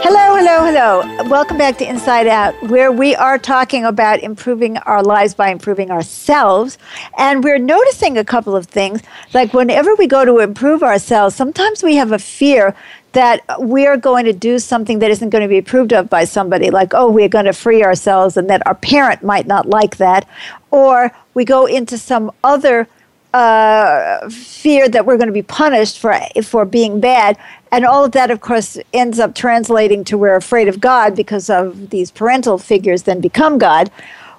Hello, 0.00 0.36
hello, 0.36 0.64
hello. 0.64 1.28
Welcome 1.28 1.58
back 1.58 1.76
to 1.78 1.88
Inside 1.88 2.26
Out, 2.26 2.54
where 2.68 2.92
we 2.92 3.14
are 3.16 3.38
talking 3.38 3.84
about 3.84 4.20
improving 4.20 4.78
our 4.78 5.02
lives 5.02 5.34
by 5.34 5.50
improving 5.50 5.90
ourselves. 5.90 6.78
And 7.16 7.42
we're 7.42 7.58
noticing 7.58 8.16
a 8.16 8.24
couple 8.24 8.54
of 8.54 8.66
things. 8.66 9.02
Like 9.34 9.52
whenever 9.52 9.94
we 9.96 10.06
go 10.06 10.24
to 10.24 10.38
improve 10.38 10.82
ourselves, 10.82 11.34
sometimes 11.34 11.82
we 11.82 11.96
have 11.96 12.12
a 12.12 12.18
fear 12.18 12.74
that 13.12 13.42
we're 13.58 13.96
going 13.96 14.24
to 14.26 14.32
do 14.32 14.58
something 14.58 14.98
that 15.00 15.10
isn't 15.10 15.30
going 15.30 15.42
to 15.42 15.48
be 15.48 15.58
approved 15.58 15.92
of 15.92 16.08
by 16.08 16.24
somebody, 16.24 16.70
like, 16.70 16.92
oh, 16.94 17.10
we're 17.10 17.28
going 17.28 17.46
to 17.46 17.52
free 17.52 17.82
ourselves, 17.82 18.36
and 18.36 18.48
that 18.50 18.64
our 18.66 18.74
parent 18.74 19.22
might 19.22 19.46
not 19.46 19.66
like 19.66 19.96
that. 19.96 20.28
Or 20.70 21.10
we 21.34 21.44
go 21.44 21.66
into 21.66 21.98
some 21.98 22.30
other 22.44 22.86
uh, 23.34 24.28
fear 24.30 24.88
that 24.88 25.04
we're 25.04 25.16
going 25.16 25.28
to 25.28 25.32
be 25.32 25.42
punished 25.42 25.98
for 25.98 26.18
for 26.42 26.64
being 26.64 27.00
bad, 27.00 27.36
and 27.70 27.84
all 27.84 28.04
of 28.04 28.12
that, 28.12 28.30
of 28.30 28.40
course, 28.40 28.78
ends 28.92 29.18
up 29.18 29.34
translating 29.34 30.04
to 30.04 30.16
we're 30.16 30.36
afraid 30.36 30.68
of 30.68 30.80
God 30.80 31.14
because 31.14 31.50
of 31.50 31.90
these 31.90 32.10
parental 32.10 32.58
figures 32.58 33.02
then 33.02 33.20
become 33.20 33.58
God. 33.58 33.90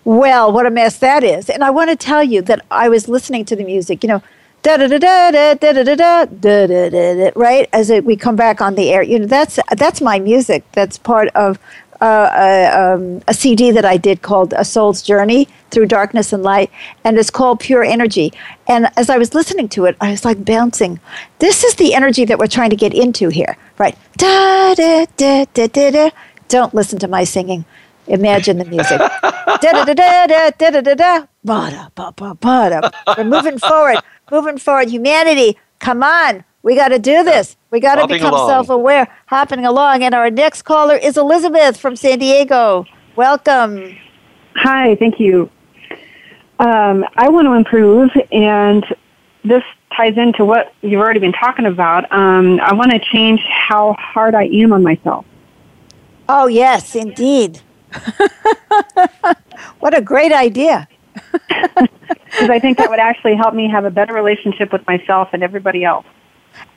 Well, 0.06 0.52
what 0.52 0.66
a 0.66 0.72
mess 0.72 0.98
that 1.00 1.24
is! 1.24 1.50
And 1.50 1.64
I 1.64 1.70
want 1.70 1.90
to 1.90 1.96
tell 1.96 2.24
you 2.24 2.42
that 2.44 2.66
I 2.72 2.90
was 2.90 3.08
listening 3.08 3.46
to 3.46 3.56
the 3.56 3.64
music, 3.64 4.04
you 4.04 4.10
know, 4.10 4.24
da 4.64 4.78
da 4.78 4.88
da 4.88 4.98
da 4.98 5.32
da 5.32 5.54
da 5.54 5.84
da 5.84 5.84
da 5.84 6.26
da 6.26 6.90
da 6.90 6.90
da 6.90 7.32
right 7.36 7.70
as 7.72 7.92
we 8.04 8.16
come 8.16 8.36
back 8.36 8.60
on 8.60 8.76
the 8.76 8.90
air. 8.90 9.04
You 9.04 9.20
know, 9.20 9.26
that's 9.26 9.60
that's 9.78 10.02
my 10.02 10.20
music. 10.20 10.64
That's 10.74 10.98
part 10.98 11.30
of 11.30 11.60
uh, 12.02 12.30
a, 12.34 12.94
um, 12.94 13.22
a, 13.28 13.34
CD 13.34 13.72
that 13.72 13.86
I 13.86 13.98
did 13.98 14.22
called 14.22 14.54
A 14.54 14.64
Soul's 14.64 15.02
Journey 15.02 15.48
Through 15.72 15.88
Darkness 15.88 16.32
and 16.32 16.44
Light, 16.44 16.72
and 17.04 17.18
it's 17.18 17.30
called 17.30 17.60
Pure 17.60 17.84
Energy. 17.84 18.32
And 18.68 18.90
as 18.96 19.10
I 19.10 19.18
was 19.18 19.34
listening 19.34 19.68
to 19.70 19.86
it, 19.86 19.98
I 20.00 20.12
was 20.12 20.24
like 20.24 20.46
bouncing. 20.46 21.00
This 21.40 21.64
is 21.64 21.76
the 21.76 21.94
energy 21.94 22.26
that 22.26 22.40
we're 22.40 22.48
trying 22.48 22.70
to 22.70 22.76
get 22.76 22.94
into 22.94 23.30
here, 23.30 23.58
right? 23.78 23.98
Da 24.18 24.76
da 24.76 25.06
da 25.18 25.46
da 25.54 25.68
da 25.68 25.92
da. 25.92 26.10
Don't 26.48 26.74
listen 26.74 27.00
to 27.00 27.08
my 27.08 27.24
singing. 27.24 27.66
Imagine 28.08 28.58
the 28.58 28.66
music. 28.66 28.98
da 29.22 29.58
da 29.58 29.86
da 29.86 29.94
da 29.94 30.50
da 30.52 30.70
da 30.70 30.82
da 30.82 30.96
da. 30.96 31.26
Ba 31.44 31.70
da, 31.70 31.90
ba 31.96 32.14
ba 32.16 32.34
ba 32.34 32.70
da. 32.70 33.14
We're 33.18 33.24
moving 33.26 33.60
forward, 33.60 34.00
moving 34.32 34.58
forward. 34.58 34.90
Humanity, 34.90 35.58
come 35.80 36.02
on. 36.04 36.44
We 36.62 36.76
got 36.76 36.90
to 36.90 37.00
do 37.00 37.24
this. 37.24 37.56
We 37.72 37.80
got 37.80 37.96
to 37.96 38.08
become 38.08 38.34
self 38.48 38.70
aware, 38.70 39.08
hopping 39.28 39.66
along. 39.66 40.04
And 40.04 40.14
our 40.14 40.30
next 40.30 40.64
caller 40.64 40.96
is 40.96 41.18
Elizabeth 41.18 41.78
from 41.78 41.96
San 41.96 42.20
Diego. 42.20 42.86
Welcome. 43.16 43.98
Hi, 44.56 44.96
thank 44.96 45.20
you. 45.20 45.50
Um, 46.60 47.06
I 47.16 47.30
want 47.30 47.46
to 47.46 47.54
improve, 47.54 48.12
and 48.32 48.86
this 49.46 49.64
ties 49.96 50.18
into 50.18 50.44
what 50.44 50.74
you've 50.82 51.00
already 51.00 51.20
been 51.20 51.32
talking 51.32 51.66
about. 51.66 52.12
Um, 52.12 52.60
I 52.60 52.74
want 52.74 52.92
to 52.92 53.00
change 53.00 53.42
how 53.48 53.94
hard 53.94 54.36
I 54.36 54.44
am 54.46 54.74
on 54.74 54.84
myself. 54.84 55.26
Oh, 56.28 56.48
yes, 56.48 56.96
indeed. 56.96 57.62
what 59.80 59.98
a 59.98 60.02
great 60.02 60.32
idea. 60.32 60.88
Because 62.30 62.52
I 62.52 62.60
think 62.60 62.78
that 62.78 62.90
would 62.92 63.00
actually 63.00 63.36
help 63.36 63.56
me 63.56 63.68
have 63.70 63.86
a 63.86 63.90
better 63.90 64.14
relationship 64.14 64.72
with 64.72 64.86
myself 64.86 65.30
and 65.34 65.42
everybody 65.44 65.84
else. 65.84 66.06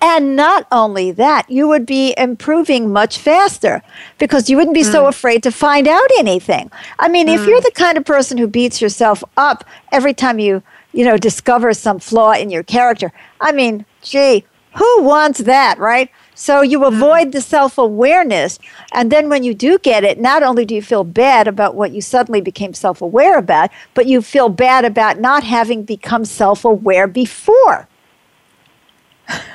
And 0.03 0.35
not 0.35 0.67
only 0.73 1.12
that, 1.12 1.49
you 1.49 1.69
would 1.69 1.87
be 1.87 2.12
improving 2.19 2.93
much 2.93 3.19
faster 3.19 3.83
because 4.19 4.51
you 4.51 4.57
wouldn't 4.57 4.75
be 4.75 4.83
mm. 4.83 4.91
so 4.91 5.07
afraid 5.07 5.45
to 5.45 5.53
find 5.53 5.87
out 5.87 6.11
anything. 6.19 6.73
I 6.99 7.09
mean, 7.09 7.29
mm. 7.29 7.37
if 7.37 7.47
you're 7.47 7.61
mm. 7.61 7.65
the 7.65 7.71
kind 7.71 7.97
of 7.97 8.05
person 8.05 8.37
who 8.37 8.49
beats 8.49 8.83
yourself 8.83 9.23
up 9.37 9.65
every 9.93 10.12
time 10.12 10.41
you, 10.41 10.61
you 10.93 11.05
know, 11.05 11.17
discover 11.17 11.73
some 11.73 12.01
flaw 12.01 12.33
in 12.33 12.51
your 12.51 12.65
character, 12.65 13.12
I 13.41 13.53
mean, 13.53 13.87
gee, 14.03 14.45
who 14.75 15.03
wants 15.03 15.38
that, 15.38 15.79
right? 15.79 16.11
So 16.35 16.62
you 16.62 16.85
avoid 16.85 17.31
the 17.31 17.41
self 17.41 17.79
awareness. 17.79 18.59
And 18.93 19.12
then 19.12 19.29
when 19.29 19.45
you 19.45 19.55
do 19.55 19.79
get 19.79 20.03
it, 20.03 20.19
not 20.19 20.43
only 20.43 20.65
do 20.65 20.75
you 20.75 20.83
feel 20.83 21.05
bad 21.05 21.47
about 21.47 21.77
what 21.77 21.93
you 21.93 22.01
suddenly 22.01 22.41
became 22.41 22.75
self 22.75 23.01
aware 23.01 23.38
about, 23.38 23.71
but 23.95 24.07
you 24.07 24.21
feel 24.21 24.49
bad 24.49 24.85
about 24.85 25.21
not 25.21 25.45
having 25.45 25.85
become 25.85 26.25
self 26.25 26.65
aware 26.65 27.07
before. 27.07 27.87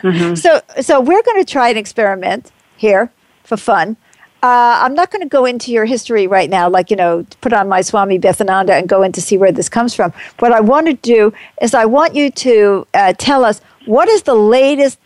Mm-hmm. 0.01 0.35
So, 0.35 0.61
so 0.81 0.99
we're 0.99 1.23
going 1.23 1.43
to 1.43 1.51
try 1.51 1.69
an 1.69 1.77
experiment 1.77 2.51
here 2.77 3.11
for 3.43 3.57
fun. 3.57 3.97
Uh, 4.43 4.79
I'm 4.83 4.93
not 4.93 5.09
going 5.09 5.23
to 5.23 5.27
go 5.27 5.45
into 5.45 5.71
your 5.71 5.85
history 5.85 6.27
right 6.27 6.49
now, 6.49 6.69
like, 6.69 6.91
you 6.91 6.95
know, 6.95 7.25
put 7.41 7.53
on 7.53 7.67
my 7.67 7.81
Swami 7.81 8.19
Bethananda 8.19 8.77
and 8.77 8.87
go 8.87 9.01
in 9.01 9.11
to 9.13 9.21
see 9.21 9.37
where 9.37 9.51
this 9.51 9.67
comes 9.67 9.95
from. 9.95 10.13
What 10.39 10.51
I 10.51 10.59
want 10.59 10.85
to 10.87 10.93
do 10.93 11.33
is 11.61 11.73
I 11.73 11.85
want 11.85 12.13
you 12.13 12.29
to 12.29 12.87
uh, 12.93 13.13
tell 13.17 13.43
us 13.43 13.61
what 13.87 14.07
is 14.07 14.23
the 14.23 14.35
latest 14.35 14.99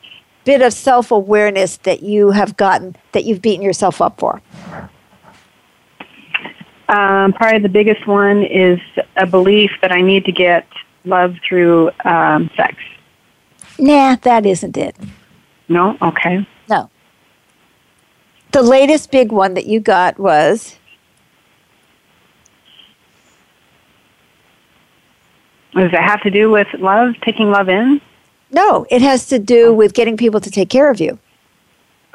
bit 0.44 0.62
of 0.62 0.74
self 0.74 1.12
awareness 1.12 1.78
that 1.78 2.04
you 2.04 2.32
have 2.32 2.58
gotten 2.58 2.96
that 3.14 3.26
you've 3.26 3.42
beaten 3.42 3.62
yourself 3.62 4.02
up 4.02 4.20
for? 4.20 4.42
Um, 6.90 7.32
probably 7.32 7.60
the 7.60 7.70
biggest 7.70 8.06
one 8.06 8.44
is 8.44 8.80
a 9.16 9.26
belief 9.26 9.72
that 9.82 9.94
I 9.94 10.02
need 10.02 10.26
to 10.26 10.32
get 10.34 10.68
love 11.06 11.36
through 11.48 11.92
um, 12.04 12.50
sex. 12.58 12.76
Nah, 13.80 14.16
that 14.18 14.46
isn't 14.46 14.78
it. 14.78 14.96
No? 15.68 15.98
Okay. 16.02 16.48
No. 16.70 16.90
The 18.52 18.62
latest 18.62 19.12
big 19.12 19.32
one 19.32 19.54
that 19.54 19.66
you 19.66 19.80
got 19.80 20.20
was. 20.20 20.78
Does 25.74 25.94
it 25.94 26.02
have 26.02 26.22
to 26.24 26.30
do 26.30 26.50
with 26.50 26.68
love, 26.80 27.16
taking 27.22 27.50
love 27.50 27.70
in? 27.70 28.02
No, 28.52 28.86
it 28.90 29.02
has 29.02 29.28
to 29.28 29.40
do 29.40 29.74
with 29.74 29.94
getting 29.94 30.18
people 30.18 30.42
to 30.42 30.52
take 30.52 30.70
care 30.70 30.92
of 30.92 31.00
you. 31.00 31.18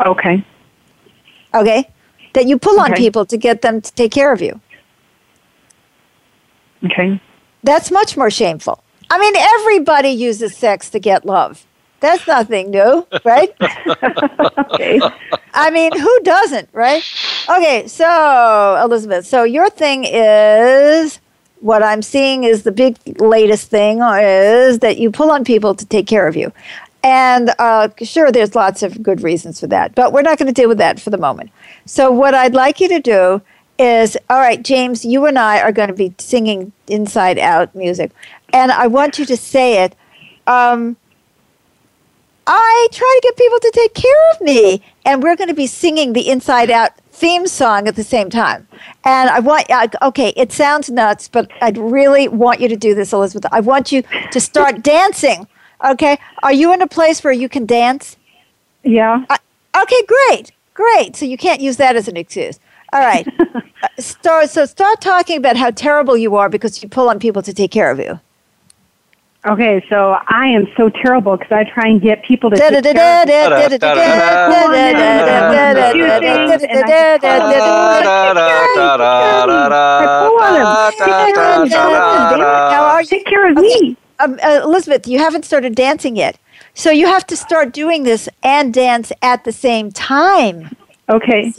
Okay. 0.04 0.44
Okay? 1.54 1.88
That 2.34 2.46
you 2.46 2.58
pull 2.58 2.78
on 2.78 2.92
people 2.92 3.24
to 3.24 3.38
get 3.38 3.62
them 3.62 3.80
to 3.80 3.92
take 3.94 4.12
care 4.12 4.32
of 4.32 4.42
you. 4.42 4.60
Okay. 6.84 7.18
That's 7.62 7.90
much 7.90 8.16
more 8.16 8.30
shameful. 8.30 8.84
I 9.10 9.18
mean, 9.18 9.36
everybody 9.36 10.10
uses 10.10 10.56
sex 10.56 10.90
to 10.90 10.98
get 10.98 11.24
love. 11.24 11.66
That's 12.00 12.26
nothing 12.26 12.70
new, 12.70 13.06
right? 13.24 13.54
okay. 13.60 15.00
I 15.54 15.70
mean, 15.70 15.98
who 15.98 16.20
doesn't, 16.22 16.68
right? 16.72 17.02
Okay, 17.48 17.86
so 17.86 18.80
Elizabeth, 18.82 19.26
so 19.26 19.44
your 19.44 19.70
thing 19.70 20.04
is 20.04 21.20
what 21.60 21.82
I'm 21.82 22.02
seeing 22.02 22.44
is 22.44 22.64
the 22.64 22.72
big 22.72 22.96
latest 23.20 23.70
thing 23.70 24.00
is 24.02 24.80
that 24.80 24.98
you 24.98 25.10
pull 25.10 25.30
on 25.30 25.44
people 25.44 25.74
to 25.74 25.86
take 25.86 26.06
care 26.06 26.26
of 26.26 26.36
you. 26.36 26.52
And 27.02 27.50
uh, 27.58 27.88
sure, 28.02 28.30
there's 28.32 28.54
lots 28.54 28.82
of 28.82 29.02
good 29.02 29.22
reasons 29.22 29.60
for 29.60 29.68
that, 29.68 29.94
but 29.94 30.12
we're 30.12 30.22
not 30.22 30.38
going 30.38 30.48
to 30.48 30.52
deal 30.52 30.68
with 30.68 30.78
that 30.78 31.00
for 31.00 31.10
the 31.10 31.18
moment. 31.18 31.50
So, 31.84 32.10
what 32.10 32.34
I'd 32.34 32.54
like 32.54 32.80
you 32.80 32.88
to 32.88 33.00
do 33.00 33.42
is 33.78 34.16
all 34.28 34.38
right, 34.38 34.62
James, 34.62 35.04
you 35.04 35.26
and 35.26 35.38
I 35.38 35.60
are 35.60 35.72
going 35.72 35.88
to 35.88 35.94
be 35.94 36.14
singing 36.18 36.72
inside 36.88 37.38
out 37.38 37.74
music. 37.74 38.10
And 38.52 38.72
I 38.72 38.86
want 38.86 39.18
you 39.18 39.24
to 39.26 39.36
say 39.36 39.84
it. 39.84 39.94
Um, 40.46 40.96
I 42.46 42.88
try 42.92 43.18
to 43.20 43.28
get 43.28 43.36
people 43.36 43.58
to 43.58 43.70
take 43.74 43.94
care 43.94 44.30
of 44.32 44.40
me. 44.40 44.82
And 45.04 45.22
we're 45.22 45.36
going 45.36 45.48
to 45.48 45.54
be 45.54 45.66
singing 45.66 46.12
the 46.12 46.28
inside 46.28 46.70
out 46.70 46.92
theme 47.10 47.46
song 47.46 47.88
at 47.88 47.96
the 47.96 48.04
same 48.04 48.30
time. 48.30 48.68
And 49.04 49.30
I 49.30 49.40
want, 49.40 49.66
okay, 50.02 50.32
it 50.36 50.52
sounds 50.52 50.90
nuts, 50.90 51.28
but 51.28 51.50
I'd 51.60 51.78
really 51.78 52.28
want 52.28 52.60
you 52.60 52.68
to 52.68 52.76
do 52.76 52.94
this, 52.94 53.12
Elizabeth. 53.12 53.50
I 53.52 53.60
want 53.60 53.90
you 53.90 54.02
to 54.30 54.40
start 54.40 54.82
dancing. 54.82 55.46
Okay. 55.84 56.18
Are 56.42 56.52
you 56.52 56.72
in 56.72 56.82
a 56.82 56.86
place 56.86 57.24
where 57.24 57.32
you 57.32 57.48
can 57.48 57.66
dance? 57.66 58.16
Yeah. 58.82 59.24
Uh, 59.28 59.38
okay, 59.82 60.02
great. 60.06 60.52
Great. 60.74 61.16
So 61.16 61.24
you 61.24 61.36
can't 61.36 61.60
use 61.60 61.78
that 61.78 61.96
as 61.96 62.06
an 62.06 62.16
excuse. 62.16 62.60
All 62.92 63.00
right. 63.00 63.26
Uh, 63.82 63.88
start, 63.98 64.48
so 64.48 64.64
start 64.64 65.02
talking 65.02 65.36
about 65.36 65.54
how 65.54 65.70
terrible 65.70 66.16
you 66.16 66.34
are 66.34 66.48
because 66.48 66.82
you 66.82 66.88
pull 66.88 67.10
on 67.10 67.18
people 67.18 67.42
to 67.42 67.52
take 67.52 67.70
care 67.70 67.90
of 67.90 67.98
you. 67.98 68.18
Okay, 69.46 69.84
so 69.88 70.18
I 70.26 70.48
am 70.48 70.66
so 70.76 70.88
terrible 70.88 71.36
because 71.36 71.52
I 71.52 71.62
try 71.62 71.88
and 71.88 72.00
get 72.00 72.24
people 72.24 72.50
to. 72.50 72.56
take 83.04 83.24
care 83.26 83.48
of 83.48 83.56
me. 83.56 83.96
Um, 84.18 84.38
uh, 84.42 84.62
Elizabeth, 84.64 85.06
you 85.06 85.18
haven't 85.20 85.44
started 85.44 85.76
dancing 85.76 86.16
yet. 86.16 86.38
So 86.74 86.90
you 86.90 87.06
have 87.06 87.24
to 87.28 87.36
start 87.36 87.72
doing 87.72 88.02
this 88.02 88.28
and 88.42 88.74
dance 88.74 89.12
at 89.22 89.44
the 89.44 89.52
same 89.52 89.92
time. 89.92 90.74
Okay. 91.08 91.52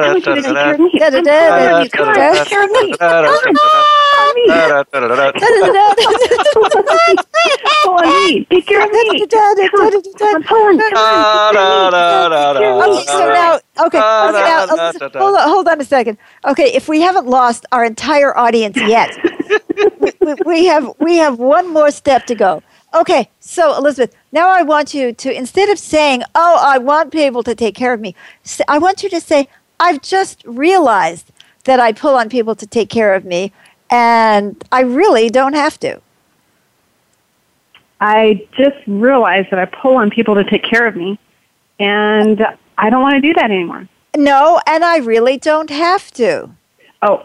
I 0.00 0.12
want 0.12 0.26
you 0.26 0.34
to 0.36 0.42
take 0.42 0.54
care 0.54 0.74
of 0.74 0.80
me. 0.80 0.90
Come 1.90 2.08
on, 2.08 2.14
take 2.14 2.46
care 2.48 2.64
of 2.64 2.70
me. 2.70 2.94
Come 2.98 3.24
on. 3.26 3.54
Pull 7.82 7.94
on 7.94 8.04
me. 8.06 8.46
Take 8.50 8.66
care 8.66 8.82
of 8.84 8.90
me. 8.92 9.00
I'm 10.34 10.42
pulling. 10.44 10.78
Okay, 12.92 13.04
so 13.06 13.18
now, 13.32 13.60
okay, 13.86 13.98
now, 13.98 14.66
hold 15.18 15.34
on, 15.36 15.48
hold 15.48 15.68
on 15.68 15.80
a 15.80 15.84
second. 15.84 16.18
Okay, 16.46 16.72
if 16.74 16.88
we 16.88 17.00
haven't 17.00 17.26
lost 17.26 17.66
our 17.72 17.84
entire 17.84 18.36
audience 18.36 18.76
yet, 18.76 19.10
we, 20.20 20.34
we 20.46 20.66
have 20.66 20.92
we 20.98 21.16
have 21.16 21.38
one 21.38 21.72
more 21.72 21.90
step 21.90 22.26
to 22.26 22.34
go. 22.34 22.62
Okay, 22.94 23.30
so 23.40 23.76
Elizabeth, 23.76 24.14
now 24.32 24.50
I 24.50 24.62
want 24.62 24.92
you 24.92 25.12
to 25.12 25.32
instead 25.32 25.68
of 25.68 25.78
saying, 25.78 26.22
"Oh, 26.34 26.58
I 26.60 26.78
want 26.78 27.12
people 27.12 27.42
to 27.42 27.54
take 27.54 27.74
care 27.74 27.92
of 27.92 28.00
me," 28.00 28.14
I 28.68 28.78
want 28.78 29.02
you 29.02 29.08
to 29.10 29.20
say, 29.20 29.48
"I've 29.80 30.02
just 30.02 30.42
realized 30.44 31.32
that 31.64 31.80
I 31.80 31.92
pull 31.92 32.14
on 32.14 32.28
people 32.28 32.54
to 32.56 32.66
take 32.66 32.90
care 32.90 33.14
of 33.14 33.24
me, 33.24 33.52
and 33.90 34.62
I 34.72 34.80
really 34.80 35.30
don't 35.30 35.54
have 35.54 35.78
to." 35.80 36.00
I 38.00 38.46
just 38.56 38.76
realized 38.86 39.50
that 39.50 39.60
I 39.60 39.64
pull 39.66 39.96
on 39.96 40.10
people 40.10 40.34
to 40.34 40.44
take 40.44 40.64
care 40.64 40.86
of 40.86 40.96
me, 40.96 41.18
and 41.78 42.44
I 42.76 42.90
don't 42.90 43.00
want 43.00 43.14
to 43.14 43.20
do 43.20 43.32
that 43.34 43.44
anymore. 43.44 43.88
No, 44.16 44.60
and 44.66 44.84
I 44.84 44.98
really 44.98 45.38
don't 45.38 45.70
have 45.70 46.10
to. 46.12 46.50
Oh, 47.00 47.24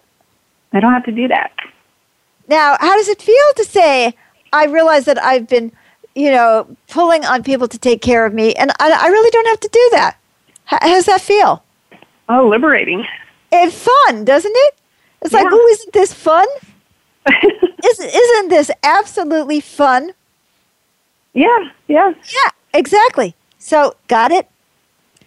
I 0.73 0.79
don't 0.79 0.93
like 0.93 1.05
that, 1.05 1.05
and 1.05 1.05
I 1.05 1.05
don't 1.05 1.05
have 1.05 1.05
to 1.05 1.11
do 1.11 1.11
that 1.11 1.11
anymore. 1.11 1.11
I 1.11 1.11
don't 1.11 1.11
have 1.11 1.11
to 1.11 1.11
do 1.11 1.27
that. 1.27 1.43
I 1.43 1.49
don't 1.51 1.53
have 1.53 1.55
to 1.59 1.67
do 1.67 2.47
that. 2.47 2.47
Now, 2.47 2.77
how 2.79 2.95
does 2.97 3.07
it 3.07 3.21
feel 3.21 3.53
to 3.57 3.65
say, 3.65 4.15
I 4.53 4.65
realize 4.65 5.05
that 5.05 5.21
I've 5.23 5.47
been, 5.47 5.71
you 6.15 6.31
know, 6.31 6.67
pulling 6.89 7.25
on 7.25 7.43
people 7.43 7.67
to 7.67 7.77
take 7.77 8.01
care 8.01 8.25
of 8.25 8.33
me, 8.33 8.53
and 8.55 8.71
I, 8.79 8.91
I 8.91 9.07
really 9.07 9.29
don't 9.31 9.47
have 9.47 9.59
to 9.61 9.69
do 9.71 9.89
that? 9.91 10.17
How, 10.65 10.77
how 10.81 10.87
does 10.87 11.05
that 11.05 11.21
feel? 11.21 11.63
Oh, 12.29 12.47
liberating. 12.47 13.05
It's 13.51 13.87
fun, 14.07 14.25
doesn't 14.25 14.53
it? 14.53 14.75
It's 15.21 15.33
yeah. 15.33 15.41
like, 15.41 15.47
oh, 15.51 15.67
isn't 15.73 15.93
this 15.93 16.13
fun? 16.13 16.47
isn't, 17.85 18.09
isn't 18.13 18.49
this 18.49 18.71
absolutely 18.83 19.59
fun? 19.59 20.13
Yeah, 21.33 21.69
yeah. 21.87 22.09
Yeah, 22.09 22.49
exactly. 22.73 23.35
So, 23.59 23.95
got 24.07 24.31
it? 24.31 24.49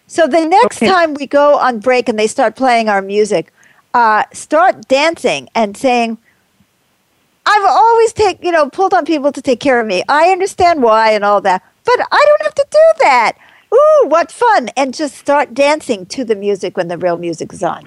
So, 0.07 0.27
the 0.27 0.45
next 0.45 0.77
okay. 0.77 0.87
time 0.87 1.13
we 1.13 1.25
go 1.25 1.57
on 1.57 1.79
break 1.79 2.09
and 2.09 2.19
they 2.19 2.27
start 2.27 2.55
playing 2.55 2.89
our 2.89 3.01
music, 3.01 3.51
uh, 3.95 4.25
start 4.33 4.89
dancing 4.89 5.47
and 5.55 5.77
saying, 5.77 6.17
I've 7.45 7.65
always 7.65 8.11
take 8.11 8.43
you 8.43 8.51
know 8.51 8.69
pulled 8.69 8.93
on 8.93 9.05
people 9.05 9.31
to 9.31 9.41
take 9.41 9.61
care 9.61 9.79
of 9.79 9.87
me. 9.87 10.03
I 10.09 10.29
understand 10.29 10.83
why 10.83 11.11
and 11.11 11.23
all 11.23 11.39
that, 11.41 11.63
but 11.85 11.99
I 12.11 12.25
don't 12.27 12.41
have 12.43 12.55
to 12.55 12.65
do 12.69 12.93
that. 12.99 13.33
Ooh, 13.73 14.07
what 14.07 14.31
fun! 14.31 14.69
And 14.75 14.93
just 14.93 15.15
start 15.15 15.53
dancing 15.53 16.05
to 16.07 16.25
the 16.25 16.35
music 16.35 16.75
when 16.75 16.89
the 16.89 16.97
real 16.97 17.17
music 17.17 17.53
is 17.53 17.63
on. 17.63 17.83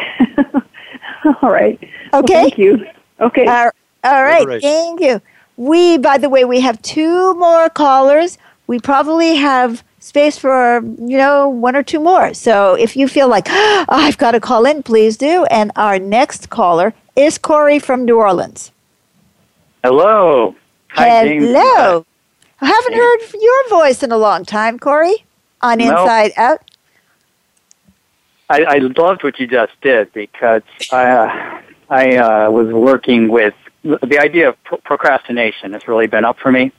all 1.43 1.51
right. 1.51 1.79
Okay. 1.83 1.89
Well, 2.13 2.23
thank 2.23 2.59
you. 2.59 2.87
Okay. 3.21 3.47
Uh, 3.47 3.71
all 4.05 4.25
right. 4.25 4.63
Thank 4.63 5.01
you. 5.01 5.21
We, 5.59 5.99
by 5.99 6.17
the 6.17 6.31
way, 6.31 6.45
we 6.45 6.61
have 6.61 6.81
two 6.83 7.35
more 7.35 7.69
callers. 7.69 8.39
We 8.67 8.79
probably 8.79 9.35
have 9.35 9.85
space 10.09 10.39
for 10.39 10.81
you 10.83 11.19
know 11.19 11.49
one 11.49 11.77
or 11.77 11.83
two 11.83 12.01
more. 12.01 12.35
So 12.35 12.75
if 12.75 12.97
you 12.97 13.07
feel 13.07 13.29
like 13.29 13.47
oh, 13.51 13.85
I've 13.89 14.19
got 14.19 14.33
to 14.33 14.41
call 14.41 14.65
in, 14.65 14.83
please 14.83 15.17
do. 15.17 15.45
And 15.51 15.71
our 15.77 15.99
next 15.99 16.51
caller 16.51 16.95
is 17.15 17.39
Corey 17.39 17.79
from 17.79 18.05
New 18.05 18.17
Orleans. 18.17 18.73
Hello. 19.85 20.57
Hi, 20.89 21.25
James. 21.25 21.45
Hello. 21.45 22.05
I 22.61 22.67
haven't 22.67 22.95
heard 22.95 23.41
your 23.41 23.69
voice 23.69 24.03
in 24.03 24.11
a 24.11 24.17
long 24.17 24.45
time, 24.45 24.79
Corey, 24.79 25.25
on 25.61 25.79
No. 25.79 25.85
Inside 25.91 26.33
Out. 26.37 26.61
I, 28.51 28.65
I 28.65 28.79
loved 28.79 29.23
what 29.23 29.39
you 29.39 29.47
just 29.47 29.73
did 29.83 30.13
because 30.13 30.63
I, 30.91 31.11
uh, 31.11 31.61
I 31.91 32.17
uh, 32.17 32.51
was 32.51 32.73
working 32.73 33.29
with 33.29 33.55
the 33.83 34.19
idea 34.19 34.49
of 34.49 34.65
pro- 34.65 34.79
procrastination 34.79 35.75
has 35.75 35.87
really 35.87 36.07
been 36.07 36.25
up 36.25 36.39
for 36.39 36.51
me. 36.51 36.73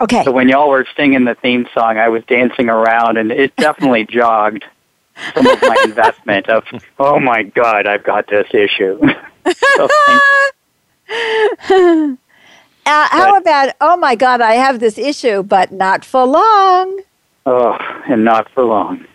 Okay. 0.00 0.24
So 0.24 0.32
when 0.32 0.48
y'all 0.48 0.68
were 0.68 0.86
singing 0.96 1.24
the 1.24 1.34
theme 1.34 1.66
song, 1.72 1.98
I 1.98 2.08
was 2.08 2.22
dancing 2.24 2.68
around, 2.68 3.16
and 3.16 3.32
it 3.32 3.56
definitely 3.56 4.04
jogged 4.04 4.64
some 5.34 5.46
of 5.46 5.62
my 5.62 5.76
investment 5.84 6.48
of, 6.48 6.64
oh 6.98 7.18
my 7.18 7.42
God, 7.42 7.86
I've 7.86 8.04
got 8.04 8.26
this 8.28 8.46
issue. 8.52 8.98
so 9.76 9.84
uh, 11.08 12.16
how 12.84 13.32
but, 13.32 13.42
about, 13.42 13.74
oh 13.80 13.96
my 13.96 14.14
God, 14.14 14.40
I 14.40 14.54
have 14.54 14.80
this 14.80 14.98
issue, 14.98 15.42
but 15.42 15.72
not 15.72 16.04
for 16.04 16.26
long? 16.26 17.00
Oh, 17.46 17.78
and 18.08 18.24
not 18.24 18.50
for 18.50 18.64
long. 18.64 19.06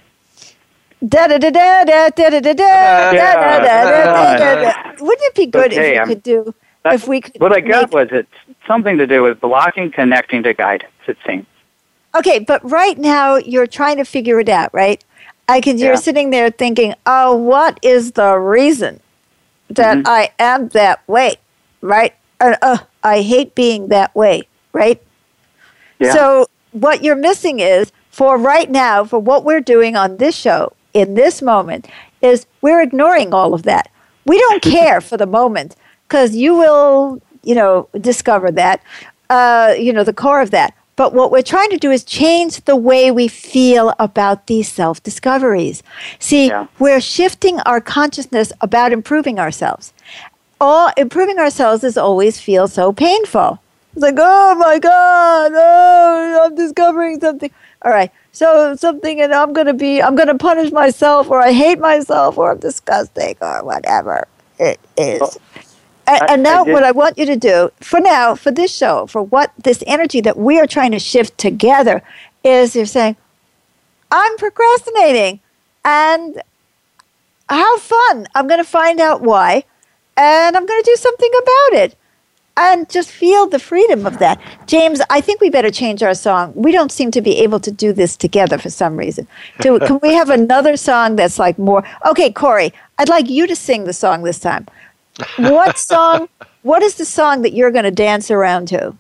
Wouldn't 5.00 5.22
it 5.22 5.36
be 5.36 5.46
good 5.48 5.72
okay, 5.74 5.90
if 5.90 5.94
we 5.94 6.00
I'm, 6.00 6.08
could 6.08 6.24
do? 6.24 6.56
If 6.86 7.08
we 7.08 7.22
could 7.22 7.42
what 7.42 7.54
I 7.54 7.60
got 7.60 7.92
make, 7.92 7.94
was 7.94 8.08
it 8.12 8.28
something 8.68 8.98
to 8.98 9.08
do 9.08 9.24
with 9.24 9.40
blocking 9.42 9.92
connecting 9.92 10.44
to 10.44 10.54
guidance, 10.54 10.92
it 11.08 11.18
seems. 11.26 11.46
Okay, 12.16 12.40
but 12.40 12.68
right 12.70 12.98
now 12.98 13.36
you're 13.38 13.68
trying 13.68 13.98
to 13.98 14.06
figure 14.06 14.40
it 14.40 14.50
out, 14.50 14.74
right? 14.74 15.04
I 15.48 15.62
can. 15.62 15.78
You're 15.78 15.92
Yeah. 15.94 15.96
sitting 15.96 16.30
there 16.30 16.50
thinking, 16.50 16.94
"Oh, 17.06 17.36
what 17.36 17.80
is 17.82 18.14
the 18.14 18.38
reason 18.38 19.00
that 19.70 19.98
Mhm. 19.98 20.04
I 20.08 20.30
am 20.40 20.70
that 20.70 21.00
way?" 21.08 21.36
Right? 21.82 22.14
Uh, 22.40 22.56
uh, 22.62 22.78
I 23.04 23.22
hate 23.22 23.56
being 23.56 23.88
that 23.88 24.14
way. 24.16 24.48
Right? 24.74 25.02
Yeah. 26.00 26.14
So 26.14 26.48
what 26.72 27.04
you're 27.04 27.16
missing 27.16 27.60
is 27.60 27.92
for 28.12 28.38
right 28.38 28.70
now, 28.70 29.04
for 29.04 29.20
what 29.20 29.44
we're 29.44 29.62
doing 29.62 29.96
on 29.96 30.18
this 30.18 30.36
show 30.36 30.74
in 30.94 31.16
this 31.16 31.42
moment, 31.42 31.88
is 32.22 32.46
we're 32.62 32.82
ignoring 32.82 33.34
all 33.34 33.54
of 33.54 33.64
that. 33.64 33.90
We 34.26 34.38
don't 34.40 34.62
care 34.78 35.02
for 35.02 35.18
the 35.18 35.26
moment 35.26 35.76
because 36.08 36.36
you 36.36 36.56
will, 36.56 37.22
you 37.44 37.56
know, 37.56 37.88
discover 38.00 38.52
that, 38.52 38.82
uh, 39.30 39.74
you 39.78 39.92
know, 39.94 40.04
the 40.04 40.14
core 40.14 40.42
of 40.42 40.52
that. 40.52 40.74
But 40.98 41.14
what 41.14 41.32
we're 41.32 41.42
trying 41.42 41.70
to 41.72 41.78
do 41.78 41.90
is 41.90 42.04
change 42.04 42.64
the 42.66 42.76
way 42.76 43.10
we 43.12 43.28
feel 43.28 43.94
about 43.98 44.48
these 44.48 44.68
self 44.72 45.02
discoveries. 45.02 45.82
See, 46.20 46.48
Yeah. 46.50 46.68
we're 46.80 47.02
shifting 47.02 47.60
our 47.62 47.82
consciousness 47.82 48.54
about 48.62 48.92
improving 48.92 49.40
ourselves. 49.40 49.94
All 50.60 50.92
improving 50.98 51.40
ourselves 51.40 51.84
is 51.84 51.98
always 51.98 52.40
feel 52.40 52.68
so 52.68 52.92
painful. 52.94 53.60
It's 53.94 54.04
like, 54.04 54.16
oh 54.20 54.56
my 54.56 54.78
God, 54.80 55.52
oh, 55.56 56.42
I'm 56.46 56.56
discovering 56.56 57.20
something. 57.20 57.50
All 57.84 57.92
right, 57.92 58.12
so 58.32 58.76
something, 58.76 59.20
and 59.22 59.34
I'm 59.34 59.54
going 59.54 59.66
to 59.68 59.74
be, 59.74 60.02
I'm 60.04 60.16
going 60.16 60.28
to 60.28 60.38
punish 60.38 60.72
myself, 60.72 61.30
or 61.32 61.42
I 61.42 61.52
hate 61.52 61.80
myself, 61.80 62.38
or 62.38 62.52
I'm 62.52 62.60
disgusting, 62.60 63.36
or 63.42 63.64
whatever 63.64 64.28
it 64.60 64.80
is. 64.98 65.38
And, 66.20 66.32
and 66.32 66.44
now, 66.44 66.66
I 66.66 66.72
what 66.72 66.84
I 66.84 66.92
want 66.92 67.18
you 67.18 67.26
to 67.26 67.36
do 67.36 67.72
for 67.80 68.00
now, 68.00 68.36
for 68.36 68.52
this 68.52 68.76
show, 68.76 69.06
for 69.08 69.22
what 69.22 69.52
this 69.58 69.84
energy 69.88 70.22
that 70.22 70.38
we 70.38 70.60
are 70.60 70.68
trying 70.68 70.92
to 70.92 71.00
shift 71.00 71.38
together 71.38 72.02
is 72.44 72.76
you're 72.76 72.86
saying, 72.86 73.16
I'm 74.12 74.38
procrastinating, 74.38 75.40
and 75.86 76.42
how 77.50 77.78
fun. 77.78 78.28
I'm 78.36 78.48
going 78.48 78.60
to 78.60 78.70
find 78.70 79.00
out 79.00 79.22
why, 79.22 79.64
and 80.18 80.58
I'm 80.58 80.66
going 80.66 80.84
to 80.84 80.92
do 80.92 80.96
something 80.96 81.32
about 81.42 81.84
it 81.84 81.98
and 82.58 82.90
just 82.90 83.10
feel 83.10 83.48
the 83.48 83.60
freedom 83.60 84.06
of 84.06 84.20
that. 84.20 84.40
James, 84.68 85.02
I 85.10 85.22
think 85.22 85.40
we 85.40 85.50
better 85.50 85.72
change 85.72 86.04
our 86.04 86.14
song. 86.14 86.52
We 86.56 86.72
don't 86.72 86.92
seem 86.92 87.10
to 87.12 87.22
be 87.22 87.38
able 87.40 87.60
to 87.62 87.72
do 87.72 87.94
this 87.94 88.18
together 88.18 88.58
for 88.58 88.70
some 88.70 88.98
reason. 88.98 89.28
Do, 89.62 89.80
can 89.80 90.00
we 90.02 90.14
have 90.14 90.30
another 90.42 90.76
song 90.76 91.16
that's 91.16 91.40
like 91.40 91.58
more? 91.58 91.84
Okay, 92.06 92.32
Corey, 92.32 92.74
I'd 92.98 93.10
like 93.10 93.30
you 93.30 93.48
to 93.48 93.56
sing 93.56 93.86
the 93.86 93.94
song 93.94 94.24
this 94.24 94.40
time. 94.40 94.68
What 95.38 95.78
song? 95.78 96.30
What 96.64 96.82
is 96.84 96.96
the 96.96 97.06
song 97.06 97.42
that 97.42 97.54
you're 97.54 97.72
going 97.72 97.86
to 97.86 97.92
dance 97.92 98.32
around 98.32 98.68
to? 98.70 98.96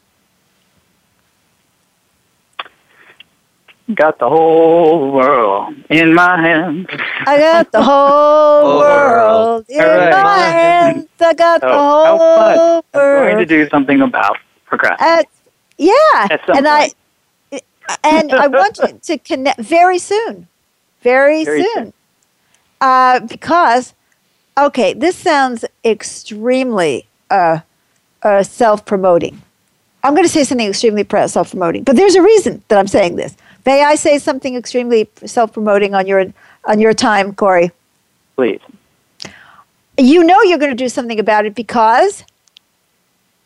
Got 3.95 4.19
the 4.19 4.30
whole 4.30 5.12
world 5.12 5.76
in 5.89 6.13
my 6.13 6.39
hands. 6.41 6.88
I 7.26 7.38
got 7.38 7.71
the 7.71 7.84
whole 7.84 8.80
world 8.80 9.65
in 9.67 9.80
right. 9.80 10.12
my 10.12 10.38
hands. 10.38 11.08
I 11.19 11.34
got 11.34 11.62
the 11.62 11.67
Oh, 11.69 12.17
whole 12.17 12.82
fun. 12.93 13.02
I'm 13.02 13.34
going 13.34 13.38
to 13.38 13.45
do 13.45 13.67
something 13.69 14.02
about 14.02 14.38
procrastination. 14.65 15.19
At, 15.19 15.26
yeah, 15.78 16.38
and 16.56 16.67
I 16.67 16.91
and 18.04 18.32
I 18.32 18.47
want 18.47 18.78
you 18.78 19.00
to 19.02 19.17
connect 19.17 19.60
very 19.60 19.97
soon, 20.00 20.47
very, 21.02 21.43
Very 21.43 21.63
soon, 21.63 21.74
soon. 21.74 21.93
Uh, 22.80 23.19
because 23.21 23.93
okay, 24.65 24.93
this 24.93 25.15
sounds 25.15 25.65
extremely 25.84 27.08
uh, 27.30 27.60
uh, 28.24 28.43
self-promoting. 28.43 29.41
I'm 30.04 30.13
going 30.13 30.26
to 30.26 30.30
say 30.30 30.43
something 30.43 30.67
extremely 30.67 31.06
self-promoting, 31.28 31.84
but 31.84 31.95
there's 31.95 32.15
a 32.15 32.21
reason 32.21 32.63
that 32.67 32.80
I'm 32.80 32.88
saying 32.88 33.15
this. 33.15 33.36
May 33.65 33.84
I 33.84 33.95
say 33.95 34.17
something 34.17 34.56
extremely 34.56 35.10
self-promoting 35.24 35.93
on 35.93 36.08
your 36.08 36.26
on 36.65 36.80
your 36.80 36.93
time, 36.93 37.34
Corey? 37.34 37.71
Please. 38.36 38.60
You 39.97 40.24
know 40.24 40.41
you're 40.41 40.58
going 40.58 40.71
to 40.71 40.84
do 40.84 40.89
something 40.89 41.19
about 41.19 41.45
it 41.45 41.54
because 41.54 42.24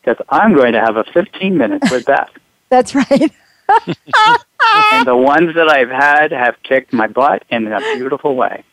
Because 0.01 0.23
I'm 0.30 0.54
going 0.54 0.73
to 0.73 0.80
have 0.80 0.95
a 0.95 1.04
15 1.04 1.58
minutes 1.58 1.91
with 1.91 2.06
Beth. 2.06 2.30
that's 2.69 2.95
right. 2.95 3.32
and 3.88 5.06
the 5.06 5.17
ones 5.17 5.56
that 5.56 5.69
I've 5.69 5.89
had 5.89 6.32
have 6.32 6.56
kicked 6.63 6.93
my 6.93 7.08
butt 7.08 7.43
in 7.49 7.67
a 7.67 7.80
beautiful 7.95 8.36
way. 8.36 8.63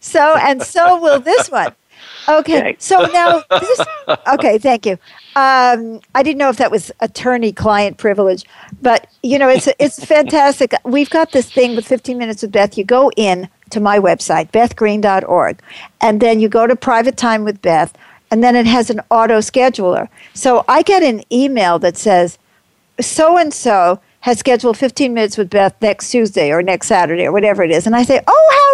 So 0.00 0.36
and 0.36 0.62
so 0.62 1.00
will 1.00 1.20
this 1.20 1.50
one. 1.50 1.74
Okay. 2.28 2.76
So 2.78 3.06
now 3.06 3.42
this. 3.50 3.80
Okay. 4.28 4.58
Thank 4.58 4.86
you. 4.86 4.92
Um, 5.36 6.00
I 6.14 6.22
didn't 6.22 6.38
know 6.38 6.48
if 6.48 6.56
that 6.56 6.70
was 6.70 6.90
attorney-client 7.00 7.96
privilege, 7.96 8.44
but 8.82 9.06
you 9.22 9.38
know 9.38 9.48
it's 9.48 9.68
it's 9.78 10.04
fantastic. 10.04 10.74
We've 10.84 11.10
got 11.10 11.32
this 11.32 11.50
thing 11.50 11.76
with 11.76 11.86
15 11.86 12.18
minutes 12.18 12.42
with 12.42 12.52
Beth. 12.52 12.76
You 12.76 12.84
go 12.84 13.10
in 13.16 13.48
to 13.70 13.80
my 13.80 13.98
website 13.98 14.50
bethgreen.org, 14.50 15.60
and 16.00 16.20
then 16.20 16.40
you 16.40 16.48
go 16.48 16.66
to 16.66 16.76
private 16.76 17.16
time 17.16 17.44
with 17.44 17.62
Beth, 17.62 17.96
and 18.30 18.42
then 18.42 18.56
it 18.56 18.66
has 18.66 18.90
an 18.90 19.00
auto 19.10 19.38
scheduler. 19.38 20.08
So 20.34 20.64
I 20.68 20.82
get 20.82 21.02
an 21.02 21.22
email 21.32 21.78
that 21.78 21.96
says 21.96 22.38
so 23.00 23.38
and 23.38 23.52
so 23.52 24.00
has 24.20 24.38
scheduled 24.38 24.76
15 24.76 25.14
minutes 25.14 25.38
with 25.38 25.48
Beth 25.48 25.74
next 25.80 26.10
Tuesday 26.10 26.50
or 26.50 26.62
next 26.62 26.88
Saturday 26.88 27.24
or 27.24 27.32
whatever 27.32 27.62
it 27.62 27.70
is. 27.70 27.86
And 27.86 27.94
I 27.94 28.02
say, 28.02 28.20
oh, 28.26 28.50
how 28.52 28.67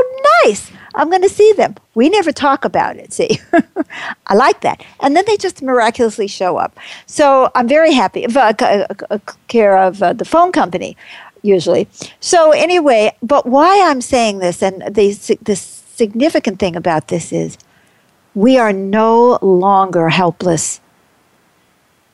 nice. 0.45 0.71
I'm 0.95 1.11
going 1.11 1.23
to 1.23 1.29
see 1.29 1.53
them. 1.53 1.75
We 1.95 2.09
never 2.09 2.33
talk 2.33 2.65
about 2.65 2.97
it, 2.97 3.13
see. 3.13 3.41
I 4.27 4.35
like 4.35 4.61
that. 4.61 4.85
And 5.01 5.17
then 5.17 5.25
they 5.27 5.37
just 5.37 5.63
miraculously 5.63 6.29
show 6.29 6.57
up. 6.57 6.79
So 7.07 7.51
I'm 7.55 7.69
very 7.69 7.93
happy. 7.93 8.27
Uh, 8.27 8.53
c- 8.59 8.85
uh, 9.11 9.19
care 9.49 9.77
of 9.77 10.03
uh, 10.03 10.13
the 10.13 10.25
phone 10.25 10.53
company, 10.53 10.97
usually. 11.43 11.89
So 12.21 12.53
anyway, 12.53 13.17
but 13.23 13.47
why 13.47 13.89
I'm 13.89 14.01
saying 14.01 14.39
this 14.39 14.63
and 14.63 14.83
the, 14.83 15.13
the 15.43 15.57
significant 15.57 16.59
thing 16.59 16.77
about 16.77 17.09
this 17.09 17.33
is 17.33 17.59
we 18.35 18.59
are 18.59 18.73
no 18.73 19.39
longer 19.43 20.09
helpless 20.09 20.81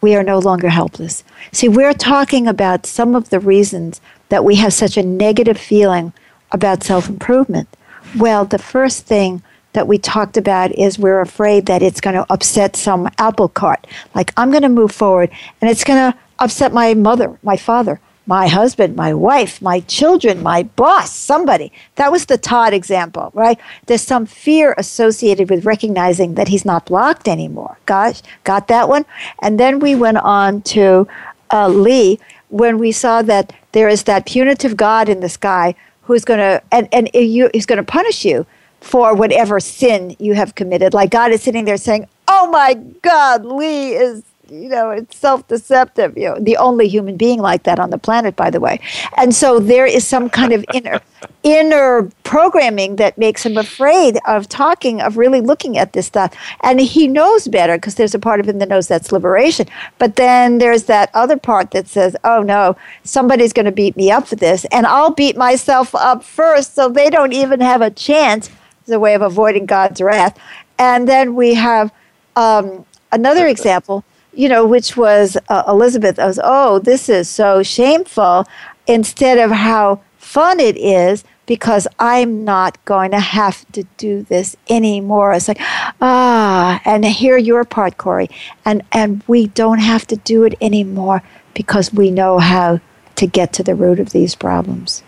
we 0.03 0.15
are 0.17 0.23
no 0.23 0.39
longer 0.39 0.71
helpless. 0.71 1.25
See, 1.53 1.69
we're 1.69 1.93
talking 1.93 2.47
about 2.47 2.87
some 2.87 3.15
of 3.15 3.29
the 3.29 3.39
reasons 3.39 4.01
that 4.31 4.45
we 4.45 4.55
have 4.57 4.73
such 4.73 4.97
a 4.97 5.03
negative 5.03 5.59
feeling 5.59 6.13
about 6.53 6.83
self 6.83 7.09
improvement. 7.09 7.69
Well, 8.17 8.45
the 8.45 8.59
first 8.59 9.07
thing 9.07 9.43
that 9.73 9.87
we 9.87 9.99
talked 9.99 10.37
about 10.37 10.73
is 10.73 10.99
we're 10.99 11.21
afraid 11.21 11.67
that 11.67 11.83
it's 11.83 12.01
going 12.01 12.17
to 12.17 12.27
upset 12.31 12.75
some 12.75 13.09
apple 13.19 13.49
cart. 13.49 13.87
Like, 14.15 14.33
I'm 14.37 14.51
going 14.51 14.63
to 14.63 14.69
move 14.69 14.91
forward 14.91 15.31
and 15.61 15.71
it's 15.71 15.85
going 15.85 16.13
to 16.13 16.19
upset 16.41 16.73
my 16.73 16.95
mother, 16.95 17.39
my 17.43 17.57
father, 17.57 18.01
my 18.27 18.49
husband, 18.49 18.97
my 18.97 19.15
wife, 19.15 19.63
my 19.63 19.81
children, 19.81 20.43
my 20.43 20.65
boss, 20.65 21.15
somebody. 21.15 21.73
That 21.97 22.11
was 22.11 22.27
the 22.27 22.39
Todd 22.39 22.75
example, 22.75 23.31
right? 23.33 23.59
There's 23.87 24.03
some 24.03 24.27
fear 24.27 24.75
associated 24.77 25.49
with 25.49 25.65
recognizing 25.65 26.35
that 26.35 26.49
he's 26.49 26.65
not 26.65 26.87
blocked 26.87 27.29
anymore. 27.29 27.79
Gosh, 27.87 28.23
got 28.43 28.67
that 28.69 28.89
one? 28.89 29.05
And 29.41 29.61
then 29.61 29.79
we 29.79 29.95
went 29.95 30.19
on 30.19 30.63
to 30.63 31.07
uh, 31.53 31.69
Lee 31.69 32.19
when 32.49 32.79
we 32.79 32.91
saw 32.91 33.23
that 33.23 33.53
there 33.73 33.89
is 33.89 34.05
that 34.05 34.27
punitive 34.27 34.77
God 34.77 35.09
in 35.09 35.21
the 35.21 35.29
sky 35.29 35.77
who's 36.11 36.25
going 36.25 36.39
to, 36.39 36.63
and, 36.73 36.89
and 36.93 37.11
you, 37.15 37.51
he's 37.53 37.67
going 37.67 37.79
to 37.79 37.83
punish 37.83 38.25
you 38.25 38.47
for 38.81 39.15
whatever 39.15 39.61
sin 39.61 40.17
you 40.19 40.35
have 40.35 40.55
committed. 40.55 40.95
Like 40.95 41.11
God 41.11 41.33
is 41.33 41.43
sitting 41.43 41.65
there 41.65 41.77
saying, 41.77 42.09
Oh 42.29 42.49
my 42.51 42.75
God, 43.03 43.45
Lee 43.45 43.93
is 43.93 44.23
you 44.51 44.69
know, 44.69 44.91
it's 44.91 45.17
self 45.17 45.47
deceptive. 45.49 46.17
You 46.17 46.31
know, 46.31 46.39
the 46.41 46.57
only 46.57 46.89
human 46.89 47.17
being 47.17 47.41
like 47.41 47.63
that 47.63 47.79
on 47.79 47.91
the 47.91 47.99
planet, 47.99 48.35
by 48.37 48.51
the 48.51 48.61
way. 48.61 48.81
And 49.17 49.35
so 49.35 49.61
there 49.61 49.87
is 49.87 50.07
some 50.07 50.29
kind 50.29 50.53
of 50.53 50.65
inner 50.75 51.01
inner 51.43 52.11
programming 52.25 52.97
that 52.97 53.17
makes 53.17 53.45
him 53.47 53.57
afraid 53.57 54.19
of 54.27 54.49
talking, 54.49 55.01
of 55.01 55.17
really 55.17 55.41
looking 55.41 55.79
at 55.79 55.93
this 55.93 56.07
stuff. 56.07 56.35
And 56.63 56.81
he 56.81 57.07
knows 57.07 57.49
better 57.49 57.77
because 57.77 57.95
there's 57.95 58.15
a 58.15 58.19
part 58.19 58.41
of 58.41 58.49
him 58.49 58.59
that 58.59 58.69
knows 58.69 58.89
that's 58.89 59.13
liberation. 59.13 59.67
But 59.99 60.17
then 60.17 60.59
there's 60.59 60.85
that 60.85 61.11
other 61.15 61.37
part 61.37 61.71
that 61.71 61.87
says, 61.87 62.17
oh 62.25 62.43
no, 62.43 62.77
somebody's 63.05 63.53
going 63.53 63.67
to 63.67 63.73
beat 63.73 63.97
me 63.97 64.11
up 64.11 64.27
for 64.27 64.37
this. 64.37 64.65
And 64.67 64.87
I'll 64.87 65.13
beat 65.13 65.37
myself 65.37 65.95
up 65.95 66.25
first 66.25 66.75
so 66.75 66.89
they 66.89 67.11
don't 67.11 67.33
even 67.33 67.61
have 67.61 67.83
a 67.83 67.91
chance. 67.91 68.51
It's 68.83 68.91
a 68.91 68.99
way 68.99 69.15
of 69.15 69.23
avoiding 69.23 69.67
God's 69.67 70.01
wrath. 70.01 70.39
And 70.79 71.07
then 71.07 71.35
we 71.35 71.55
have 71.55 71.93
um, 72.37 72.87
another 73.13 73.47
example, 73.47 74.05
you 74.33 74.49
know, 74.49 74.67
which 74.67 74.97
was 74.97 75.37
uh, 75.49 75.65
Elizabeth. 75.69 76.19
I 76.19 76.27
was, 76.27 76.41
oh, 76.43 76.79
this 76.79 77.09
is 77.09 77.29
so 77.29 77.63
shameful. 77.63 78.47
Instead 78.87 79.39
of 79.39 79.51
how 79.51 80.01
fun 80.19 80.61
it 80.61 80.77
is 80.77 81.25
because 81.47 81.89
I'm 81.99 82.45
not 82.45 82.83
going 82.85 83.11
to 83.11 83.19
have 83.19 83.71
to 83.73 83.83
do 83.97 84.23
this 84.23 84.57
anymore. 84.69 85.33
It's 85.33 85.49
like, 85.49 85.59
ah, 86.01 86.81
and 86.85 87.05
hear 87.05 87.37
your 87.37 87.65
part, 87.65 87.99
Corey. 87.99 88.31
And 88.65 88.83
and 88.93 89.25
we 89.27 89.49
don't 89.49 89.81
have 89.81 90.07
to 90.09 90.17
do 90.17 90.45
it 90.45 90.55
anymore 90.61 91.23
because 91.55 91.93
we 91.93 92.13
know 92.13 92.39
how 92.39 92.81
to 93.17 93.27
get 93.27 93.53
to 93.55 93.65
the 93.65 93.75
root 93.75 93.99
of 93.99 94.11
these 94.11 94.37
problems. 94.37 95.03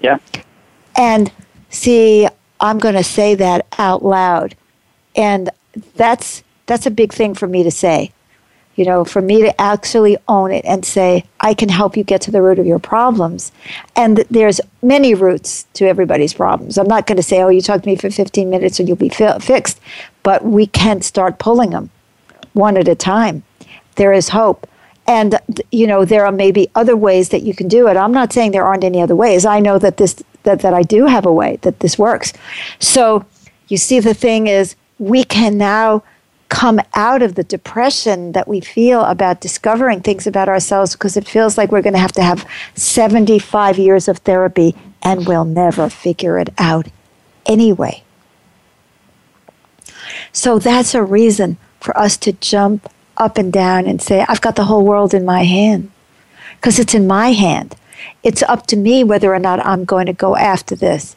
Yeah. 0.00 0.18
And 0.96 1.32
see, 1.70 2.28
I'm 2.60 2.78
going 2.78 2.94
to 2.94 3.04
say 3.04 3.34
that 3.34 3.66
out 3.78 4.04
loud. 4.04 4.54
And 5.14 5.48
that's 5.94 6.42
that's 6.66 6.86
a 6.86 6.90
big 6.90 7.12
thing 7.12 7.34
for 7.34 7.46
me 7.46 7.62
to 7.62 7.70
say. 7.70 8.12
You 8.76 8.84
know, 8.84 9.04
for 9.04 9.20
me 9.20 9.40
to 9.40 9.60
actually 9.60 10.16
own 10.28 10.52
it 10.52 10.64
and 10.64 10.84
say, 10.84 11.24
I 11.40 11.54
can 11.54 11.68
help 11.68 11.96
you 11.96 12.04
get 12.04 12.20
to 12.22 12.30
the 12.30 12.42
root 12.42 12.58
of 12.58 12.66
your 12.66 12.78
problems. 12.78 13.50
And 13.94 14.18
there's 14.30 14.60
many 14.82 15.14
roots 15.14 15.66
to 15.74 15.86
everybody's 15.86 16.34
problems. 16.34 16.78
I'm 16.78 16.86
not 16.86 17.06
going 17.06 17.16
to 17.16 17.22
say, 17.22 17.42
oh, 17.42 17.48
you 17.48 17.62
talk 17.62 17.82
to 17.82 17.88
me 17.88 17.96
for 17.96 18.10
15 18.10 18.48
minutes 18.48 18.78
and 18.78 18.86
you'll 18.86 18.96
be 18.96 19.08
fi- 19.08 19.38
fixed. 19.38 19.80
But 20.22 20.44
we 20.44 20.66
can 20.66 21.00
start 21.02 21.38
pulling 21.38 21.70
them 21.70 21.90
one 22.52 22.76
at 22.76 22.88
a 22.88 22.94
time. 22.94 23.42
There 23.96 24.12
is 24.12 24.30
hope. 24.30 24.68
And, 25.06 25.38
you 25.70 25.86
know, 25.86 26.04
there 26.04 26.26
are 26.26 26.32
maybe 26.32 26.70
other 26.74 26.96
ways 26.96 27.28
that 27.30 27.42
you 27.42 27.54
can 27.54 27.68
do 27.68 27.86
it. 27.86 27.96
I'm 27.96 28.12
not 28.12 28.32
saying 28.32 28.50
there 28.50 28.66
aren't 28.66 28.84
any 28.84 29.00
other 29.00 29.16
ways. 29.16 29.46
I 29.46 29.60
know 29.60 29.78
that 29.78 29.96
this, 29.98 30.22
that, 30.42 30.60
that 30.60 30.74
I 30.74 30.82
do 30.82 31.06
have 31.06 31.24
a 31.24 31.32
way, 31.32 31.58
that 31.62 31.80
this 31.80 31.98
works. 31.98 32.32
So 32.80 33.24
you 33.68 33.76
see, 33.76 34.00
the 34.00 34.14
thing 34.14 34.46
is, 34.46 34.76
we 34.98 35.24
can 35.24 35.58
now 35.58 36.02
come 36.48 36.80
out 36.94 37.22
of 37.22 37.34
the 37.34 37.42
depression 37.42 38.32
that 38.32 38.46
we 38.46 38.60
feel 38.60 39.02
about 39.02 39.40
discovering 39.40 40.00
things 40.00 40.26
about 40.26 40.48
ourselves 40.48 40.92
because 40.92 41.16
it 41.16 41.26
feels 41.26 41.58
like 41.58 41.72
we're 41.72 41.82
going 41.82 41.92
to 41.92 41.98
have 41.98 42.12
to 42.12 42.22
have 42.22 42.46
75 42.74 43.78
years 43.78 44.08
of 44.08 44.18
therapy 44.18 44.74
and 45.02 45.26
we'll 45.26 45.44
never 45.44 45.88
figure 45.88 46.38
it 46.38 46.50
out 46.58 46.86
anyway. 47.46 48.02
So 50.32 50.58
that's 50.58 50.94
a 50.94 51.02
reason 51.02 51.56
for 51.80 51.96
us 51.98 52.16
to 52.18 52.32
jump 52.32 52.90
up 53.16 53.38
and 53.38 53.52
down 53.52 53.86
and 53.86 54.00
say, 54.00 54.24
I've 54.28 54.40
got 54.40 54.56
the 54.56 54.64
whole 54.64 54.84
world 54.84 55.14
in 55.14 55.24
my 55.24 55.44
hand 55.44 55.90
because 56.56 56.78
it's 56.78 56.94
in 56.94 57.06
my 57.06 57.32
hand. 57.32 57.74
It's 58.22 58.42
up 58.42 58.66
to 58.68 58.76
me 58.76 59.02
whether 59.02 59.34
or 59.34 59.38
not 59.38 59.64
I'm 59.64 59.84
going 59.84 60.06
to 60.06 60.12
go 60.12 60.36
after 60.36 60.76
this 60.76 61.15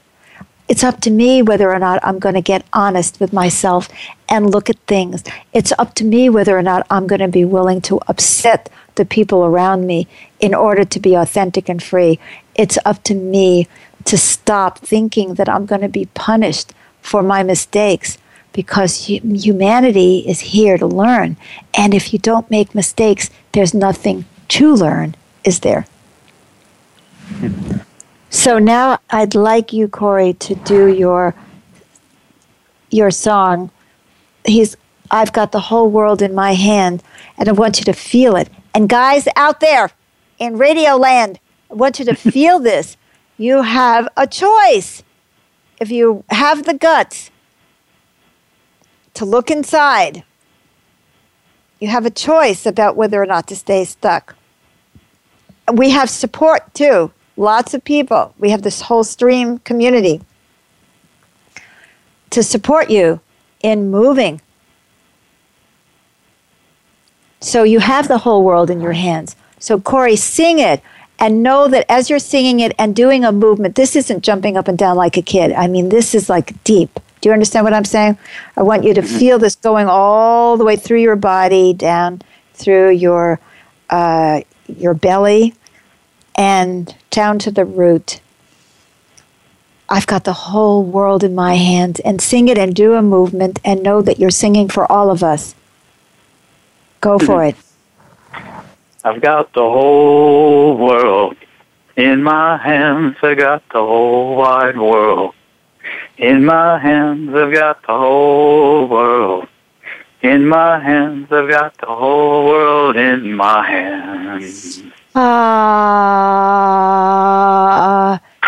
it's 0.70 0.84
up 0.84 1.02
to 1.02 1.10
me 1.10 1.42
whether 1.42 1.74
or 1.74 1.80
not 1.80 2.00
I'm 2.04 2.20
going 2.20 2.36
to 2.36 2.42
get 2.42 2.64
honest 2.72 3.20
with 3.20 3.34
myself 3.34 3.90
and 4.30 4.52
look 4.52 4.70
at 4.70 4.78
things. 4.86 5.24
It's 5.52 5.74
up 5.80 5.96
to 5.96 6.06
me 6.06 6.30
whether 6.30 6.56
or 6.56 6.62
not 6.62 6.86
I'm 6.92 7.08
going 7.08 7.22
to 7.22 7.28
be 7.28 7.44
willing 7.44 7.82
to 7.82 8.00
upset 8.08 8.70
the 8.94 9.04
people 9.04 9.44
around 9.44 9.88
me 9.88 10.08
in 10.40 10.54
order 10.54 10.86
to 10.86 11.00
be 11.00 11.16
authentic 11.16 11.70
and 11.70 11.82
free. 11.82 12.20
It's 12.54 12.78
up 12.86 13.02
to 13.06 13.16
me 13.16 13.68
to 14.06 14.16
stop 14.16 14.78
thinking 14.78 15.34
that 15.34 15.50
I'm 15.50 15.66
going 15.66 15.82
to 15.82 15.90
be 15.90 16.06
punished 16.14 16.74
for 17.02 17.24
my 17.24 17.42
mistakes 17.42 18.20
because 18.54 19.06
humanity 19.08 20.20
is 20.20 20.40
here 20.40 20.78
to 20.78 20.86
learn. 20.86 21.36
And 21.74 21.96
if 21.96 22.14
you 22.14 22.20
don't 22.20 22.50
make 22.52 22.76
mistakes, 22.76 23.32
there's 23.54 23.74
nothing 23.74 24.26
to 24.50 24.76
learn, 24.76 25.16
is 25.44 25.62
there? 25.62 25.88
So 28.30 28.60
now 28.60 29.00
I'd 29.10 29.34
like 29.34 29.74
you, 29.74 29.88
Corey, 29.88 30.34
to 30.34 30.56
do 30.56 30.88
your 30.88 31.34
your 32.92 33.10
song. 33.10 33.72
He's 34.46 34.78
I've 35.10 35.34
got 35.34 35.52
the 35.52 35.60
whole 35.60 35.90
world 35.90 36.22
in 36.22 36.36
my 36.36 36.54
hand, 36.54 37.02
and 37.38 37.50
I 37.50 37.54
want 37.54 37.80
you 37.80 37.86
to 37.86 37.94
feel 37.94 38.36
it. 38.36 38.48
And 38.76 38.88
guys 38.88 39.28
out 39.36 39.60
there 39.60 39.90
in 40.38 40.58
Radio 40.58 40.96
Land, 40.96 41.40
I 41.72 41.74
want 41.74 41.98
you 41.98 42.06
to 42.06 42.16
feel 42.32 42.60
this. 42.60 42.98
You 43.38 43.64
have 43.64 44.08
a 44.16 44.28
choice. 44.28 45.04
If 45.80 45.90
you 45.90 46.24
have 46.30 46.66
the 46.66 46.74
guts 46.76 47.32
to 49.16 49.26
look 49.26 49.50
inside, 49.50 50.24
you 51.80 51.88
have 51.88 52.06
a 52.06 52.12
choice 52.12 52.66
about 52.66 52.96
whether 52.96 53.20
or 53.20 53.26
not 53.26 53.48
to 53.48 53.56
stay 53.56 53.86
stuck. 53.86 54.36
We 55.74 55.90
have 55.92 56.10
support 56.10 56.74
too 56.76 57.12
lots 57.40 57.74
of 57.74 57.84
people. 57.84 58.36
We 58.38 58.52
have 58.52 58.62
this 58.62 58.82
whole 58.82 59.04
stream 59.04 59.60
community 59.60 60.22
to 62.30 62.44
support 62.44 62.90
you 62.90 63.22
in 63.62 63.90
moving. 63.90 64.42
So 67.40 67.64
you 67.64 67.80
have 67.80 68.08
the 68.08 68.20
whole 68.20 68.44
world 68.44 68.70
in 68.70 68.82
your 68.82 68.92
hands. 68.92 69.36
So, 69.58 69.80
Corey, 69.80 70.18
sing 70.18 70.60
it 70.60 70.82
and 71.18 71.42
know 71.42 71.68
that 71.70 71.86
as 71.90 72.10
you're 72.10 72.20
singing 72.20 72.60
it 72.60 72.74
and 72.78 72.96
doing 72.96 73.24
a 73.24 73.32
movement, 73.32 73.76
this 73.76 73.96
isn't 73.96 74.24
jumping 74.24 74.58
up 74.58 74.68
and 74.68 74.78
down 74.78 74.98
like 74.98 75.18
a 75.18 75.22
kid. 75.22 75.54
I 75.54 75.68
mean, 75.68 75.90
this 75.90 76.14
is 76.14 76.30
like 76.30 76.62
deep. 76.64 77.00
Do 77.22 77.30
you 77.30 77.34
understand 77.34 77.66
what 77.66 77.74
I'm 77.74 77.86
saying? 77.86 78.18
I 78.56 78.64
want 78.64 78.84
you 78.84 78.94
to 78.94 79.02
mm-hmm. 79.02 79.18
feel 79.18 79.40
this 79.40 79.56
going 79.56 79.88
all 79.88 80.58
the 80.58 80.66
way 80.66 80.76
through 80.76 81.02
your 81.02 81.18
body, 81.18 81.74
down 81.74 82.22
through 82.54 82.92
your 82.92 83.40
uh, 83.90 84.42
your 84.68 84.94
belly, 84.94 85.56
and 86.40 86.96
down 87.10 87.38
to 87.38 87.52
the 87.52 87.66
root. 87.66 88.22
I've 89.90 90.08
got 90.08 90.24
the 90.24 90.48
whole 90.48 90.86
world 90.86 91.22
in 91.22 91.36
my 91.36 91.56
hands 91.56 92.00
and 92.00 92.22
sing 92.22 92.48
it 92.48 92.58
and 92.58 92.74
do 92.74 92.94
a 92.94 93.02
movement 93.02 93.60
and 93.66 93.84
know 93.84 94.02
that 94.02 94.20
you're 94.20 94.30
singing 94.32 94.70
for 94.70 94.90
all 94.90 95.12
of 95.12 95.22
us. 95.22 95.54
Go 97.02 97.20
for 97.20 97.42
mhm. 97.42 97.50
it. 97.50 97.56
I've 99.04 99.22
got 99.22 99.52
the 99.52 99.62
whole 99.62 100.78
world 100.78 101.36
in 101.98 102.24
my 102.24 102.56
hands. 102.56 103.18
I've 103.22 103.38
got 103.38 103.62
the 103.74 103.80
whole 103.80 104.38
wide 104.38 104.78
world 104.78 105.34
in 106.18 106.46
my 106.46 106.80
hands. 106.80 107.36
I've 107.36 107.54
got 107.54 107.82
the 107.82 107.98
whole 107.98 108.88
world 108.88 109.48
in 110.22 110.48
my 110.48 110.80
hands. 110.80 111.28
I've 111.32 111.50
got 111.50 111.78
the 111.80 111.88
whole 111.88 112.46
world 112.46 112.96
in 112.96 113.34
my 113.34 113.68
hands. 113.68 114.84
Uh, 115.22 115.28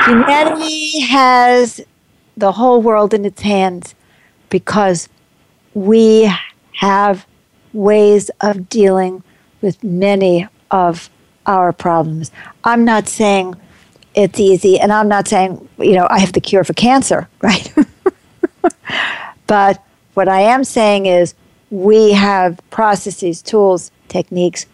humanity 0.05 1.01
has 1.01 1.81
the 2.37 2.53
whole 2.53 2.81
world 2.81 3.13
in 3.13 3.25
its 3.25 3.41
hands 3.41 3.93
because 4.49 5.09
we 5.73 6.31
have 6.75 7.27
ways 7.73 8.31
of 8.39 8.69
dealing 8.69 9.21
with 9.61 9.83
many 9.83 10.47
of 10.71 11.09
our 11.45 11.73
problems. 11.73 12.31
I'm 12.63 12.85
not 12.85 13.09
saying 13.09 13.55
it's 14.15 14.39
easy, 14.39 14.79
and 14.79 14.93
I'm 14.93 15.09
not 15.09 15.27
saying, 15.27 15.67
you 15.77 15.95
know, 15.95 16.07
I 16.09 16.19
have 16.19 16.31
the 16.31 16.39
cure 16.39 16.63
for 16.63 16.73
cancer, 16.73 17.27
right? 17.41 17.69
but 19.45 19.83
what 20.13 20.29
I 20.29 20.39
am 20.39 20.63
saying 20.63 21.07
is 21.07 21.35
we 21.69 22.13
have 22.13 22.61
processes, 22.69 23.41
tools, 23.41 23.91
techniques, 24.07 24.67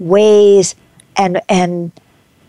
ways 0.00 0.74
and 1.16 1.40
and 1.48 1.92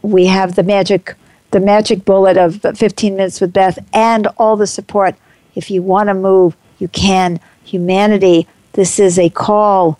we 0.01 0.28
have 0.28 0.55
the 0.55 0.63
magic 0.63 1.16
the 1.51 1.59
magic 1.59 2.03
bullet 2.03 2.38
of 2.38 2.61
15 2.61 3.16
minutes 3.16 3.39
with 3.39 3.53
Beth 3.53 3.80
and 3.93 4.28
all 4.38 4.57
the 4.57 4.68
support. 4.68 5.16
If 5.55 5.72
you 5.72 5.82
want 5.82 6.09
to 6.09 6.13
move, 6.13 6.55
you 6.80 6.89
can. 6.89 7.39
Humanity, 7.63 8.47
this 8.74 8.99
is 8.99 9.18
a 9.18 9.30
call. 9.30 9.97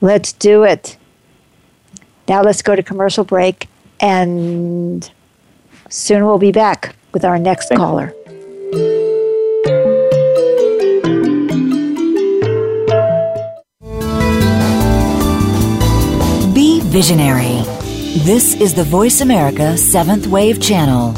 Let's 0.00 0.32
do 0.32 0.62
it. 0.62 0.96
Now 2.28 2.42
let's 2.42 2.62
go 2.62 2.76
to 2.76 2.82
commercial 2.82 3.24
break 3.24 3.68
and 4.00 5.10
soon 5.88 6.24
we'll 6.24 6.38
be 6.38 6.52
back 6.52 6.94
with 7.12 7.24
our 7.24 7.38
next 7.38 7.68
Thanks. 7.68 7.80
caller. 7.80 8.14
Visionary. 16.98 17.62
This 18.26 18.56
is 18.56 18.74
the 18.74 18.82
Voice 18.82 19.20
America 19.20 19.78
Seventh 19.78 20.26
Wave 20.26 20.60
Channel. 20.60 21.12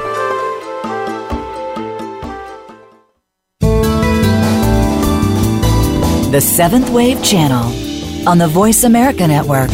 The 6.33 6.41
Seventh 6.41 6.91
Wave 6.91 7.23
Channel 7.23 8.29
on 8.29 8.39
the 8.39 8.49
Voice 8.49 8.83
America 8.85 9.27
Network. 9.27 9.71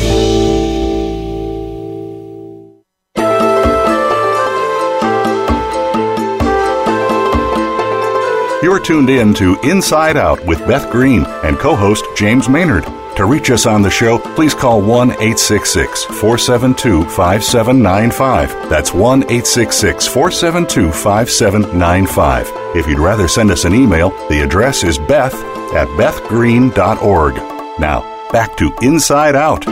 You're 8.63 8.79
tuned 8.79 9.11
in 9.11 9.35
to 9.35 9.59
Inside 9.65 10.17
Out 10.17 10.47
with 10.47 10.61
Beth 10.69 10.89
Green 10.93 11.25
and 11.43 11.59
co 11.59 11.75
host 11.75 12.05
James 12.17 12.49
Maynard. 12.49 12.85
To 13.17 13.25
reach 13.25 13.51
us 13.51 13.67
on 13.67 13.83
the 13.83 13.91
show, 13.91 14.21
please 14.21 14.55
call 14.55 14.81
1 14.81 15.11
866 15.11 16.05
472 16.05 17.03
5795. 17.11 18.71
That's 18.71 18.95
1 18.95 19.25
866 19.25 20.07
472 20.07 20.93
5795. 20.93 22.77
If 22.77 22.87
you'd 22.87 23.01
rather 23.01 23.27
send 23.27 23.51
us 23.51 23.65
an 23.65 23.75
email, 23.75 24.11
the 24.29 24.43
address 24.43 24.85
is 24.85 24.97
beth 24.97 25.35
at 25.75 25.89
bethgreen.org. 25.99 27.35
Now, 27.81 28.31
back 28.31 28.57
to 28.59 28.73
Inside 28.81 29.35
Out. 29.35 29.65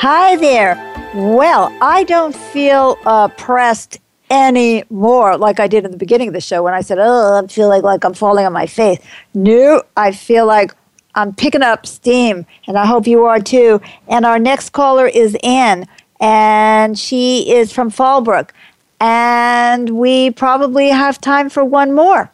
Hi 0.00 0.36
there. 0.36 0.76
Well, 1.14 1.76
I 1.82 2.04
don't 2.04 2.34
feel 2.34 2.96
uh, 3.04 3.28
pressed 3.28 3.98
anymore 4.30 5.36
like 5.36 5.60
I 5.60 5.66
did 5.66 5.84
in 5.84 5.90
the 5.90 5.96
beginning 5.96 6.28
of 6.28 6.34
the 6.34 6.40
show 6.40 6.62
when 6.62 6.74
I 6.74 6.80
said, 6.80 6.98
"Oh, 7.00 7.38
I'm 7.38 7.48
feeling 7.48 7.82
like 7.82 8.04
I'm 8.04 8.14
falling 8.14 8.46
on 8.46 8.52
my 8.52 8.66
face." 8.66 8.98
No, 9.34 9.82
I 9.96 10.12
feel 10.12 10.46
like 10.46 10.74
I'm 11.14 11.34
picking 11.34 11.62
up 11.62 11.86
steam, 11.86 12.46
and 12.66 12.78
I 12.78 12.86
hope 12.86 13.06
you 13.06 13.24
are 13.24 13.40
too. 13.40 13.80
And 14.08 14.24
our 14.24 14.38
next 14.38 14.70
caller 14.70 15.06
is 15.06 15.36
Anne, 15.42 15.86
and 16.20 16.98
she 16.98 17.50
is 17.52 17.72
from 17.72 17.90
Fallbrook, 17.90 18.50
and 19.00 19.90
we 19.90 20.30
probably 20.30 20.90
have 20.90 21.20
time 21.20 21.50
for 21.50 21.64
one 21.64 21.92
more. 21.92 22.30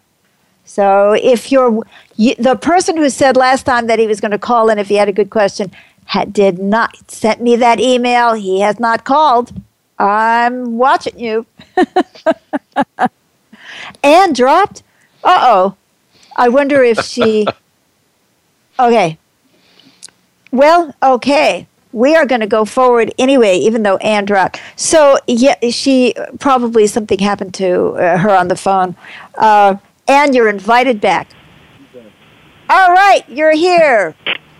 So 0.64 1.12
if 1.12 1.50
you're 1.52 1.82
you, 2.16 2.34
the 2.34 2.56
person 2.56 2.96
who 2.96 3.08
said 3.08 3.36
last 3.36 3.64
time 3.64 3.86
that 3.86 3.98
he 3.98 4.06
was 4.06 4.20
going 4.20 4.32
to 4.32 4.38
call 4.38 4.68
in 4.68 4.78
if 4.78 4.88
he 4.88 4.96
had 4.96 5.08
a 5.08 5.12
good 5.12 5.30
question, 5.30 5.70
had, 6.06 6.32
did 6.32 6.58
not 6.58 7.10
sent 7.10 7.40
me 7.40 7.56
that 7.56 7.80
email. 7.80 8.34
He 8.34 8.60
has 8.60 8.80
not 8.80 9.04
called. 9.04 9.52
I'm 9.98 10.76
watching 10.78 11.18
you. 11.18 11.46
and 14.02 14.34
dropped. 14.34 14.82
Uh 15.24 15.38
oh. 15.40 15.76
I 16.36 16.48
wonder 16.48 16.82
if 16.82 17.00
she. 17.04 17.46
Okay. 18.78 19.16
Well, 20.52 20.94
okay. 21.02 21.66
We 21.92 22.14
are 22.14 22.26
going 22.26 22.42
to 22.42 22.46
go 22.46 22.66
forward 22.66 23.10
anyway, 23.18 23.56
even 23.56 23.84
though 23.84 23.96
Anne 23.96 24.26
dropped. 24.26 24.60
So, 24.76 25.16
yeah, 25.26 25.56
she 25.70 26.12
probably 26.40 26.86
something 26.86 27.18
happened 27.18 27.54
to 27.54 27.92
uh, 27.92 28.18
her 28.18 28.36
on 28.36 28.48
the 28.48 28.56
phone. 28.56 28.94
Uh, 29.38 29.76
Anne, 30.08 30.34
you're 30.34 30.50
invited 30.50 31.00
back. 31.00 31.30
All 32.68 32.92
right, 32.92 33.24
you're 33.28 33.54
here. 33.54 34.14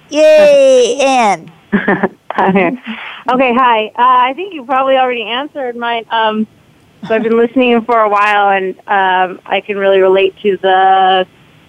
Yay, 0.09 0.99
Anne. 0.99 1.53
Okay, 1.75 3.55
hi. 3.55 3.87
Uh, 3.89 3.93
I 3.97 4.33
think 4.35 4.55
you 4.55 4.65
probably 4.65 4.97
already 4.97 5.23
answered 5.23 5.77
mine. 5.77 6.05
Um, 6.11 6.47
so 7.07 7.15
I've 7.15 7.23
been 7.23 7.37
listening 7.37 7.83
for 7.83 7.99
a 8.01 8.09
while, 8.09 8.51
and 8.51 8.79
um, 8.89 9.41
I 9.47 9.61
can 9.65 9.77
really 9.77 10.01
relate 10.01 10.37
to 10.43 10.57
the 10.59 11.27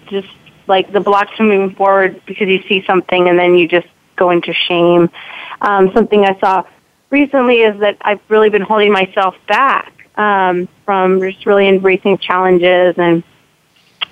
just 0.08 0.28
like 0.66 0.92
the 0.92 1.00
blocks 1.00 1.32
moving 1.38 1.74
forward 1.74 2.20
because 2.26 2.48
you 2.48 2.62
see 2.68 2.84
something 2.86 3.28
and 3.28 3.38
then 3.38 3.54
you 3.54 3.66
just 3.66 3.86
go 4.16 4.30
into 4.30 4.52
shame. 4.52 5.10
Um, 5.60 5.92
something 5.92 6.24
I 6.24 6.38
saw 6.38 6.64
recently 7.10 7.62
is 7.62 7.78
that 7.80 7.96
I've 8.02 8.20
really 8.28 8.50
been 8.50 8.62
holding 8.62 8.92
myself 8.92 9.34
back 9.46 9.92
um, 10.16 10.68
from 10.84 11.20
just 11.20 11.46
really 11.46 11.68
embracing 11.68 12.18
challenges, 12.18 12.96
and 12.98 13.22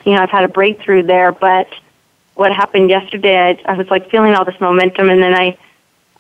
you 0.05 0.15
know 0.15 0.23
I've 0.23 0.31
had 0.31 0.45
a 0.45 0.49
breakthrough 0.49 1.03
there. 1.03 1.33
But 1.33 1.69
what 2.35 2.53
happened 2.53 2.91
yesterday, 2.91 3.37
I, 3.37 3.73
I 3.73 3.77
was 3.77 3.89
like 3.89 4.11
feeling 4.11 4.35
all 4.35 4.45
this 4.45 4.61
momentum, 4.61 5.11
and 5.11 5.23
then 5.23 5.35
I, 5.35 5.59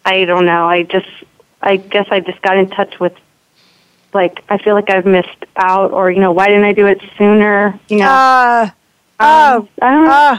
I 0.06 0.24
don't 0.24 0.46
know, 0.46 0.66
I 0.66 0.84
just, 0.84 1.08
I 1.60 1.76
guess 1.76 2.06
I 2.10 2.20
just 2.20 2.40
got 2.40 2.56
in 2.56 2.70
touch 2.70 2.98
with 2.98 3.12
like 4.14 4.42
I 4.48 4.56
feel 4.58 4.74
like 4.74 4.88
I've 4.88 5.04
missed 5.04 5.44
out, 5.56 5.92
or 5.92 6.10
you 6.10 6.20
know, 6.20 6.32
why 6.32 6.46
didn't 6.46 6.64
I 6.64 6.72
do 6.72 6.86
it 6.86 7.00
sooner? 7.18 7.78
You 7.88 7.98
know. 7.98 8.08
Uh, 8.08 8.70
oh, 9.20 9.68
um, 9.82 10.08
uh, 10.08 10.38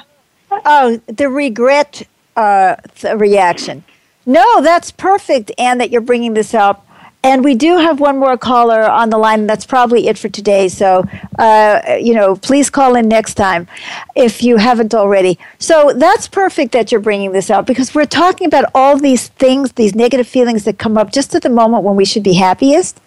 oh, 0.65 1.01
the 1.07 1.29
regret 1.29 2.03
uh, 2.35 2.77
th- 2.95 3.17
reaction. 3.17 3.83
No, 4.25 4.61
that's 4.61 4.91
perfect, 4.91 5.51
and 5.57 5.79
that 5.79 5.91
you're 5.91 6.01
bringing 6.01 6.33
this 6.33 6.53
up. 6.53 6.86
And 7.27 7.43
we 7.43 7.55
do 7.55 7.75
have 7.77 7.99
one 7.99 8.19
more 8.19 8.37
caller 8.37 8.83
on 8.83 9.09
the 9.09 9.17
line. 9.17 9.47
That's 9.47 9.65
probably 9.65 10.07
it 10.07 10.17
for 10.17 10.29
today. 10.29 10.69
So, 10.69 11.03
uh, 11.37 11.97
you 11.99 12.13
know, 12.13 12.37
please 12.37 12.69
call 12.69 12.95
in 12.95 13.09
next 13.09 13.33
time 13.33 13.67
if 14.15 14.41
you 14.41 14.55
haven't 14.55 14.95
already. 14.95 15.37
So 15.59 15.91
that's 15.93 16.29
perfect 16.29 16.71
that 16.71 16.89
you're 16.89 17.01
bringing 17.01 17.33
this 17.33 17.49
up 17.49 17.65
because 17.65 17.93
we're 17.93 18.05
talking 18.05 18.47
about 18.47 18.71
all 18.73 18.97
these 18.97 19.27
things, 19.27 19.73
these 19.73 19.93
negative 19.93 20.25
feelings 20.25 20.63
that 20.63 20.77
come 20.77 20.97
up 20.97 21.11
just 21.11 21.35
at 21.35 21.41
the 21.41 21.49
moment 21.49 21.83
when 21.83 21.97
we 21.97 22.05
should 22.05 22.23
be 22.23 22.35
happiest. 22.35 23.01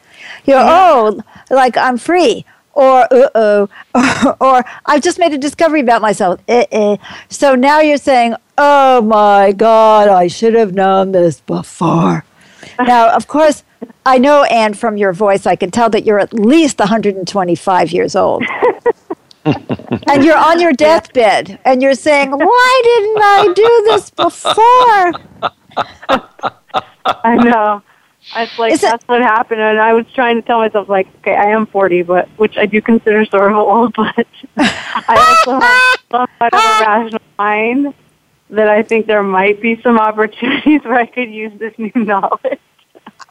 You 0.45 0.53
know, 0.53 0.67
oh, 0.69 1.23
like 1.49 1.79
I'm 1.79 1.97
free, 1.97 2.45
or 2.75 3.09
uh 3.11 3.31
oh, 3.35 3.69
or 4.39 4.63
I've 4.85 5.01
just 5.03 5.19
made 5.19 5.33
a 5.33 5.39
discovery 5.39 5.81
about 5.81 6.03
myself. 6.03 6.41
Uh-uh. 6.47 6.99
So 7.31 7.55
now 7.55 7.81
you're 7.81 7.97
saying, 7.97 8.35
oh 8.59 9.01
my 9.01 9.53
God, 9.53 10.09
I 10.09 10.27
should 10.27 10.53
have 10.53 10.75
known 10.75 11.13
this 11.13 11.41
before. 11.41 12.27
now, 12.81 13.15
of 13.15 13.27
course, 13.27 13.65
I 14.05 14.19
know, 14.19 14.45
Anne, 14.45 14.75
from 14.75 14.97
your 14.97 15.13
voice, 15.13 15.47
I 15.47 15.57
can 15.57 15.71
tell 15.71 15.91
that 15.91 16.05
you're 16.05 16.19
at 16.21 16.33
least 16.33 16.79
125 16.79 17.93
years 17.93 18.15
old. 18.17 18.45
and 19.45 20.25
you're 20.25 20.37
on 20.37 20.61
your 20.61 20.73
deathbed, 20.73 21.59
and 21.65 21.83
you're 21.83 21.95
saying, 21.95 22.31
why 22.31 22.81
didn't 22.85 23.23
I 23.23 23.53
do 23.55 23.83
this 23.87 24.11
before? 24.11 25.13
I 27.25 27.37
know. 27.37 27.83
It's 28.37 28.59
like 28.59 28.73
Is 28.73 28.83
it- 28.83 28.91
that's 28.91 29.09
what 29.09 29.23
happened, 29.23 29.61
and 29.61 29.81
I 29.81 29.95
was 29.95 30.05
trying 30.15 30.37
to 30.41 30.43
tell 30.47 30.59
myself 30.59 30.89
like, 30.89 31.09
okay, 31.19 31.35
I 31.35 31.47
am 31.47 31.67
forty, 31.67 32.03
but 32.03 32.29
which 32.37 32.57
I 32.59 32.67
do 32.67 32.81
consider 32.83 33.25
sort 33.25 33.51
of 33.51 33.57
old, 33.57 33.95
but 33.97 34.27
I 34.59 35.37
also 35.47 35.59
have 35.59 36.01
somewhat 36.11 36.53
of 36.55 36.61
a 36.61 36.85
rational 36.85 37.21
mind 37.39 37.95
that 38.51 38.69
I 38.69 38.83
think 38.83 39.07
there 39.07 39.23
might 39.23 39.61
be 39.61 39.81
some 39.83 39.99
opportunities 39.99 40.83
where 40.85 40.95
I 40.95 41.07
could 41.07 41.31
use 41.31 41.53
this 41.59 41.75
new 41.79 41.93
knowledge. 41.95 42.59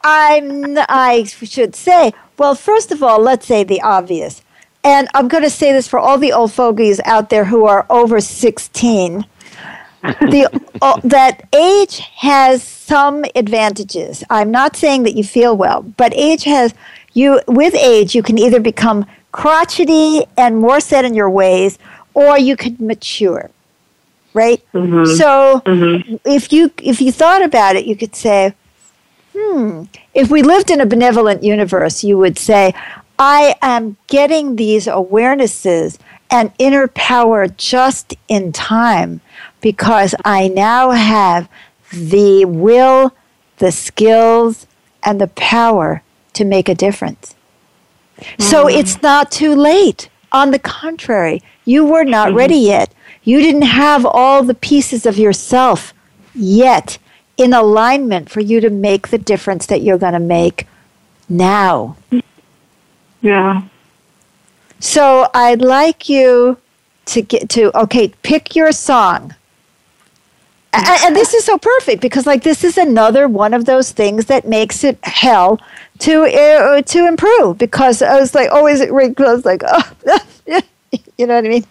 I'm, 0.04 0.78
I 0.88 1.26
should 1.26 1.76
say, 1.76 2.14
well, 2.38 2.56
first 2.56 2.92
of 2.92 3.04
all, 3.04 3.20
let's 3.20 3.46
say 3.46 3.64
the 3.64 3.82
obvious. 3.82 4.42
And 4.84 5.10
I'm 5.14 5.28
going 5.28 5.44
to 5.44 5.50
say 5.50 5.74
this 5.74 5.88
for 5.88 6.00
all 6.00 6.18
the 6.18 6.32
old 6.32 6.54
fogies 6.54 7.02
out 7.04 7.30
there 7.30 7.46
who 7.46 7.66
are 7.66 7.86
over 7.90 8.22
16. 8.22 9.26
the, 10.02 10.62
uh, 10.82 11.02
that 11.04 11.48
age 11.54 12.00
has 12.00 12.64
some 12.64 13.26
advantages. 13.36 14.24
I'm 14.30 14.52
not 14.52 14.78
saying 14.78 15.04
that 15.04 15.16
you 15.16 15.24
feel 15.24 15.58
well, 15.58 15.82
but 15.82 16.14
age 16.16 16.46
has, 16.46 16.74
you, 17.14 17.42
with 17.48 17.76
age, 17.76 18.16
you 18.16 18.24
can 18.24 18.38
either 18.38 18.62
become 18.62 19.06
crotchety 19.34 20.24
and 20.38 20.58
more 20.58 20.80
set 20.80 21.04
in 21.04 21.14
your 21.14 21.30
ways, 21.30 21.78
or 22.14 22.40
you 22.40 22.56
could 22.56 22.80
mature 22.80 23.50
right 24.34 24.64
mm-hmm. 24.74 25.06
so 25.16 25.62
mm-hmm. 25.66 26.16
if 26.26 26.52
you 26.54 26.72
if 26.84 27.02
you 27.02 27.12
thought 27.12 27.44
about 27.44 27.76
it 27.76 27.86
you 27.86 27.96
could 27.96 28.16
say 28.16 28.54
hmm, 29.40 29.84
if 30.14 30.30
we 30.30 30.42
lived 30.42 30.72
in 30.72 30.82
a 30.82 30.86
benevolent 30.86 31.44
universe, 31.44 32.04
you 32.04 32.18
would 32.18 32.38
say, 32.38 32.74
I 33.18 33.56
am 33.62 33.98
getting 34.08 34.56
these 34.56 34.88
awarenesses 34.88 35.98
and 36.32 36.52
inner 36.58 36.88
power 36.88 37.48
just 37.48 38.16
in 38.28 38.52
time 38.52 39.22
because 39.62 40.16
I 40.24 40.48
now 40.48 40.92
have 40.92 41.50
the 41.92 42.46
will, 42.46 43.14
the 43.58 43.72
skills, 43.72 44.68
and 45.04 45.20
the 45.20 45.28
power 45.28 46.04
to 46.34 46.46
make 46.46 46.70
a 46.70 46.76
difference. 46.76 47.36
So 48.38 48.66
mm-hmm. 48.66 48.80
it's 48.80 49.02
not 49.02 49.32
too 49.32 49.56
late. 49.56 50.10
On 50.32 50.52
the 50.52 50.60
contrary, 50.60 51.42
you 51.66 51.84
were 51.86 52.04
not 52.04 52.34
ready 52.34 52.58
yet. 52.58 52.94
You 53.24 53.42
didn't 53.42 53.64
have 53.64 54.06
all 54.06 54.44
the 54.44 54.54
pieces 54.54 55.06
of 55.06 55.18
yourself 55.18 55.94
yet 56.34 56.98
in 57.38 57.54
alignment 57.54 58.30
for 58.30 58.42
you 58.42 58.60
to 58.62 58.70
make 58.70 59.10
the 59.10 59.18
difference 59.18 59.66
that 59.68 59.82
you're 59.82 59.98
going 59.98 60.14
to 60.14 60.20
make 60.20 60.68
now. 61.28 61.96
Yeah. 63.22 63.64
So 64.80 65.30
I'd 65.34 65.62
like 65.62 66.10
you 66.10 66.58
to 67.06 67.22
get 67.22 67.50
to 67.50 67.78
okay, 67.78 68.10
pick 68.24 68.56
your 68.56 68.72
song. 68.72 69.36
A- 70.74 71.06
And, 71.06 71.16
this 71.16 71.34
is 71.34 71.44
so 71.44 71.58
perfect 71.58 72.02
because 72.02 72.28
like 72.28 72.44
this 72.44 72.64
is 72.64 72.78
another 72.78 73.28
one 73.28 73.54
of 73.54 73.66
those 73.66 73.92
things 73.92 74.26
that 74.26 74.48
makes 74.48 74.84
it 74.84 75.00
hell 75.04 75.60
to 76.00 76.24
uh, 76.24 76.82
to 76.84 77.08
improve 77.08 77.58
because 77.58 78.02
I 78.02 78.20
was 78.20 78.36
like 78.36 78.52
always 78.52 78.80
really 78.82 79.14
was 79.18 79.46
like 79.46 79.64
oh 79.68 79.94
you 81.18 81.26
know 81.26 81.36
what 81.36 81.46
I 81.46 81.50
mean 81.50 81.66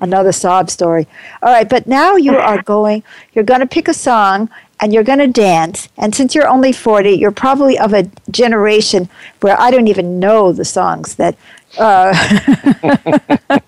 another 0.00 0.32
sob 0.32 0.70
story 0.70 1.06
all 1.42 1.52
right 1.52 1.68
but 1.68 1.86
now 1.86 2.16
you 2.16 2.36
are 2.36 2.62
going 2.74 3.02
you're 3.32 3.44
going 3.44 3.60
to 3.60 3.66
pick 3.66 3.88
a 3.88 3.94
song 3.94 4.50
and 4.80 4.92
you're 4.92 5.04
going 5.04 5.18
to 5.18 5.28
dance 5.28 5.88
and 5.96 6.14
since 6.14 6.34
you're 6.34 6.48
only 6.48 6.72
40 6.72 7.10
you're 7.10 7.30
probably 7.30 7.78
of 7.78 7.92
a 7.92 8.10
generation 8.30 9.08
where 9.40 9.58
I 9.60 9.70
don't 9.70 9.88
even 9.88 10.18
know 10.18 10.52
the 10.52 10.64
songs 10.64 11.14
that 11.16 11.36
uh, 11.78 12.12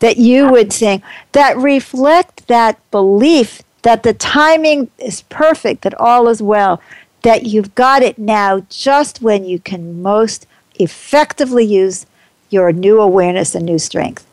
that 0.00 0.14
you 0.18 0.50
would 0.50 0.72
sing 0.72 1.02
that 1.32 1.56
reflect 1.56 2.46
that 2.48 2.78
belief 2.90 3.62
that 3.82 4.02
the 4.02 4.12
timing 4.12 4.90
is 4.98 5.22
perfect, 5.22 5.82
that 5.82 5.98
all 5.98 6.28
is 6.28 6.42
well, 6.42 6.80
that 7.22 7.44
you've 7.44 7.74
got 7.74 8.02
it 8.02 8.18
now 8.18 8.60
just 8.68 9.22
when 9.22 9.44
you 9.44 9.58
can 9.58 10.02
most 10.02 10.46
effectively 10.78 11.64
use 11.64 12.06
your 12.48 12.72
new 12.72 13.00
awareness 13.00 13.54
and 13.54 13.64
new 13.64 13.78
strength. 13.78 14.26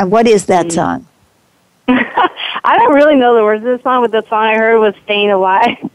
And 0.00 0.10
what 0.10 0.26
is 0.26 0.46
that 0.46 0.66
mm. 0.66 0.72
song? 0.72 1.06
I 1.88 2.78
don't 2.78 2.94
really 2.94 3.16
know 3.16 3.36
the 3.36 3.44
words 3.44 3.62
of 3.62 3.76
the 3.76 3.82
song, 3.82 4.02
but 4.02 4.10
the 4.10 4.26
song 4.30 4.44
I 4.44 4.56
heard 4.56 4.80
was 4.80 4.94
"Staying 5.04 5.30
Alive." 5.30 5.76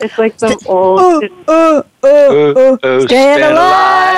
It's 0.00 0.18
like 0.18 0.36
some 0.38 0.58
old. 0.66 1.00
Oh, 1.00 1.22
oh, 1.46 1.84
oh, 2.02 2.54
oh, 2.56 2.78
oh, 2.82 3.06
staying 3.06 3.38
staying 3.38 3.52
alive. 3.52 4.08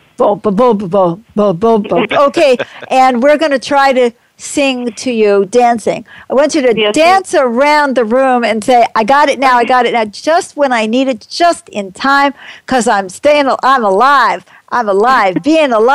Bo, 0.16 0.34
bo, 0.36 0.50
bo, 0.50 0.74
bo, 0.74 1.20
bo, 1.34 1.52
bo, 1.54 1.78
bo. 1.78 2.06
Okay, 2.26 2.56
and 2.90 3.22
we're 3.22 3.38
going 3.38 3.52
to 3.52 3.58
try 3.58 3.92
to 3.92 4.10
sing 4.36 4.92
to 4.92 5.10
you 5.10 5.46
dancing. 5.46 6.06
I 6.28 6.34
want 6.34 6.54
you 6.54 6.62
to 6.62 6.74
Yes, 6.76 6.94
dance 6.94 7.34
around 7.34 7.96
the 7.96 8.04
room 8.04 8.44
and 8.44 8.62
say, 8.62 8.86
I 8.94 9.04
got 9.04 9.28
it 9.28 9.38
now, 9.38 9.56
I 9.56 9.64
got 9.64 9.86
it 9.86 9.92
now, 9.92 10.04
just 10.04 10.56
when 10.56 10.72
I 10.72 10.86
need 10.86 11.08
it, 11.08 11.26
just 11.28 11.68
in 11.70 11.92
time, 11.92 12.34
because 12.64 12.86
I'm 12.86 13.08
staying, 13.08 13.48
I'm 13.62 13.84
alive. 13.84 14.44
I'm 14.70 14.88
alive, 14.88 15.42
being 15.42 15.72
alive. 15.72 15.94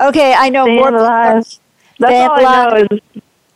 Okay, 0.00 0.32
I 0.34 0.48
know 0.50 0.64
Staying 0.64 0.78
more. 0.78 0.94
alive. 0.94 1.34
That's 1.98 2.12
Staying 2.12 2.28
all 2.28 2.46
I 2.46 2.70
know 2.70 2.76
is 2.76 3.00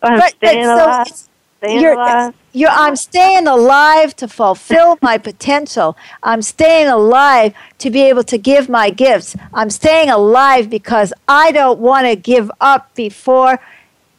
I'm 0.02 0.18
But- 0.18 0.18
but 0.18 0.28
staying 0.48 0.64
so 0.64 0.74
alive. 0.74 1.06
it's- 1.06 1.28
Staying 1.58 1.80
you're, 1.80 1.92
alive. 1.92 2.34
you're, 2.52 2.70
I'm 2.72 2.96
staying 2.96 3.46
alive 3.46 4.16
to 4.16 4.26
fulfill 4.26 4.98
my 5.00 5.16
potential. 5.16 5.96
I'm 6.24 6.42
staying 6.42 6.88
alive 6.88 7.54
to 7.78 7.88
be 7.88 8.02
able 8.02 8.24
to 8.24 8.36
give 8.36 8.68
my 8.68 8.90
gifts. 8.90 9.36
I'm 9.54 9.70
staying 9.70 10.10
alive 10.10 10.68
because 10.68 11.12
I 11.28 11.52
don't 11.52 11.78
want 11.78 12.08
to 12.08 12.16
give 12.16 12.50
up 12.60 12.92
before 12.96 13.60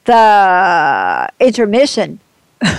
the 0.06 1.28
intermission. 1.42 2.22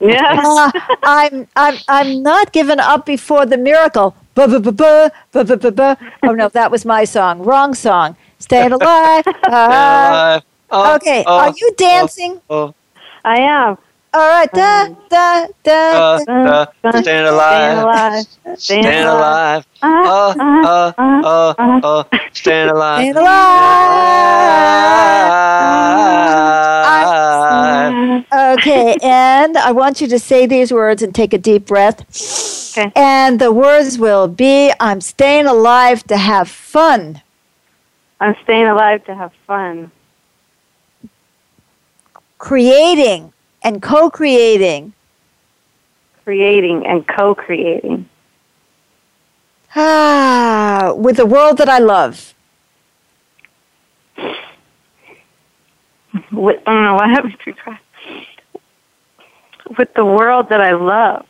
Yeah. 0.00 0.22
Uh, 0.44 0.72
I'm, 1.04 1.48
I'm, 1.56 1.78
I'm 1.88 2.22
not 2.22 2.52
giving 2.52 2.80
up 2.80 3.06
before 3.06 3.46
the 3.46 3.56
miracle. 3.58 4.14
Ba, 4.34 4.48
ba, 4.48 4.60
ba, 4.60 4.72
ba, 4.72 5.12
ba, 5.32 5.44
ba, 5.44 5.56
ba, 5.56 5.70
ba. 5.72 5.98
Oh 6.22 6.32
no, 6.34 6.48
that 6.50 6.70
was 6.70 6.84
my 6.84 7.04
song. 7.04 7.40
Wrong 7.42 7.74
song. 7.74 8.16
Staying 8.38 8.72
alive. 8.78 9.24
Uh, 9.46 10.10
Alive. 10.10 10.42
Oh, 10.70 10.96
okay, 10.96 11.24
oh, 11.26 11.38
are 11.38 11.50
you 11.56 11.72
dancing? 11.76 12.40
oh, 12.50 12.74
I 13.24 13.38
am. 13.40 13.78
All 14.14 14.20
right, 14.20 14.48
da, 14.52 14.86
da, 15.08 15.46
da, 15.64 15.72
uh, 15.72 16.24
da. 16.24 16.66
uh, 16.84 17.00
staying 17.00 17.02
Staying 17.02 17.26
alive. 17.26 18.26
Stand 18.56 19.08
alive. 19.08 19.66
Uh, 19.82 20.34
uh, 20.38 20.92
uh, 20.98 21.54
uh, 21.58 22.04
staying 22.32 22.70
alive. 22.70 23.00
Staying 23.00 23.16
alive. 23.16 23.44
Okay, 28.58 28.96
and 29.02 29.58
I 29.58 29.72
want 29.72 30.00
you 30.00 30.06
to 30.06 30.20
say 30.20 30.46
these 30.46 30.72
words 30.72 31.02
and 31.02 31.12
take 31.12 31.32
a 31.32 31.38
deep 31.38 31.66
breath. 31.66 32.02
Okay. 32.78 32.92
And 32.94 33.40
the 33.40 33.50
words 33.50 33.98
will 33.98 34.28
be 34.28 34.72
I'm 34.78 35.00
staying 35.00 35.46
alive 35.46 36.04
to 36.04 36.16
have 36.16 36.48
fun, 36.48 37.20
I'm 38.20 38.36
staying 38.44 38.68
alive 38.68 39.04
to 39.06 39.14
have 39.16 39.32
fun. 39.48 39.90
creating 42.38 43.33
and 43.64 43.82
co 43.82 44.10
creating, 44.10 44.92
Creating 46.24 46.86
and 46.86 47.06
co-creating 47.06 48.08
ah, 49.76 50.92
with 50.96 51.16
the 51.16 51.26
world 51.26 51.58
that 51.58 51.68
I 51.68 51.78
love. 51.78 52.34
with 56.32 56.62
I 56.66 56.72
don't 56.72 56.84
know 56.84 56.94
what 56.94 57.10
happened 57.10 57.36
to 57.44 57.52
try. 57.52 57.78
With 59.78 59.92
the 59.94 60.04
world 60.04 60.48
that 60.50 60.60
I 60.60 60.72
love. 60.72 61.26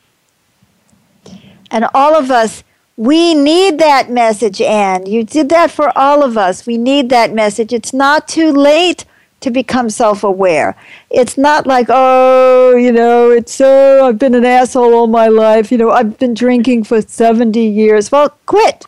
And 1.70 1.86
all 1.94 2.16
of 2.16 2.30
us, 2.30 2.62
we 2.96 3.34
need 3.34 3.78
that 3.78 4.10
message, 4.10 4.60
Anne. 4.60 5.06
You 5.06 5.24
did 5.24 5.48
that 5.48 5.70
for 5.70 5.96
all 5.98 6.22
of 6.22 6.38
us. 6.38 6.66
We 6.66 6.78
need 6.78 7.08
that 7.08 7.32
message. 7.32 7.72
It's 7.72 7.92
not 7.92 8.28
too 8.28 8.52
late 8.52 9.04
to 9.44 9.50
become 9.50 9.90
self 9.90 10.24
aware. 10.24 10.74
It's 11.10 11.38
not 11.38 11.66
like, 11.66 11.86
oh, 11.90 12.74
you 12.76 12.90
know, 12.90 13.30
it's 13.30 13.54
so, 13.54 14.06
I've 14.06 14.18
been 14.18 14.34
an 14.34 14.44
asshole 14.44 14.94
all 14.94 15.06
my 15.06 15.28
life. 15.28 15.70
You 15.70 15.78
know, 15.78 15.90
I've 15.90 16.18
been 16.18 16.34
drinking 16.34 16.84
for 16.84 17.00
70 17.02 17.60
years. 17.60 18.10
Well, 18.10 18.30
quit. 18.46 18.86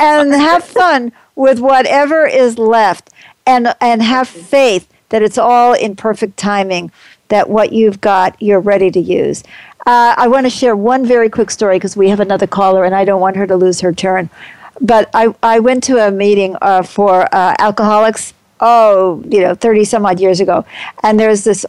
and 0.00 0.32
have 0.32 0.64
fun 0.64 1.12
with 1.36 1.60
whatever 1.60 2.26
is 2.26 2.58
left 2.58 3.10
and 3.46 3.74
and 3.82 4.02
have 4.02 4.26
faith 4.26 4.88
that 5.10 5.20
it's 5.20 5.36
all 5.36 5.74
in 5.74 5.94
perfect 5.94 6.38
timing 6.38 6.90
that 7.28 7.50
what 7.50 7.74
you've 7.74 8.00
got 8.00 8.34
you're 8.40 8.60
ready 8.60 8.90
to 8.90 8.98
use 8.98 9.44
uh, 9.86 10.14
i 10.16 10.26
want 10.26 10.46
to 10.46 10.50
share 10.50 10.74
one 10.74 11.04
very 11.04 11.28
quick 11.28 11.50
story 11.50 11.76
because 11.76 11.98
we 11.98 12.08
have 12.08 12.20
another 12.20 12.46
caller 12.46 12.84
and 12.84 12.94
i 12.94 13.04
don't 13.04 13.20
want 13.20 13.36
her 13.36 13.46
to 13.46 13.56
lose 13.56 13.78
her 13.82 13.92
turn 13.92 14.30
but 14.80 15.10
i, 15.14 15.34
I 15.42 15.58
went 15.58 15.84
to 15.84 16.06
a 16.06 16.10
meeting 16.10 16.56
uh, 16.60 16.82
for 16.82 17.22
uh, 17.34 17.54
alcoholics 17.58 18.34
oh 18.60 19.22
you 19.28 19.40
know 19.40 19.54
30 19.54 19.84
some 19.84 20.06
odd 20.06 20.20
years 20.20 20.40
ago 20.40 20.64
and 21.02 21.18
there's 21.18 21.44
this 21.44 21.64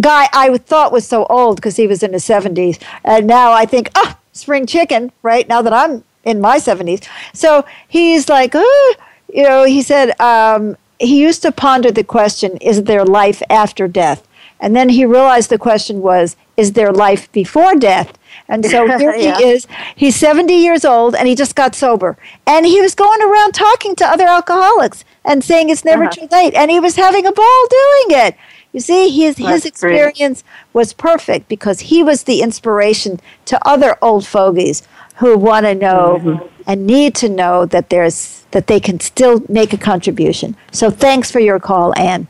guy 0.00 0.28
I 0.32 0.56
thought 0.58 0.92
was 0.92 1.06
so 1.06 1.26
old 1.26 1.56
because 1.56 1.76
he 1.76 1.86
was 1.86 2.02
in 2.02 2.12
his 2.12 2.24
70s. 2.24 2.82
And 3.04 3.26
now 3.26 3.52
I 3.52 3.64
think, 3.66 3.90
oh, 3.94 4.16
spring 4.32 4.66
chicken, 4.66 5.12
right? 5.22 5.48
Now 5.48 5.62
that 5.62 5.72
I'm 5.72 6.04
in 6.24 6.40
my 6.40 6.58
70s. 6.58 7.06
So 7.32 7.64
he's 7.88 8.28
like, 8.28 8.52
oh, 8.54 8.94
you 9.32 9.42
know, 9.42 9.64
he 9.64 9.82
said, 9.82 10.18
um, 10.20 10.76
he 10.98 11.20
used 11.20 11.42
to 11.42 11.52
ponder 11.52 11.90
the 11.90 12.04
question, 12.04 12.56
is 12.58 12.84
there 12.84 13.04
life 13.04 13.42
after 13.50 13.88
death? 13.88 14.26
And 14.60 14.74
then 14.74 14.88
he 14.88 15.04
realized 15.04 15.50
the 15.50 15.58
question 15.58 16.00
was, 16.00 16.36
is 16.56 16.72
there 16.72 16.92
life 16.92 17.30
before 17.32 17.74
death? 17.74 18.16
And 18.48 18.64
so 18.66 18.86
here 18.98 19.14
Yeah. 19.16 19.38
he 19.38 19.44
is. 19.44 19.66
He's 19.96 20.16
70 20.16 20.52
years 20.54 20.84
old 20.84 21.14
and 21.14 21.26
he 21.28 21.34
just 21.34 21.54
got 21.54 21.74
sober. 21.74 22.16
And 22.46 22.66
he 22.66 22.80
was 22.80 22.94
going 22.94 23.22
around 23.22 23.52
talking 23.52 23.94
to 23.96 24.06
other 24.06 24.26
alcoholics 24.26 25.04
and 25.24 25.42
saying 25.42 25.70
it's 25.70 25.84
never 25.84 26.04
Uh-huh. 26.04 26.12
too 26.12 26.28
late. 26.30 26.54
And 26.54 26.70
he 26.70 26.78
was 26.80 26.96
having 26.96 27.24
a 27.26 27.32
ball 27.32 27.66
doing 27.70 28.18
it. 28.26 28.36
You 28.72 28.80
see, 28.80 29.08
his, 29.08 29.38
his 29.38 29.46
That's 29.62 29.80
great. 29.80 29.94
experience 29.94 30.44
was 30.72 30.92
perfect 30.92 31.48
because 31.48 31.80
he 31.80 32.02
was 32.02 32.24
the 32.24 32.42
inspiration 32.42 33.20
to 33.46 33.58
other 33.66 33.96
old 34.02 34.26
fogies 34.26 34.82
who 35.16 35.38
want 35.38 35.64
to 35.66 35.74
know 35.74 36.18
Mm-hmm. 36.20 36.46
and 36.66 36.86
need 36.86 37.14
to 37.16 37.28
know 37.28 37.66
that 37.66 37.88
there's 37.90 38.42
that 38.50 38.66
they 38.66 38.80
can 38.80 38.98
still 39.00 39.42
make 39.48 39.72
a 39.72 39.76
contribution. 39.78 40.56
So 40.72 40.90
thanks 40.90 41.30
for 41.30 41.38
your 41.40 41.58
call, 41.60 41.96
Anne. 41.98 42.26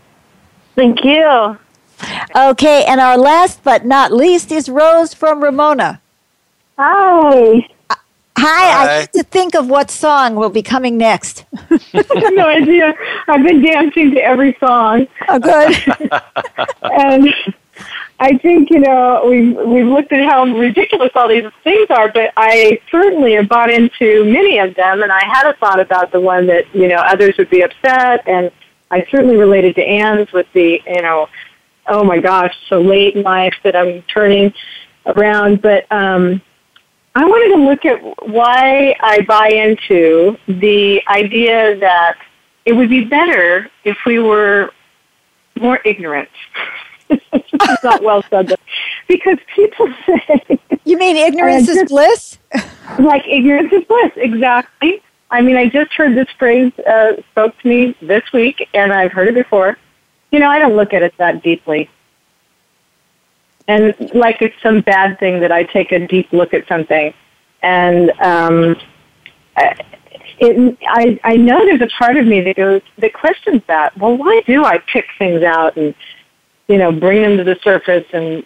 Thank 0.75 1.05
you. 1.05 1.59
Okay, 2.37 2.85
and 2.85 3.01
our 3.01 3.17
last 3.17 3.63
but 3.63 3.85
not 3.87 4.13
least 4.13 4.51
is 4.53 4.69
Rose 4.69 5.15
from 5.15 5.43
Ramona. 5.43 6.01
Hi. 6.77 7.69
Hi, 8.37 8.83
I 8.83 8.87
Hi. 8.87 9.01
need 9.01 9.13
to 9.13 9.23
think 9.23 9.55
of 9.55 9.69
what 9.71 9.91
song 9.91 10.35
will 10.35 10.51
be 10.51 10.63
coming 10.63 10.99
next. 10.99 11.45
I 11.71 11.79
have 11.95 12.35
no 12.35 12.49
idea. 12.49 12.93
I've 13.29 13.45
been 13.45 13.63
dancing 13.63 14.11
to 14.13 14.21
every 14.21 14.57
song, 14.59 15.07
Oh, 15.29 15.39
good. 15.39 16.11
and 16.83 17.33
I 18.19 18.37
think 18.39 18.71
you 18.71 18.81
know 18.81 19.25
we've 19.29 19.57
we've 19.57 19.87
looked 19.87 20.13
at 20.13 20.29
how 20.29 20.45
ridiculous 20.45 21.11
all 21.15 21.29
these 21.29 21.45
things 21.63 21.87
are, 21.91 22.11
but 22.11 22.33
I 22.37 22.81
certainly 22.91 23.35
have 23.35 23.49
bought 23.49 23.71
into 23.71 24.25
many 24.25 24.59
of 24.59 24.75
them, 24.75 25.03
and 25.03 25.13
I 25.13 25.25
had 25.25 25.47
a 25.49 25.55
thought 25.55 25.79
about 25.81 26.11
the 26.11 26.21
one 26.21 26.47
that 26.49 26.65
you 26.75 26.89
know 26.89 26.97
others 26.97 27.37
would 27.39 27.51
be 27.51 27.63
upset, 27.63 28.27
and 28.27 28.51
I 28.91 29.07
certainly 29.11 29.37
related 29.37 29.77
to 29.77 29.83
Anne's 29.85 30.33
with 30.33 30.47
the 30.55 30.83
you 30.87 31.03
know, 31.03 31.29
oh 31.87 32.03
my 32.03 32.19
gosh, 32.19 32.55
so 32.69 32.81
late 32.81 33.15
in 33.15 33.23
life 33.23 33.55
that 33.63 33.77
I'm 33.77 34.03
turning 34.03 34.53
around, 35.07 35.63
but 35.63 35.87
um, 35.93 36.43
I 37.17 37.25
wanted 37.25 37.55
to 37.55 37.63
look 37.63 37.85
at 37.85 38.29
why 38.29 38.97
I 39.01 39.21
buy 39.23 39.49
into 39.49 40.37
the 40.49 41.01
idea 41.07 41.79
that 41.79 42.19
it 42.65 42.73
would 42.73 42.91
be 42.91 43.05
better 43.05 43.71
if 43.85 43.97
we 44.05 44.19
were 44.19 44.73
more 45.61 45.81
ignorant. 45.85 46.29
it's 47.09 47.83
not 47.85 48.03
well 48.03 48.25
said, 48.31 48.49
though. 48.49 48.57
because 49.07 49.39
people 49.55 49.89
say. 50.07 50.59
You 50.85 50.99
mean 50.99 51.17
ignorance 51.17 51.69
is 51.71 51.89
bliss? 51.89 52.39
like 52.99 53.25
ignorance 53.29 53.73
is 53.73 53.85
bliss, 53.85 54.13
exactly. 54.17 55.01
I 55.31 55.41
mean, 55.41 55.57
I 55.57 55.69
just 55.69 55.93
heard 55.93 56.17
this 56.17 56.29
phrase 56.37 56.73
uh, 56.81 57.13
spoke 57.31 57.57
to 57.61 57.69
me 57.69 57.97
this 58.03 58.25
week, 58.33 58.69
and 58.75 58.93
I've 58.93 59.13
heard 59.13 59.29
it 59.29 59.35
before. 59.35 59.79
You 60.33 60.41
know, 60.41 60.51
I 60.51 60.59
don't 60.59 60.75
look 60.75 60.93
at 60.93 61.03
it 61.03 61.15
that 61.19 61.45
deeply 61.45 61.89
and 63.67 63.95
like 64.15 64.43
it's 64.43 64.55
some 64.63 64.81
bad 64.81 65.19
thing 65.19 65.41
that 65.41 65.53
I 65.53 65.65
take 65.65 65.93
a 65.93 66.07
deep 66.07 66.33
look 66.33 66.53
at 66.53 66.67
something, 66.69 67.15
and 67.63 68.11
um, 68.21 68.77
it, 69.57 70.79
I 70.87 71.19
I 71.25 71.37
know 71.37 71.65
there's 71.65 71.81
a 71.81 71.89
part 71.99 72.17
of 72.17 72.27
me 72.27 72.41
that 72.43 72.57
goes 72.57 72.83
that 72.99 73.13
questions 73.15 73.63
that. 73.67 73.97
Well, 73.97 74.17
why 74.17 74.43
do 74.47 74.65
I 74.65 74.79
pick 74.79 75.07
things 75.19 75.43
out 75.43 75.77
and 75.77 75.95
you 76.69 76.79
know 76.79 76.93
bring 76.93 77.23
them 77.23 77.37
to 77.39 77.45
the 77.45 77.59
surface 77.63 78.07
and 78.13 78.45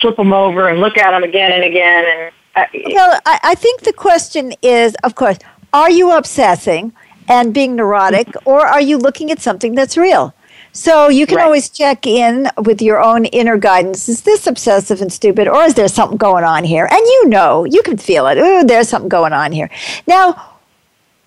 flip 0.00 0.16
them 0.16 0.32
over 0.32 0.68
and 0.68 0.80
look 0.80 0.98
at 0.98 1.12
them 1.12 1.22
again 1.22 1.52
and 1.52 1.64
again 1.64 2.04
and. 2.06 2.32
Uh, 2.54 2.64
well, 2.86 3.20
I, 3.26 3.38
I 3.42 3.54
think 3.54 3.82
the 3.82 3.92
question 3.92 4.54
is, 4.62 4.96
of 5.04 5.14
course, 5.14 5.36
are 5.74 5.90
you 5.90 6.12
obsessing 6.12 6.94
and 7.28 7.52
being 7.52 7.76
neurotic, 7.76 8.28
or 8.46 8.64
are 8.64 8.80
you 8.80 8.96
looking 8.96 9.30
at 9.30 9.40
something 9.40 9.74
that's 9.74 9.96
real? 9.96 10.32
So 10.76 11.08
you 11.08 11.26
can 11.26 11.38
right. 11.38 11.44
always 11.44 11.70
check 11.70 12.06
in 12.06 12.50
with 12.58 12.82
your 12.82 13.02
own 13.02 13.24
inner 13.24 13.56
guidance. 13.56 14.10
Is 14.10 14.20
this 14.22 14.46
obsessive 14.46 15.00
and 15.00 15.10
stupid, 15.10 15.48
or 15.48 15.62
is 15.62 15.72
there 15.72 15.88
something 15.88 16.18
going 16.18 16.44
on 16.44 16.64
here? 16.64 16.86
And 16.90 17.00
you 17.00 17.28
know, 17.28 17.64
you 17.64 17.82
can 17.82 17.96
feel 17.96 18.26
it. 18.26 18.36
Ooh, 18.36 18.62
there's 18.62 18.86
something 18.90 19.08
going 19.08 19.32
on 19.32 19.52
here. 19.52 19.70
Now, 20.06 20.34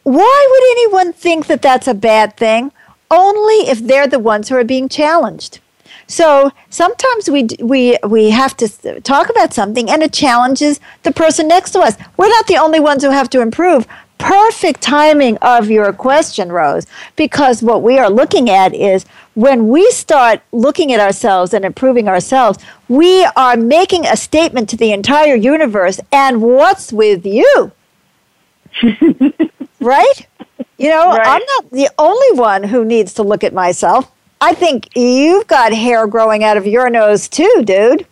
why 0.03 0.47
would 0.51 0.71
anyone 0.77 1.13
think 1.13 1.47
that 1.47 1.63
that's 1.63 1.87
a 1.87 1.95
bad 1.95 2.37
thing? 2.37 2.71
Only 3.09 3.67
if 3.67 3.79
they're 3.79 4.07
the 4.07 4.19
ones 4.19 4.49
who 4.49 4.55
are 4.55 4.63
being 4.63 4.87
challenged. 4.87 5.59
So 6.05 6.51
sometimes 6.69 7.27
we 7.27 7.47
we 7.59 7.97
we 8.07 8.29
have 8.29 8.55
to 8.57 9.01
talk 9.01 9.29
about 9.29 9.55
something, 9.55 9.89
and 9.89 10.03
it 10.03 10.13
challenges 10.13 10.79
the 11.01 11.11
person 11.11 11.47
next 11.47 11.71
to 11.71 11.79
us. 11.79 11.97
We're 12.17 12.29
not 12.29 12.45
the 12.45 12.57
only 12.57 12.79
ones 12.79 13.03
who 13.03 13.09
have 13.09 13.31
to 13.31 13.41
improve, 13.41 13.87
perfect 14.19 14.81
timing 14.81 15.37
of 15.37 15.71
your 15.71 15.91
question, 15.91 16.51
Rose, 16.51 16.85
because 17.15 17.63
what 17.63 17.81
we 17.81 17.97
are 17.97 18.09
looking 18.09 18.49
at 18.49 18.75
is 18.75 19.05
when 19.33 19.69
we 19.69 19.89
start 19.89 20.41
looking 20.51 20.93
at 20.93 20.99
ourselves 20.99 21.53
and 21.53 21.65
improving 21.65 22.07
ourselves, 22.07 22.59
we 22.87 23.23
are 23.35 23.57
making 23.57 24.05
a 24.05 24.15
statement 24.15 24.69
to 24.69 24.77
the 24.77 24.91
entire 24.91 25.35
universe. 25.35 25.99
And 26.11 26.41
what's 26.41 26.93
with 26.93 27.25
you? 27.25 27.71
right? 29.79 30.27
You 30.77 30.89
know, 30.89 31.11
right. 31.11 31.27
I'm 31.27 31.41
not 31.41 31.71
the 31.71 31.89
only 31.97 32.39
one 32.39 32.63
who 32.63 32.85
needs 32.85 33.13
to 33.15 33.23
look 33.23 33.43
at 33.43 33.53
myself. 33.53 34.11
I 34.41 34.53
think 34.53 34.95
you've 34.95 35.47
got 35.47 35.73
hair 35.73 36.07
growing 36.07 36.43
out 36.43 36.57
of 36.57 36.67
your 36.67 36.89
nose 36.89 37.27
too, 37.27 37.63
dude. 37.65 38.05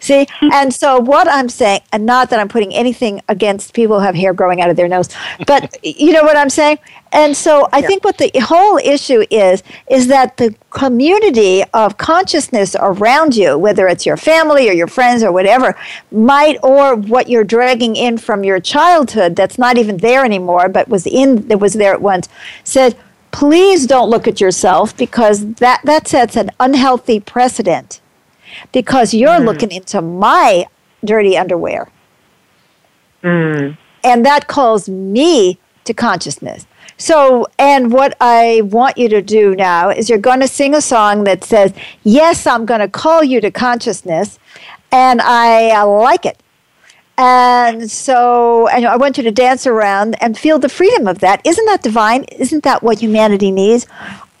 See, 0.00 0.26
and 0.40 0.74
so 0.74 0.98
what 0.98 1.28
I'm 1.28 1.48
saying, 1.48 1.82
and 1.92 2.04
not 2.04 2.30
that 2.30 2.40
I'm 2.40 2.48
putting 2.48 2.74
anything 2.74 3.22
against 3.28 3.74
people 3.74 4.00
who 4.00 4.04
have 4.04 4.14
hair 4.14 4.34
growing 4.34 4.60
out 4.60 4.70
of 4.70 4.76
their 4.76 4.88
nose, 4.88 5.08
but 5.46 5.78
you 5.84 6.12
know 6.12 6.24
what 6.24 6.36
I'm 6.36 6.50
saying? 6.50 6.78
And 7.12 7.36
so 7.36 7.68
I 7.72 7.78
yeah. 7.78 7.86
think 7.86 8.04
what 8.04 8.18
the 8.18 8.30
whole 8.38 8.78
issue 8.78 9.24
is, 9.30 9.62
is 9.90 10.06
that 10.08 10.36
the 10.36 10.54
community 10.70 11.64
of 11.74 11.98
consciousness 11.98 12.76
around 12.78 13.36
you, 13.36 13.58
whether 13.58 13.88
it's 13.88 14.06
your 14.06 14.16
family 14.16 14.68
or 14.68 14.72
your 14.72 14.86
friends 14.86 15.22
or 15.22 15.32
whatever, 15.32 15.76
might, 16.12 16.56
or 16.62 16.94
what 16.94 17.28
you're 17.28 17.44
dragging 17.44 17.96
in 17.96 18.16
from 18.16 18.44
your 18.44 18.60
childhood 18.60 19.34
that's 19.34 19.58
not 19.58 19.76
even 19.76 19.96
there 19.98 20.24
anymore, 20.24 20.68
but 20.68 20.88
was 20.88 21.06
in, 21.06 21.48
that 21.48 21.58
was 21.58 21.74
there 21.74 21.92
at 21.92 22.00
once, 22.00 22.28
said, 22.62 22.96
please 23.32 23.86
don't 23.86 24.08
look 24.08 24.28
at 24.28 24.40
yourself 24.40 24.96
because 24.96 25.54
that, 25.54 25.80
that 25.84 26.06
sets 26.06 26.36
an 26.36 26.50
unhealthy 26.60 27.18
precedent 27.18 28.00
because 28.72 29.14
you're 29.14 29.40
mm. 29.40 29.44
looking 29.44 29.70
into 29.70 30.00
my 30.00 30.66
dirty 31.04 31.36
underwear. 31.36 31.90
Mm. 33.22 33.76
And 34.02 34.26
that 34.26 34.48
calls 34.48 34.88
me 34.88 35.58
to 35.84 35.94
consciousness. 35.94 36.66
So, 36.96 37.46
and 37.58 37.92
what 37.92 38.14
I 38.20 38.60
want 38.64 38.98
you 38.98 39.08
to 39.08 39.22
do 39.22 39.56
now 39.56 39.88
is 39.88 40.10
you're 40.10 40.18
going 40.18 40.40
to 40.40 40.48
sing 40.48 40.74
a 40.74 40.82
song 40.82 41.24
that 41.24 41.44
says, 41.44 41.72
Yes, 42.02 42.46
I'm 42.46 42.66
going 42.66 42.80
to 42.80 42.88
call 42.88 43.24
you 43.24 43.40
to 43.40 43.50
consciousness, 43.50 44.38
and 44.92 45.20
I 45.22 45.82
like 45.82 46.26
it. 46.26 46.42
And 47.16 47.90
so 47.90 48.66
and 48.68 48.86
I 48.86 48.96
want 48.96 49.18
you 49.18 49.22
to 49.24 49.30
dance 49.30 49.66
around 49.66 50.16
and 50.22 50.38
feel 50.38 50.58
the 50.58 50.70
freedom 50.70 51.06
of 51.06 51.18
that. 51.18 51.40
Isn't 51.44 51.66
that 51.66 51.82
divine? 51.82 52.24
Isn't 52.24 52.64
that 52.64 52.82
what 52.82 53.00
humanity 53.00 53.50
needs? 53.50 53.86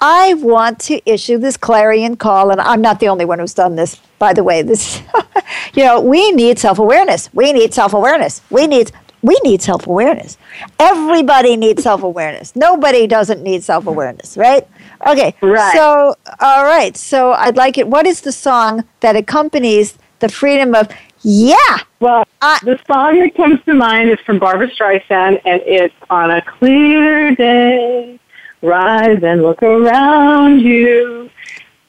I 0.00 0.34
want 0.34 0.78
to 0.80 1.10
issue 1.10 1.36
this 1.38 1.56
clarion 1.56 2.16
call, 2.16 2.50
and 2.50 2.60
I'm 2.60 2.80
not 2.80 3.00
the 3.00 3.08
only 3.08 3.24
one 3.24 3.38
who's 3.38 3.52
done 3.52 3.76
this, 3.76 3.96
by 4.18 4.32
the 4.32 4.42
way. 4.42 4.62
This, 4.62 5.02
you 5.74 5.84
know, 5.84 6.00
we 6.00 6.32
need 6.32 6.58
self 6.58 6.78
awareness. 6.78 7.28
We 7.34 7.52
need 7.52 7.74
self 7.74 7.92
awareness. 7.92 8.40
We 8.50 8.66
need 8.66 8.92
we 9.22 9.38
need 9.44 9.60
self 9.60 9.86
awareness. 9.86 10.38
Everybody 10.78 11.56
needs 11.56 11.82
self 11.82 12.02
awareness. 12.02 12.56
Nobody 12.56 13.06
doesn't 13.06 13.42
need 13.42 13.62
self 13.62 13.86
awareness, 13.86 14.36
right? 14.36 14.66
Okay. 15.06 15.34
Right. 15.42 15.74
So, 15.74 16.14
all 16.40 16.64
right. 16.64 16.96
So, 16.96 17.32
I'd 17.32 17.56
like 17.56 17.76
it. 17.76 17.86
What 17.86 18.06
is 18.06 18.22
the 18.22 18.32
song 18.32 18.84
that 19.00 19.16
accompanies 19.16 19.98
the 20.20 20.28
freedom 20.30 20.74
of? 20.74 20.88
Yeah. 21.22 21.56
Well, 22.00 22.24
the 22.40 22.80
song 22.86 23.18
that 23.18 23.34
comes 23.34 23.62
to 23.66 23.74
mind 23.74 24.08
is 24.08 24.18
from 24.20 24.38
Barbra 24.38 24.70
Streisand, 24.70 25.42
and 25.44 25.60
it's 25.66 25.94
on 26.08 26.30
a 26.30 26.40
clear 26.40 27.34
day 27.34 28.18
rise 28.62 29.22
and 29.22 29.42
look 29.42 29.62
around 29.62 30.60
you 30.60 31.30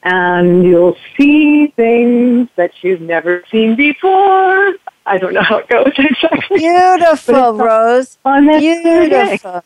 and 0.02 0.64
you'll 0.64 0.96
see 1.16 1.68
things 1.68 2.48
that 2.56 2.72
you've 2.82 3.00
never 3.00 3.44
seen 3.50 3.76
before. 3.76 4.74
I 5.06 5.18
don't 5.18 5.34
know 5.34 5.42
how 5.42 5.58
it 5.58 5.68
goes 5.68 5.92
exactly. 5.98 6.58
Beautiful, 6.58 7.54
Rose. 7.54 8.18
On 8.24 8.46
Beautiful. 8.46 9.64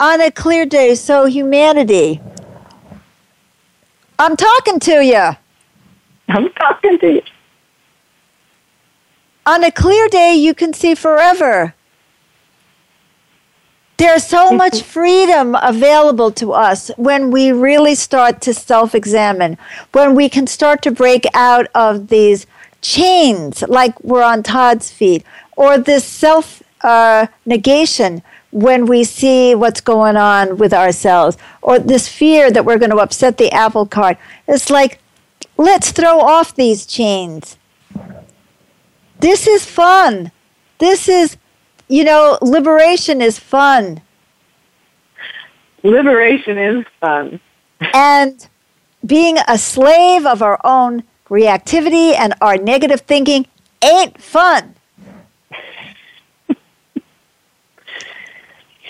On 0.00 0.20
a 0.20 0.30
clear 0.30 0.64
day, 0.64 0.94
so 0.94 1.24
humanity. 1.24 2.20
I'm 4.18 4.36
talking 4.36 4.78
to 4.80 5.04
you. 5.04 5.36
I'm 6.28 6.50
talking 6.52 6.98
to 6.98 7.12
you. 7.14 7.22
On 9.46 9.64
a 9.64 9.72
clear 9.72 10.08
day, 10.08 10.34
you 10.34 10.54
can 10.54 10.74
see 10.74 10.94
forever. 10.94 11.74
There's 13.98 14.24
so 14.24 14.52
much 14.52 14.82
freedom 14.82 15.56
available 15.60 16.30
to 16.32 16.52
us 16.52 16.92
when 16.96 17.32
we 17.32 17.50
really 17.50 17.96
start 17.96 18.40
to 18.42 18.54
self 18.54 18.94
examine, 18.94 19.58
when 19.90 20.14
we 20.14 20.28
can 20.28 20.46
start 20.46 20.82
to 20.82 20.92
break 20.92 21.24
out 21.34 21.66
of 21.74 22.06
these 22.06 22.46
chains 22.80 23.62
like 23.62 23.98
we're 24.04 24.22
on 24.22 24.44
Todd's 24.44 24.88
feet, 24.88 25.24
or 25.56 25.78
this 25.78 26.04
self 26.04 26.62
uh, 26.82 27.26
negation 27.44 28.22
when 28.52 28.86
we 28.86 29.02
see 29.02 29.56
what's 29.56 29.80
going 29.80 30.16
on 30.16 30.58
with 30.58 30.72
ourselves, 30.72 31.36
or 31.60 31.80
this 31.80 32.06
fear 32.06 32.52
that 32.52 32.64
we're 32.64 32.78
going 32.78 32.92
to 32.92 32.98
upset 32.98 33.36
the 33.36 33.50
apple 33.50 33.84
cart. 33.84 34.16
It's 34.46 34.70
like, 34.70 35.00
let's 35.56 35.90
throw 35.90 36.20
off 36.20 36.54
these 36.54 36.86
chains. 36.86 37.58
This 39.18 39.48
is 39.48 39.66
fun. 39.66 40.30
This 40.78 41.08
is 41.08 41.36
you 41.88 42.04
know, 42.04 42.38
liberation 42.42 43.20
is 43.22 43.38
fun. 43.38 44.02
Liberation 45.82 46.58
is 46.58 46.84
fun. 47.00 47.40
and 47.94 48.48
being 49.04 49.38
a 49.46 49.56
slave 49.56 50.26
of 50.26 50.42
our 50.42 50.60
own 50.64 51.04
reactivity 51.28 52.14
and 52.14 52.34
our 52.40 52.56
negative 52.56 53.02
thinking 53.02 53.46
ain't 53.82 54.20
fun. 54.20 54.74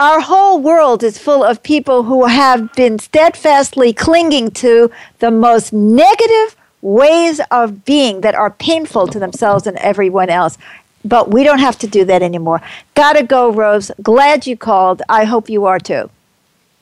our 0.00 0.20
whole 0.20 0.60
world 0.60 1.02
is 1.02 1.18
full 1.18 1.44
of 1.44 1.62
people 1.62 2.04
who 2.04 2.24
have 2.26 2.72
been 2.72 2.98
steadfastly 2.98 3.92
clinging 3.92 4.50
to 4.52 4.90
the 5.18 5.30
most 5.30 5.72
negative 5.72 6.56
ways 6.80 7.40
of 7.50 7.84
being 7.84 8.20
that 8.20 8.34
are 8.34 8.50
painful 8.50 9.06
to 9.08 9.18
themselves 9.18 9.66
and 9.66 9.76
everyone 9.78 10.30
else 10.30 10.56
but 11.04 11.30
we 11.30 11.44
don't 11.44 11.58
have 11.58 11.78
to 11.78 11.86
do 11.86 12.04
that 12.04 12.22
anymore. 12.22 12.60
Gotta 12.94 13.22
go, 13.22 13.50
Rose. 13.50 13.90
Glad 14.02 14.46
you 14.46 14.56
called. 14.56 15.02
I 15.08 15.24
hope 15.24 15.48
you 15.48 15.64
are 15.66 15.78
too. 15.78 16.10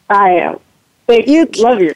I 0.08 0.30
am. 0.30 0.60
Thank 1.06 1.28
you. 1.28 1.46
Love 1.58 1.80
you. 1.80 1.94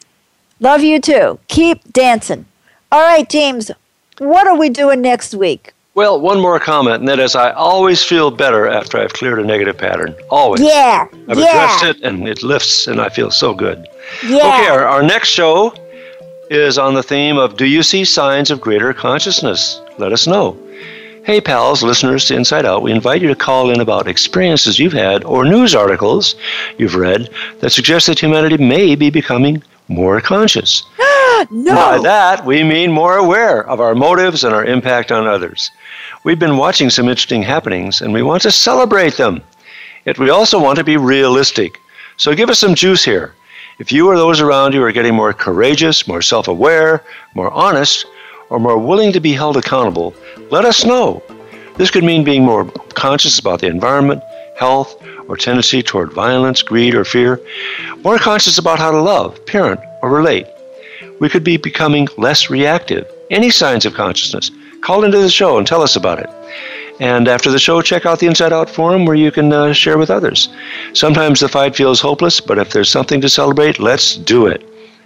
Love 0.61 0.83
you 0.83 1.01
too. 1.01 1.39
Keep 1.49 1.93
dancing. 1.93 2.45
All 2.93 3.03
right, 3.03 3.29
James. 3.29 3.71
what 4.19 4.47
are 4.47 4.57
we 4.57 4.69
doing 4.69 5.01
next 5.01 5.35
week? 5.35 5.73
Well, 5.95 6.21
one 6.21 6.41
more 6.41 6.61
comment, 6.61 7.01
and 7.01 7.09
that 7.09 7.19
is 7.19 7.35
I 7.35 7.51
always 7.51 8.03
feel 8.03 8.31
better 8.31 8.69
after 8.69 8.99
I've 8.99 9.13
cleared 9.13 9.41
a 9.41 9.45
negative 9.45 9.77
pattern. 9.77 10.15
Always. 10.31 10.61
Yeah. 10.61 11.09
I've 11.29 11.39
yeah. 11.39 11.45
addressed 11.45 11.85
it, 11.85 12.03
and 12.03 12.29
it 12.29 12.43
lifts, 12.43 12.87
and 12.87 13.01
I 13.01 13.09
feel 13.09 13.31
so 13.31 13.55
good. 13.55 13.87
Yeah. 14.25 14.37
Okay, 14.37 14.69
our, 14.69 14.85
our 14.85 15.03
next 15.03 15.29
show 15.29 15.75
is 16.49 16.79
on 16.79 16.95
the 16.95 17.03
theme 17.03 17.39
of 17.39 17.57
Do 17.57 17.67
you 17.67 17.83
see 17.83 18.05
signs 18.05 18.51
of 18.51 18.61
greater 18.61 18.93
consciousness? 18.93 19.81
Let 19.99 20.13
us 20.13 20.27
know. 20.27 20.57
Hey, 21.31 21.41
pals, 21.41 21.85
listeners 21.85 22.25
to 22.25 22.35
Inside 22.35 22.67
Out, 22.67 22.83
we 22.83 22.91
invite 22.91 23.23
you 23.23 23.29
to 23.29 23.37
call 23.37 23.71
in 23.71 23.79
about 23.79 24.09
experiences 24.09 24.81
you've 24.81 24.93
had 24.93 25.23
or 25.23 25.45
news 25.45 25.77
articles 25.77 26.35
you've 26.77 26.97
read 26.97 27.31
that 27.61 27.71
suggest 27.71 28.09
that 28.09 28.19
humanity 28.19 28.57
may 28.57 28.97
be 28.97 29.11
becoming 29.11 29.63
more 29.87 30.21
conscious. 30.21 30.83
no. 31.53 31.73
By 31.73 32.01
that, 32.03 32.45
we 32.45 32.65
mean 32.65 32.91
more 32.91 33.17
aware 33.17 33.65
of 33.69 33.81
our 33.81 33.95
motives 33.95 34.43
and 34.43 34.53
our 34.53 34.65
impact 34.65 35.13
on 35.13 35.29
others. 35.29 35.71
We've 36.25 36.37
been 36.37 36.57
watching 36.57 36.91
some 36.91 37.09
interesting 37.09 37.45
happenings 37.45 38.01
and 38.01 38.13
we 38.13 38.25
want 38.25 38.43
to 38.43 38.51
celebrate 38.51 39.17
them. 39.17 39.41
Yet 40.07 40.19
we 40.19 40.31
also 40.31 40.61
want 40.61 40.79
to 40.79 40.85
be 40.85 40.97
realistic. 40.97 41.79
So 42.17 42.35
give 42.35 42.51
us 42.51 42.59
some 42.59 42.75
juice 42.75 43.05
here. 43.05 43.37
If 43.79 43.93
you 43.93 44.09
or 44.09 44.17
those 44.17 44.41
around 44.41 44.75
you 44.75 44.83
are 44.83 44.91
getting 44.91 45.15
more 45.15 45.33
courageous, 45.33 46.09
more 46.09 46.23
self 46.23 46.49
aware, 46.49 47.05
more 47.37 47.53
honest, 47.53 48.05
or 48.51 48.59
more 48.61 48.79
willing 48.79 49.13
to 49.13 49.21
be 49.21 49.33
held 49.33 49.57
accountable, 49.57 50.15
let 50.51 50.65
us 50.65 50.85
know. 50.85 51.23
This 51.77 51.91
could 51.91 52.05
mean 52.05 52.25
being 52.25 52.45
more 52.45 52.67
conscious 52.95 53.39
about 53.39 53.61
the 53.61 53.69
environment, 53.69 54.23
health, 54.57 55.03
or 55.29 55.37
tendency 55.37 55.83
toward 55.83 56.13
violence, 56.13 56.61
greed, 56.61 56.95
or 56.95 57.05
fear, 57.05 57.41
more 58.05 58.19
conscious 58.19 58.59
about 58.59 58.79
how 58.79 58.91
to 58.91 59.01
love, 59.01 59.45
parent, 59.47 59.81
or 60.03 60.11
relate. 60.11 60.47
We 61.21 61.29
could 61.29 61.45
be 61.45 61.57
becoming 61.57 62.09
less 62.19 62.51
reactive. 62.51 63.07
Any 63.31 63.51
signs 63.51 63.87
of 63.87 63.95
consciousness, 63.95 64.51
call 64.83 65.05
into 65.05 65.19
the 65.19 65.31
show 65.31 65.57
and 65.57 65.67
tell 65.67 65.83
us 65.83 65.97
about 65.97 66.19
it. 66.19 66.29
And 67.01 67.29
after 67.29 67.51
the 67.51 67.59
show, 67.59 67.81
check 67.81 68.05
out 68.05 68.19
the 68.19 68.27
Inside 68.27 68.53
Out 68.53 68.69
Forum 68.69 69.07
where 69.07 69.15
you 69.15 69.31
can 69.31 69.51
uh, 69.53 69.73
share 69.73 69.97
with 69.97 70.11
others. 70.11 70.51
Sometimes 70.93 71.41
the 71.41 71.49
fight 71.49 71.75
feels 71.75 72.01
hopeless, 72.01 72.41
but 72.41 72.59
if 72.59 72.73
there's 72.73 72.91
something 72.91 73.21
to 73.23 73.29
celebrate, 73.29 73.79
let's 73.79 74.17
do 74.17 74.47
it. 74.47 74.63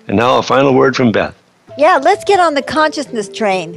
And 0.09 0.17
now 0.17 0.39
a 0.39 0.43
final 0.43 0.75
word 0.75 0.97
from 0.97 1.13
Beth. 1.13 1.37
Yeah, 1.77 1.99
let's 2.03 2.25
get 2.25 2.39
on 2.41 2.55
the 2.55 2.63
consciousness 2.63 3.29
train. 3.29 3.75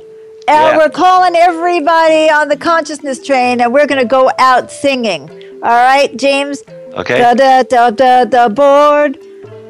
Uh, 0.47 0.51
Yeah. 0.51 0.77
We're 0.77 0.89
calling 0.89 1.35
everybody 1.35 2.29
on 2.29 2.47
the 2.47 2.57
consciousness 2.57 3.25
train, 3.25 3.59
and 3.61 3.73
we're 3.73 3.87
going 3.87 3.99
to 4.01 4.07
go 4.07 4.31
out 4.39 4.71
singing. 4.71 5.29
All 5.63 5.69
right, 5.69 6.15
James? 6.15 6.63
Okay? 6.93 7.17
Da 7.19 7.33
da 7.33 7.63
da 7.63 7.89
da 7.91 8.25
da 8.25 8.47
board. 8.49 9.17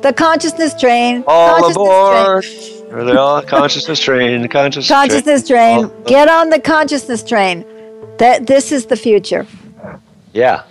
The 0.01 0.13
consciousness 0.13 0.79
train. 0.79 1.23
All 1.27 1.49
consciousness 1.59 1.75
aboard! 1.75 2.43
Train. 2.43 2.93
Are 2.93 3.03
they 3.03 3.15
all 3.15 3.41
consciousness 3.41 3.99
train? 3.99 4.47
Consciousness, 4.47 4.87
Consciousness 4.97 5.47
train. 5.47 5.85
Oh. 5.85 6.03
Get 6.05 6.29
on 6.29 6.49
the 6.51 6.59
consciousness 6.59 7.23
train. 7.23 7.65
That 8.19 8.45
this 8.47 8.71
is 8.71 8.85
the 8.85 8.95
future. 8.95 9.45
Yeah. 10.33 10.63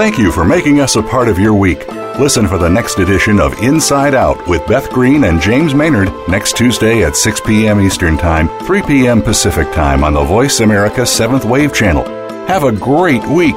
Thank 0.00 0.16
you 0.16 0.32
for 0.32 0.46
making 0.46 0.80
us 0.80 0.96
a 0.96 1.02
part 1.02 1.28
of 1.28 1.38
your 1.38 1.52
week. 1.52 1.86
Listen 2.18 2.48
for 2.48 2.56
the 2.56 2.70
next 2.70 2.98
edition 2.98 3.38
of 3.38 3.52
Inside 3.62 4.14
Out 4.14 4.48
with 4.48 4.66
Beth 4.66 4.88
Green 4.88 5.24
and 5.24 5.38
James 5.42 5.74
Maynard 5.74 6.10
next 6.26 6.56
Tuesday 6.56 7.04
at 7.04 7.16
6 7.16 7.42
p.m. 7.42 7.82
Eastern 7.82 8.16
Time, 8.16 8.48
3 8.60 8.80
p.m. 8.80 9.20
Pacific 9.20 9.70
Time 9.74 10.02
on 10.02 10.14
the 10.14 10.24
Voice 10.24 10.60
America 10.60 11.02
7th 11.02 11.44
Wave 11.44 11.74
Channel. 11.74 12.04
Have 12.46 12.64
a 12.64 12.72
great 12.72 13.22
week. 13.26 13.56